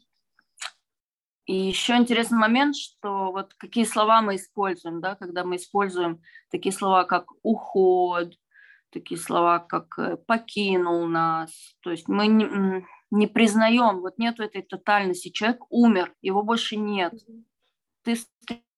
И 1.46 1.56
еще 1.56 1.96
интересный 1.96 2.40
момент, 2.40 2.76
что 2.76 3.32
вот 3.32 3.54
какие 3.54 3.84
слова 3.84 4.22
мы 4.22 4.36
используем, 4.36 5.00
да, 5.00 5.16
когда 5.16 5.44
мы 5.44 5.58
используем 5.58 6.22
такие 6.50 6.74
слова, 6.74 7.04
как 7.04 7.32
уход, 7.44 8.34
такие 8.90 9.20
слова, 9.20 9.60
как 9.60 10.00
э, 10.00 10.18
покинул 10.18 11.06
нас, 11.06 11.52
то 11.82 11.92
есть 11.92 12.08
мы 12.08 12.28
не, 12.28 12.84
не 13.12 13.28
признаем, 13.28 14.00
вот 14.00 14.18
нету 14.18 14.42
этой 14.42 14.64
тотальности, 14.64 15.30
человек 15.30 15.66
умер, 15.70 16.16
его 16.22 16.42
больше 16.42 16.78
нет. 16.78 17.14
Ты 18.04 18.18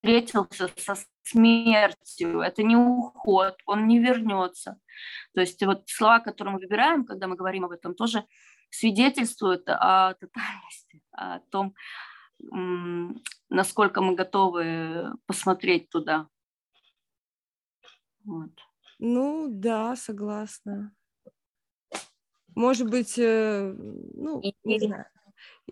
встретился 0.07 0.69
со 0.77 0.95
смертью. 1.23 2.39
Это 2.39 2.63
не 2.63 2.77
уход, 2.77 3.57
он 3.65 3.87
не 3.87 3.99
вернется. 3.99 4.79
То 5.33 5.41
есть 5.41 5.61
вот 5.65 5.83
слова, 5.87 6.19
которые 6.19 6.53
мы 6.53 6.59
выбираем, 6.61 7.05
когда 7.05 7.27
мы 7.27 7.35
говорим 7.35 7.65
об 7.65 7.71
этом, 7.71 7.93
тоже 7.93 8.25
свидетельствуют 8.69 9.67
о 9.67 10.13
тотальности, 10.13 11.03
о 11.11 11.39
том, 11.51 11.75
насколько 13.49 14.01
мы 14.01 14.15
готовы 14.15 15.13
посмотреть 15.25 15.89
туда. 15.89 16.27
Вот. 18.23 18.51
Ну 18.99 19.47
да, 19.49 19.95
согласна. 19.97 20.93
Может 22.55 22.89
быть, 22.89 23.19
э, 23.19 23.73
ну, 23.77 24.41
не 24.63 24.79
знаю. 24.79 25.05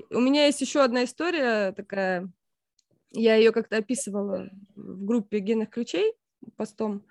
У 0.10 0.20
меня 0.20 0.46
есть 0.46 0.62
еще 0.62 0.84
одна 0.84 1.06
история 1.06 1.72
такая 1.72 2.30
я 3.16 3.36
ее 3.36 3.52
как-то 3.52 3.78
описывала 3.78 4.50
в 4.76 5.06
группе 5.06 5.40
генных 5.40 5.70
ключей 5.70 6.14
постом, 6.58 7.06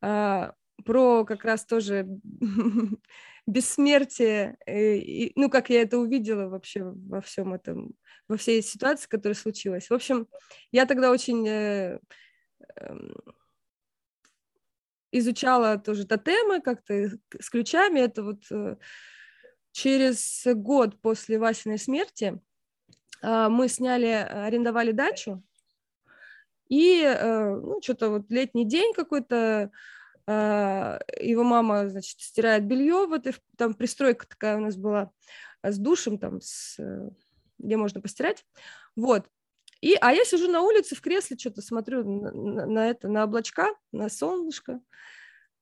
а, 0.00 0.54
про 0.84 1.24
как 1.24 1.44
раз 1.44 1.64
тоже 1.64 2.06
бессмертие, 3.46 4.56
э, 4.66 4.96
и, 4.96 5.32
ну, 5.36 5.50
как 5.50 5.70
я 5.70 5.82
это 5.82 5.98
увидела 5.98 6.48
вообще 6.48 6.82
во 6.84 7.20
всем 7.20 7.54
этом, 7.54 7.94
во 8.28 8.36
всей 8.36 8.62
ситуации, 8.62 9.08
которая 9.08 9.34
случилась. 9.34 9.90
В 9.90 9.94
общем, 9.94 10.28
я 10.70 10.86
тогда 10.86 11.10
очень 11.10 11.46
э, 11.48 11.98
э, 12.76 12.96
изучала 15.12 15.78
тоже 15.78 16.06
тотемы 16.06 16.60
как-то 16.60 17.10
с 17.40 17.50
ключами. 17.50 18.00
Это 18.00 18.22
вот 18.22 18.44
э, 18.50 18.76
через 19.72 20.46
год 20.46 21.00
после 21.00 21.38
Васиной 21.38 21.78
смерти 21.78 22.40
мы 23.22 23.68
сняли, 23.68 24.06
арендовали 24.06 24.92
дачу, 24.92 25.42
и, 26.68 27.02
э, 27.02 27.56
ну, 27.56 27.80
что-то 27.82 28.10
вот 28.10 28.30
летний 28.30 28.66
день 28.66 28.92
какой-то, 28.92 29.70
а, 30.26 30.98
его 31.18 31.42
мама, 31.42 31.88
значит, 31.88 32.20
стирает 32.20 32.66
белье, 32.66 33.06
вот 33.06 33.26
и 33.26 33.32
там 33.56 33.74
пристройка 33.74 34.28
такая 34.28 34.56
у 34.58 34.60
нас 34.60 34.76
была 34.76 35.10
с 35.62 35.78
душем, 35.78 36.18
там, 36.18 36.40
с, 36.42 36.78
э, 36.78 37.10
где 37.58 37.76
можно 37.76 38.00
постирать, 38.02 38.44
вот. 38.94 39.26
И, 39.80 39.96
а 40.00 40.12
я 40.12 40.24
сижу 40.24 40.50
на 40.50 40.60
улице 40.60 40.94
в 40.94 41.00
кресле, 41.00 41.38
что-то 41.38 41.62
смотрю 41.62 42.04
на, 42.04 42.32
на, 42.32 42.66
на 42.66 42.90
это, 42.90 43.08
на 43.08 43.24
облачка, 43.24 43.74
на 43.92 44.10
солнышко, 44.10 44.80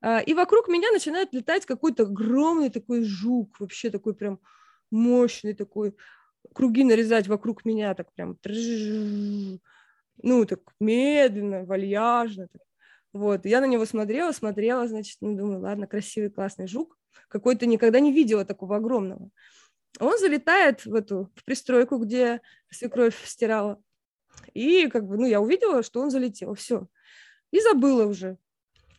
а, 0.01 0.21
и 0.21 0.35
вокруг 0.35 0.67
меня 0.67 0.91
начинает 0.91 1.33
летать 1.33 1.67
какой-то 1.67 2.03
огромный 2.03 2.71
такой 2.71 3.05
жук, 3.05 3.61
вообще 3.61 3.91
такой 3.91 4.15
прям 4.15 4.41
мощный 4.91 5.55
такой, 5.55 5.95
круги 6.55 6.85
нарезать 6.85 7.29
вокруг 7.29 7.65
меня, 7.65 7.95
так 7.95 8.13
прям, 8.13 8.39
ну, 10.23 10.45
так 10.45 10.61
медленно, 10.81 11.65
вальяжно. 11.65 12.49
Так. 12.49 12.63
Вот, 13.13 13.47
я 13.47 13.61
на 13.61 13.67
него 13.67 13.87
смотрела, 13.87 14.33
смотрела, 14.33 14.87
значит, 14.89 15.19
ну, 15.21 15.37
думаю, 15.37 15.61
ладно, 15.61 15.87
красивый, 15.87 16.31
классный 16.31 16.67
жук, 16.67 16.99
какой-то 17.29 17.67
никогда 17.67 18.01
не 18.01 18.13
видела 18.13 18.45
такого 18.45 18.77
огромного. 18.77 19.31
Он 19.99 20.19
залетает 20.19 20.85
в 20.85 20.95
эту, 20.95 21.31
в 21.35 21.45
пристройку, 21.45 21.97
где 21.99 22.43
свекровь 22.71 23.17
стирала, 23.25 23.83
и 24.53 24.89
как 24.89 25.07
бы, 25.07 25.17
ну, 25.17 25.27
я 25.27 25.41
увидела, 25.41 25.83
что 25.83 26.01
он 26.01 26.11
залетел, 26.11 26.55
все, 26.55 26.89
и 27.51 27.61
забыла 27.61 28.07
уже. 28.07 28.37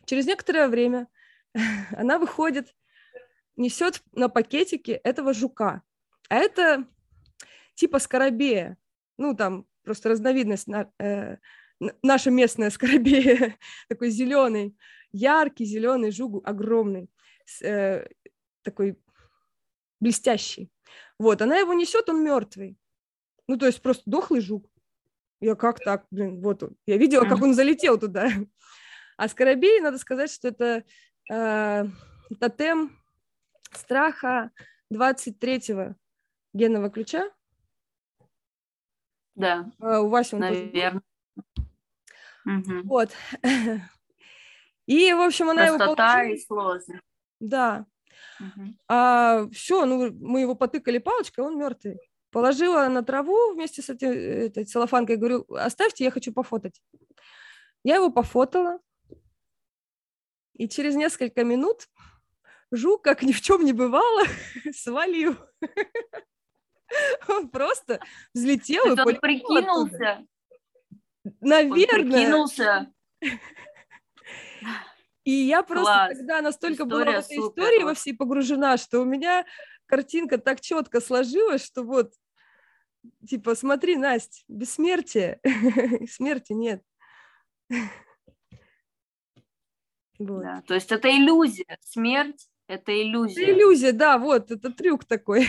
Через 0.04 0.26
некоторое 0.26 0.68
время 0.68 1.06
она 1.96 2.18
выходит, 2.18 2.74
несет 3.56 4.02
на 4.12 4.28
пакетике 4.28 4.92
этого 4.92 5.32
жука. 5.32 5.82
А 6.28 6.36
это 6.36 6.86
типа 7.78 8.00
скоробея. 8.00 8.76
Ну, 9.18 9.34
там 9.34 9.64
просто 9.84 10.08
разновидность 10.08 10.66
на, 10.66 10.90
э, 10.98 11.36
наша 12.02 12.30
местная 12.30 12.70
скоробея, 12.76 13.56
такой 13.88 14.10
зеленый, 14.10 14.76
яркий 15.12 15.64
зеленый 15.64 16.10
жук, 16.10 16.46
огромный, 16.46 17.08
с, 17.46 17.62
э, 17.62 18.08
такой 18.62 18.98
блестящий. 20.00 20.70
Вот, 21.18 21.40
она 21.40 21.56
его 21.58 21.72
несет, 21.72 22.08
он 22.08 22.24
мертвый. 22.24 22.76
Ну, 23.46 23.56
то 23.56 23.66
есть 23.66 23.80
просто 23.80 24.02
дохлый 24.06 24.40
жук. 24.40 24.68
Я 25.40 25.54
как 25.54 25.78
так, 25.78 26.06
блин, 26.10 26.40
вот 26.40 26.62
он. 26.64 26.76
Я 26.84 26.96
видела, 26.96 27.24
как 27.24 27.40
он 27.42 27.54
залетел 27.54 27.98
туда. 27.98 28.28
А 29.16 29.28
скоробей, 29.28 29.80
надо 29.80 29.98
сказать, 29.98 30.30
что 30.30 30.46
это 30.46 30.84
э, 31.28 31.84
тотем 32.38 32.96
страха 33.72 34.52
23-го 34.92 35.96
генного 36.54 36.88
ключа. 36.88 37.28
Да. 39.38 39.70
Э, 39.80 39.98
у 39.98 40.08
Васи 40.08 40.34
он 40.34 40.40
Наверное. 40.40 41.02
Угу. 42.44 42.82
Вот. 42.84 43.10
И, 44.86 45.12
в 45.12 45.20
общем, 45.20 45.50
она 45.50 45.66
Простота 45.66 46.22
его 46.22 46.34
и 46.34 46.38
сложность. 46.38 47.02
Да. 47.40 47.86
Угу. 48.40 48.66
А, 48.88 49.46
все, 49.52 49.84
ну, 49.84 50.10
мы 50.12 50.40
его 50.40 50.54
потыкали 50.54 50.98
палочкой, 50.98 51.44
он 51.44 51.58
мертвый. 51.58 51.98
Положила 52.30 52.88
на 52.88 53.04
траву 53.04 53.52
вместе 53.52 53.80
с 53.80 53.90
этой, 53.90 54.46
этой 54.46 54.64
целлофанкой, 54.64 55.16
говорю, 55.16 55.46
оставьте, 55.50 56.04
я 56.04 56.10
хочу 56.10 56.32
пофотать. 56.32 56.82
Я 57.84 57.96
его 57.96 58.10
пофотала, 58.10 58.80
и 60.54 60.68
через 60.68 60.96
несколько 60.96 61.44
минут 61.44 61.88
жук, 62.72 63.02
как 63.04 63.22
ни 63.22 63.32
в 63.32 63.40
чем 63.40 63.64
не 63.64 63.72
бывало, 63.72 64.24
свалил. 64.74 65.36
Он 67.28 67.48
просто 67.48 68.00
взлетел 68.34 68.84
и 68.86 68.90
он 68.90 69.16
прикинулся. 69.20 70.26
Наверное. 71.40 71.84
Он 71.84 72.10
прикинулся. 72.10 72.92
И 75.24 75.30
я 75.30 75.62
просто 75.62 75.92
Класс. 75.92 76.18
тогда 76.18 76.40
настолько 76.40 76.84
История 76.84 77.04
была 77.04 77.04
в 77.04 77.24
этой 77.24 77.36
супер. 77.36 77.62
истории 77.62 77.82
во 77.84 77.94
всей 77.94 78.14
погружена, 78.14 78.76
что 78.78 79.00
у 79.00 79.04
меня 79.04 79.44
картинка 79.84 80.38
так 80.38 80.62
четко 80.62 81.02
сложилась, 81.02 81.62
что 81.62 81.82
вот, 81.82 82.14
типа, 83.28 83.54
смотри, 83.54 83.96
Настя, 83.96 84.42
бессмертие, 84.48 85.40
смерти 86.10 86.52
нет. 86.52 86.82
Вот. 90.20 90.42
Да, 90.42 90.62
то 90.66 90.74
есть 90.74 90.90
это 90.90 91.08
иллюзия. 91.08 91.78
Смерть– 91.80 92.48
это 92.66 92.90
иллюзия. 92.90 93.40
Это 93.40 93.52
иллюзия, 93.52 93.92
да, 93.92 94.18
вот, 94.18 94.50
это 94.50 94.72
трюк 94.72 95.04
такой. 95.04 95.46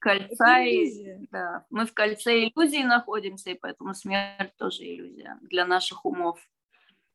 Кольца 0.00 0.60
и... 0.60 1.26
Да, 1.30 1.64
мы 1.70 1.86
в 1.86 1.94
кольце 1.94 2.44
иллюзии 2.44 2.82
находимся, 2.82 3.50
и 3.50 3.54
поэтому 3.54 3.94
смерть 3.94 4.56
тоже 4.56 4.84
иллюзия 4.84 5.38
для 5.42 5.64
наших 5.66 6.04
умов. 6.04 6.40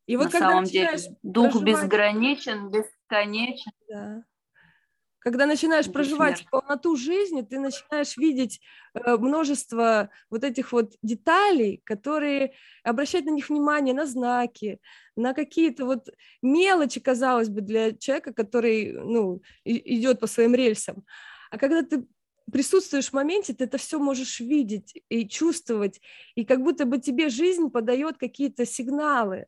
И 0.05 0.17
вот 0.17 0.33
На 0.33 0.39
самом 0.39 0.63
деле 0.65 0.97
дух 1.23 1.51
проживать... 1.51 1.83
безграничен, 1.83 2.69
бесконечен. 2.69 3.71
Да 3.89 4.23
когда 5.25 5.47
начинаешь 5.47 5.91
проживать 5.91 6.45
полноту 6.51 6.95
жизни, 6.95 7.41
ты 7.41 7.59
начинаешь 7.59 8.15
видеть 8.15 8.61
э, 8.93 9.17
множество 9.17 10.11
вот 10.29 10.43
этих 10.43 10.71
вот 10.71 10.93
деталей, 11.01 11.81
которые 11.83 12.53
обращать 12.83 13.25
на 13.25 13.31
них 13.31 13.49
внимание, 13.49 13.95
на 13.95 14.05
знаки, 14.05 14.79
на 15.15 15.33
какие-то 15.33 15.86
вот 15.86 16.09
мелочи, 16.43 16.99
казалось 16.99 17.49
бы, 17.49 17.61
для 17.61 17.93
человека, 17.93 18.33
который, 18.33 18.93
ну, 18.93 19.41
идет 19.63 20.19
по 20.19 20.27
своим 20.27 20.53
рельсам. 20.53 21.03
А 21.49 21.57
когда 21.57 21.81
ты 21.81 22.05
присутствуешь 22.51 23.09
в 23.09 23.13
моменте, 23.13 23.53
ты 23.53 23.65
это 23.65 23.77
все 23.77 23.99
можешь 23.99 24.39
видеть 24.39 25.01
и 25.09 25.27
чувствовать, 25.27 26.01
и 26.35 26.45
как 26.45 26.61
будто 26.61 26.85
бы 26.85 26.99
тебе 26.99 27.29
жизнь 27.29 27.69
подает 27.69 28.17
какие-то 28.17 28.65
сигналы. 28.65 29.47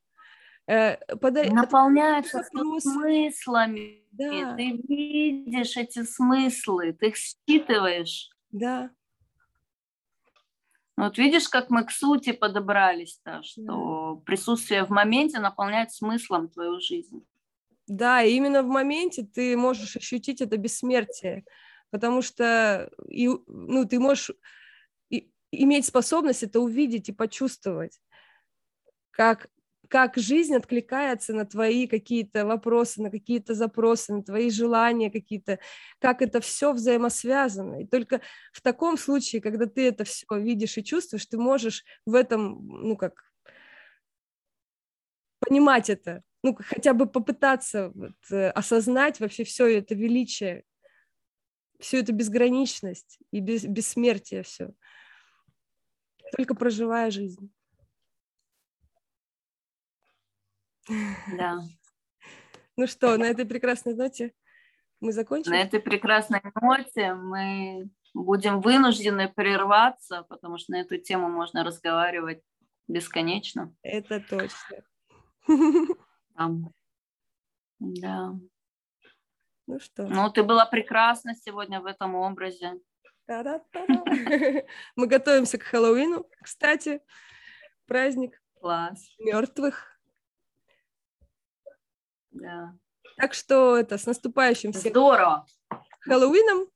Э, 0.68 0.98
пода... 1.16 1.44
Наполняется 1.46 2.44
смыслами. 2.44 4.04
Да. 4.12 4.56
Ты 4.56 4.82
видишь 4.88 5.78
эти 5.78 6.04
смыслы, 6.04 6.94
ты 6.94 7.08
их 7.08 7.16
считываешь. 7.16 8.30
Да. 8.52 8.92
Вот 10.98 11.18
видишь, 11.20 11.48
как 11.48 11.70
мы 11.70 11.86
к 11.86 11.92
сути 11.92 12.32
подобрались-то, 12.32 13.44
что 13.44 14.16
да. 14.16 14.22
присутствие 14.26 14.84
в 14.84 14.90
моменте 14.90 15.40
наполняет 15.40 15.92
смыслом 15.92 16.50
твою 16.50 16.80
жизнь. 16.80 17.24
Да, 17.86 18.24
и 18.24 18.34
именно 18.34 18.64
в 18.64 18.68
моменте 18.68 19.24
ты 19.24 19.56
можешь 19.56 19.96
ощутить 19.96 20.42
это 20.42 20.58
бессмертие, 20.58 21.46
потому 21.92 22.22
что 22.22 22.90
и, 23.08 23.30
ну, 23.48 23.86
ты 23.86 24.00
можешь 24.00 24.32
и, 25.10 25.32
иметь 25.52 25.86
способность 25.86 26.44
это 26.44 26.60
увидеть 26.60 27.10
и 27.10 27.14
почувствовать, 27.14 28.00
как 29.12 29.50
как 29.90 30.18
жизнь 30.18 30.56
откликается 30.56 31.34
на 31.34 31.46
твои 31.46 31.88
какие-то 31.88 32.46
вопросы, 32.46 33.02
на 33.02 33.10
какие-то 33.10 33.54
запросы, 33.54 34.14
на 34.14 34.24
твои 34.24 34.50
желания 34.50 35.10
какие-то, 35.10 35.60
как 36.00 36.22
это 36.22 36.42
все 36.42 36.74
взаимосвязано. 36.74 37.82
И 37.84 37.88
только 37.88 38.22
в 38.52 38.62
таком 38.62 38.98
случае, 38.98 39.42
когда 39.42 39.66
ты 39.66 39.88
это 39.88 40.04
все 40.04 40.26
видишь 40.32 40.78
и 40.78 40.84
чувствуешь, 40.84 41.26
ты 41.26 41.38
можешь 41.38 41.84
в 42.06 42.16
этом, 42.16 42.68
ну 42.68 42.98
как, 42.98 43.24
понимать 45.40 45.90
это, 45.90 46.24
ну 46.44 46.58
хотя 46.60 46.94
бы 46.94 47.08
попытаться 47.08 47.92
вот, 47.94 48.16
э, 48.32 48.50
осознать 48.50 49.20
вообще 49.20 49.44
все 49.44 49.78
это 49.78 49.96
величие, 49.96 50.64
всю 51.80 51.98
эту 51.98 52.14
безграничность 52.14 53.20
и 53.32 53.40
без, 53.40 53.66
бессмертие 53.66 54.44
все, 54.44 54.72
только 56.36 56.56
проживая 56.56 57.12
жизнь. 57.12 57.52
Да. 61.38 61.60
Ну 62.80 62.86
что, 62.86 63.18
на 63.18 63.24
этой 63.24 63.44
прекрасной 63.44 63.96
ноте 63.96 64.34
мы 65.00 65.12
закончим? 65.12 65.52
На 65.52 65.64
этой 65.64 65.80
прекрасной 65.80 66.44
ноте 66.62 67.16
мы 67.16 67.90
будем 68.14 68.62
вынуждены 68.62 69.30
прерваться, 69.30 70.22
потому 70.30 70.60
что 70.60 70.74
на 70.74 70.82
эту 70.82 70.98
тему 71.00 71.28
можно 71.28 71.64
разговаривать 71.64 72.44
бесконечно. 72.88 73.76
Это 73.82 74.20
точно. 74.20 74.84
Там. 76.36 76.72
Да. 77.80 78.36
Ну 79.68 79.80
что? 79.80 80.08
Ну, 80.08 80.32
ты 80.32 80.44
была 80.44 80.66
прекрасна 80.66 81.36
сегодня 81.36 81.82
в 81.82 81.86
этом 81.86 82.16
образе. 82.16 82.80
Мы 84.96 85.08
готовимся 85.08 85.58
к 85.58 85.64
Хэллоуину, 85.64 86.26
кстати, 86.42 87.02
праздник 87.86 88.42
Класс. 88.62 89.14
мертвых. 89.20 90.00
Да. 92.32 92.74
Так 93.18 93.34
что 93.34 93.76
это 93.76 93.98
с 93.98 94.06
наступающим 94.06 94.72
всех 94.72 94.94
Здорово. 94.94 95.46
Хэллоуином. 96.00 96.68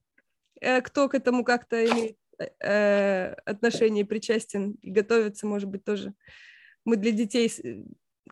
Э, 0.60 0.82
кто 0.82 1.08
к 1.08 1.16
этому 1.16 1.46
как-то 1.46 1.86
имеет 1.86 2.18
э, 2.60 3.34
отношение, 3.46 4.06
причастен 4.06 4.74
и 4.82 4.92
готовится, 4.92 5.48
может 5.48 5.70
быть, 5.70 5.86
тоже. 5.86 6.14
Мы 6.84 6.98
для 6.98 7.12
детей 7.12 7.50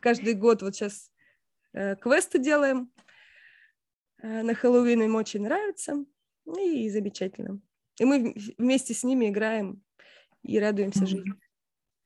каждый 0.02 0.34
год 0.34 0.62
вот 0.62 0.76
сейчас 0.76 1.12
э, 1.72 1.96
квесты 1.96 2.40
делаем 2.40 2.92
на 4.22 4.54
Хэллоуин, 4.54 5.02
им 5.02 5.16
очень 5.16 5.42
нравится. 5.42 6.06
И 6.58 6.90
замечательно. 6.90 7.60
И 8.00 8.06
мы 8.06 8.34
вместе 8.58 8.94
с 8.94 9.04
ними 9.04 9.30
играем 9.30 9.84
и 10.44 10.60
радуемся 10.60 11.06
жизни 11.06 11.34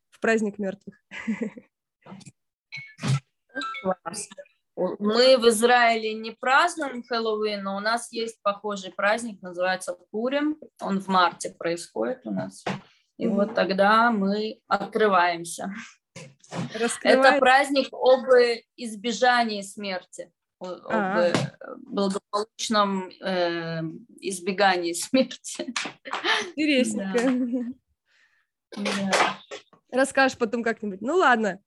в 0.09 0.20
праздник 0.20 0.57
мертвых. 0.57 0.95
Класс. 3.84 4.30
Мы 4.76 5.38
в 5.38 5.47
Израиле 5.49 6.16
не 6.16 6.32
празднуем 6.32 7.03
Хэллоуин, 7.03 7.64
но 7.64 7.78
у 7.78 7.80
нас 7.80 8.11
есть 8.11 8.41
похожий 8.41 8.91
праздник, 8.91 9.41
называется 9.41 9.95
Пурим. 10.09 10.57
Он 10.82 10.99
в 10.99 11.07
марте 11.07 11.51
происходит 11.51 12.26
у 12.26 12.32
нас. 12.32 12.66
И 13.18 13.26
mm-hmm. 13.26 13.30
вот 13.30 13.53
тогда 13.53 14.11
мы 14.11 14.59
открываемся. 14.68 15.72
Раскрывает... 16.74 17.20
Это 17.20 17.39
праздник 17.39 17.89
об 17.91 18.26
избежании 18.76 19.61
смерти, 19.61 20.32
об 20.64 20.86
А-а-а. 20.89 21.76
благополучном 21.78 23.09
э, 23.22 23.82
избегании 24.20 24.93
смерти. 24.93 25.74
Интересненько. 26.55 27.74
Да. 28.76 29.39
Расскажешь 29.91 30.38
потом 30.38 30.64
как-нибудь. 30.64 31.01
Ну 31.01 31.16
ладно. 31.16 31.61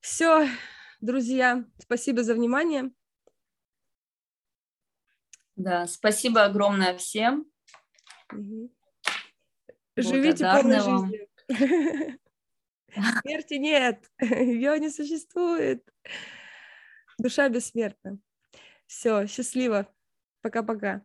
Все, 0.00 0.48
друзья, 1.00 1.64
спасибо 1.78 2.22
за 2.22 2.34
внимание. 2.34 2.90
Да, 5.56 5.86
спасибо 5.86 6.44
огромное 6.44 6.96
всем. 6.96 7.46
Угу. 8.32 8.72
Живите 9.96 10.44
полной 10.44 10.80
жизнью. 10.80 11.28
Смерти 13.22 13.54
нет, 13.54 14.10
ее 14.20 14.78
не 14.78 14.90
существует. 14.90 15.84
Душа 17.20 17.48
бессмертна. 17.48 18.18
Все, 18.86 19.26
счастливо. 19.26 19.86
Пока-пока. 20.40 21.02